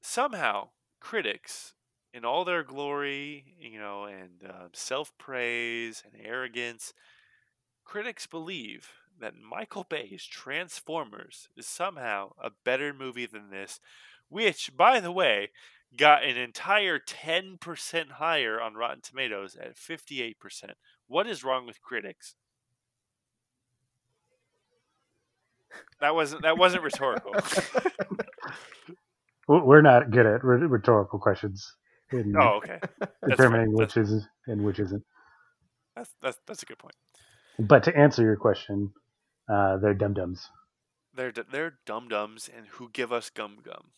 somehow 0.00 0.68
critics, 1.00 1.74
in 2.12 2.24
all 2.24 2.44
their 2.44 2.62
glory, 2.62 3.54
you 3.58 3.78
know, 3.78 4.04
and 4.04 4.42
uh, 4.48 4.68
self 4.72 5.12
praise 5.18 6.02
and 6.04 6.20
arrogance, 6.24 6.92
critics 7.84 8.26
believe 8.26 8.88
that 9.20 9.34
Michael 9.36 9.84
Bay's 9.88 10.24
Transformers 10.24 11.48
is 11.56 11.66
somehow 11.66 12.32
a 12.42 12.50
better 12.64 12.92
movie 12.92 13.26
than 13.26 13.50
this, 13.50 13.80
which, 14.30 14.74
by 14.76 15.00
the 15.00 15.12
way, 15.12 15.50
got 15.96 16.24
an 16.24 16.36
entire 16.36 16.98
10% 16.98 18.10
higher 18.12 18.60
on 18.60 18.74
Rotten 18.74 19.02
Tomatoes 19.02 19.56
at 19.56 19.76
58%. 19.76 20.34
What 21.06 21.26
is 21.26 21.44
wrong 21.44 21.66
with 21.66 21.82
critics? 21.82 22.36
That 26.00 26.14
wasn't 26.14 26.42
that 26.42 26.58
wasn't 26.58 26.82
rhetorical. 26.82 27.32
We're 29.48 29.82
not 29.82 30.10
good 30.10 30.26
at 30.26 30.42
rhetorical 30.42 31.18
questions 31.18 31.76
in 32.10 32.34
oh, 32.36 32.56
okay. 32.56 32.80
Determining 33.28 33.72
which 33.72 33.96
is 33.96 34.26
and 34.46 34.64
which 34.64 34.80
isn't. 34.80 35.04
That's 35.94 36.10
that's 36.22 36.38
that's 36.46 36.62
a 36.62 36.66
good 36.66 36.78
point. 36.78 36.94
But 37.58 37.84
to 37.84 37.96
answer 37.96 38.22
your 38.22 38.36
question, 38.36 38.92
uh, 39.48 39.76
they're 39.76 39.94
dum 39.94 40.14
dums. 40.14 40.48
They're 41.14 41.32
they're 41.32 41.78
dum 41.86 42.08
dums 42.08 42.48
and 42.54 42.66
who 42.66 42.88
give 42.92 43.12
us 43.12 43.30
gum 43.30 43.58
gum. 43.62 43.90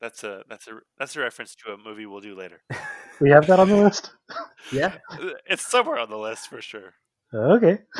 That's 0.00 0.24
a 0.24 0.42
that's 0.48 0.66
a 0.66 0.80
that's 0.98 1.14
a 1.16 1.20
reference 1.20 1.54
to 1.56 1.72
a 1.72 1.76
movie 1.78 2.06
we'll 2.06 2.20
do 2.20 2.34
later. 2.34 2.62
We 3.20 3.28
have 3.30 3.46
that 3.48 3.60
on 3.60 3.68
the 3.68 3.76
list. 3.76 4.10
Yeah. 4.72 4.94
Uh, 5.10 5.32
It's 5.46 5.66
somewhere 5.66 5.98
on 5.98 6.08
the 6.08 6.16
list 6.16 6.48
for 6.48 6.62
sure. 6.62 6.94
Okay. 7.34 7.80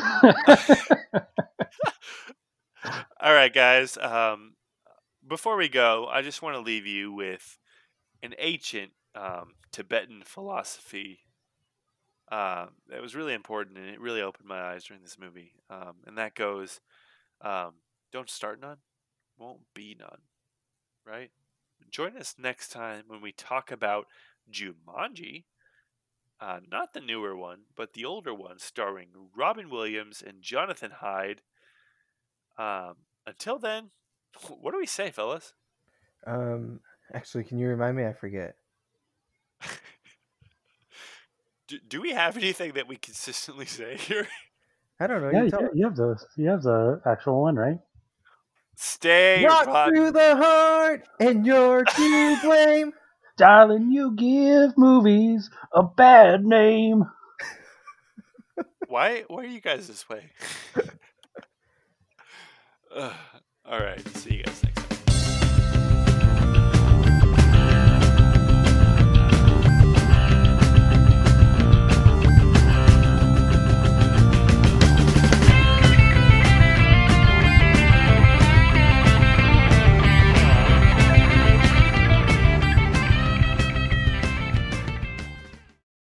All 3.21 3.33
right, 3.33 3.53
guys. 3.53 3.97
Um, 3.97 4.55
before 5.27 5.55
we 5.57 5.69
go, 5.69 6.07
I 6.11 6.21
just 6.23 6.41
want 6.41 6.55
to 6.55 6.61
leave 6.61 6.87
you 6.87 7.13
with 7.13 7.57
an 8.23 8.33
ancient 8.39 8.91
um, 9.15 9.53
Tibetan 9.71 10.23
philosophy 10.25 11.19
uh, 12.31 12.67
that 12.89 13.01
was 13.01 13.15
really 13.15 13.33
important 13.33 13.77
and 13.77 13.89
it 13.89 13.99
really 13.99 14.21
opened 14.21 14.47
my 14.47 14.59
eyes 14.59 14.85
during 14.85 15.03
this 15.03 15.19
movie. 15.19 15.53
Um, 15.69 15.97
and 16.07 16.17
that 16.17 16.33
goes 16.33 16.79
um, 17.41 17.73
don't 18.11 18.29
start 18.29 18.59
none, 18.59 18.77
won't 19.37 19.61
be 19.75 19.95
none. 19.99 20.19
Right? 21.05 21.31
Join 21.91 22.17
us 22.17 22.35
next 22.39 22.69
time 22.69 23.03
when 23.07 23.21
we 23.21 23.31
talk 23.31 23.71
about 23.71 24.07
Jumanji. 24.51 25.43
Uh, 26.39 26.59
not 26.71 26.93
the 26.93 27.01
newer 27.01 27.35
one, 27.35 27.59
but 27.75 27.93
the 27.93 28.05
older 28.05 28.33
one, 28.33 28.57
starring 28.57 29.09
Robin 29.35 29.69
Williams 29.69 30.23
and 30.25 30.41
Jonathan 30.41 30.91
Hyde. 30.99 31.41
Um, 32.57 32.95
until 33.27 33.59
then, 33.59 33.91
what 34.47 34.71
do 34.71 34.79
we 34.79 34.87
say, 34.87 35.11
fellas? 35.11 35.53
Um. 36.25 36.79
Actually, 37.13 37.43
can 37.43 37.59
you 37.59 37.67
remind 37.67 37.97
me? 37.97 38.05
I 38.05 38.13
forget. 38.13 38.55
Do, 41.67 41.77
do 41.87 42.01
we 42.01 42.11
have 42.11 42.37
anything 42.37 42.73
that 42.73 42.87
we 42.87 42.97
consistently 42.97 43.65
say 43.77 43.97
here? 43.97 44.27
I 44.99 45.07
don't 45.07 45.21
know. 45.21 45.29
yeah, 45.31 45.43
you 45.43 45.51
you, 45.51 45.69
you 45.73 45.83
have 45.85 45.95
the 45.95 46.17
you 46.35 46.49
have 46.49 46.63
the 46.63 47.01
actual 47.05 47.41
one, 47.41 47.55
right? 47.55 47.79
Stay 48.81 49.43
Not 49.45 49.65
rotten. 49.65 49.93
through 49.93 50.11
the 50.11 50.35
heart, 50.35 51.07
and 51.19 51.45
you're 51.45 51.85
to 51.95 52.35
blame. 52.37 52.93
Darling, 53.37 53.91
you 53.91 54.11
give 54.15 54.77
movies 54.77 55.49
a 55.73 55.83
bad 55.83 56.45
name. 56.45 57.05
Why? 58.87 59.23
Why 59.27 59.43
are 59.43 59.45
you 59.45 59.61
guys 59.61 59.87
this 59.87 60.07
way? 60.09 60.31
Ugh. 62.95 63.13
all 63.65 63.79
right. 63.79 64.05
See 64.17 64.35
you 64.35 64.43
guys 64.43 64.50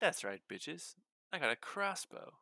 That's 0.05 0.23
right, 0.23 0.43
bitches. 0.53 0.97
I 1.33 1.39
got 1.39 1.51
a 1.51 1.57
crossbow. 1.57 2.35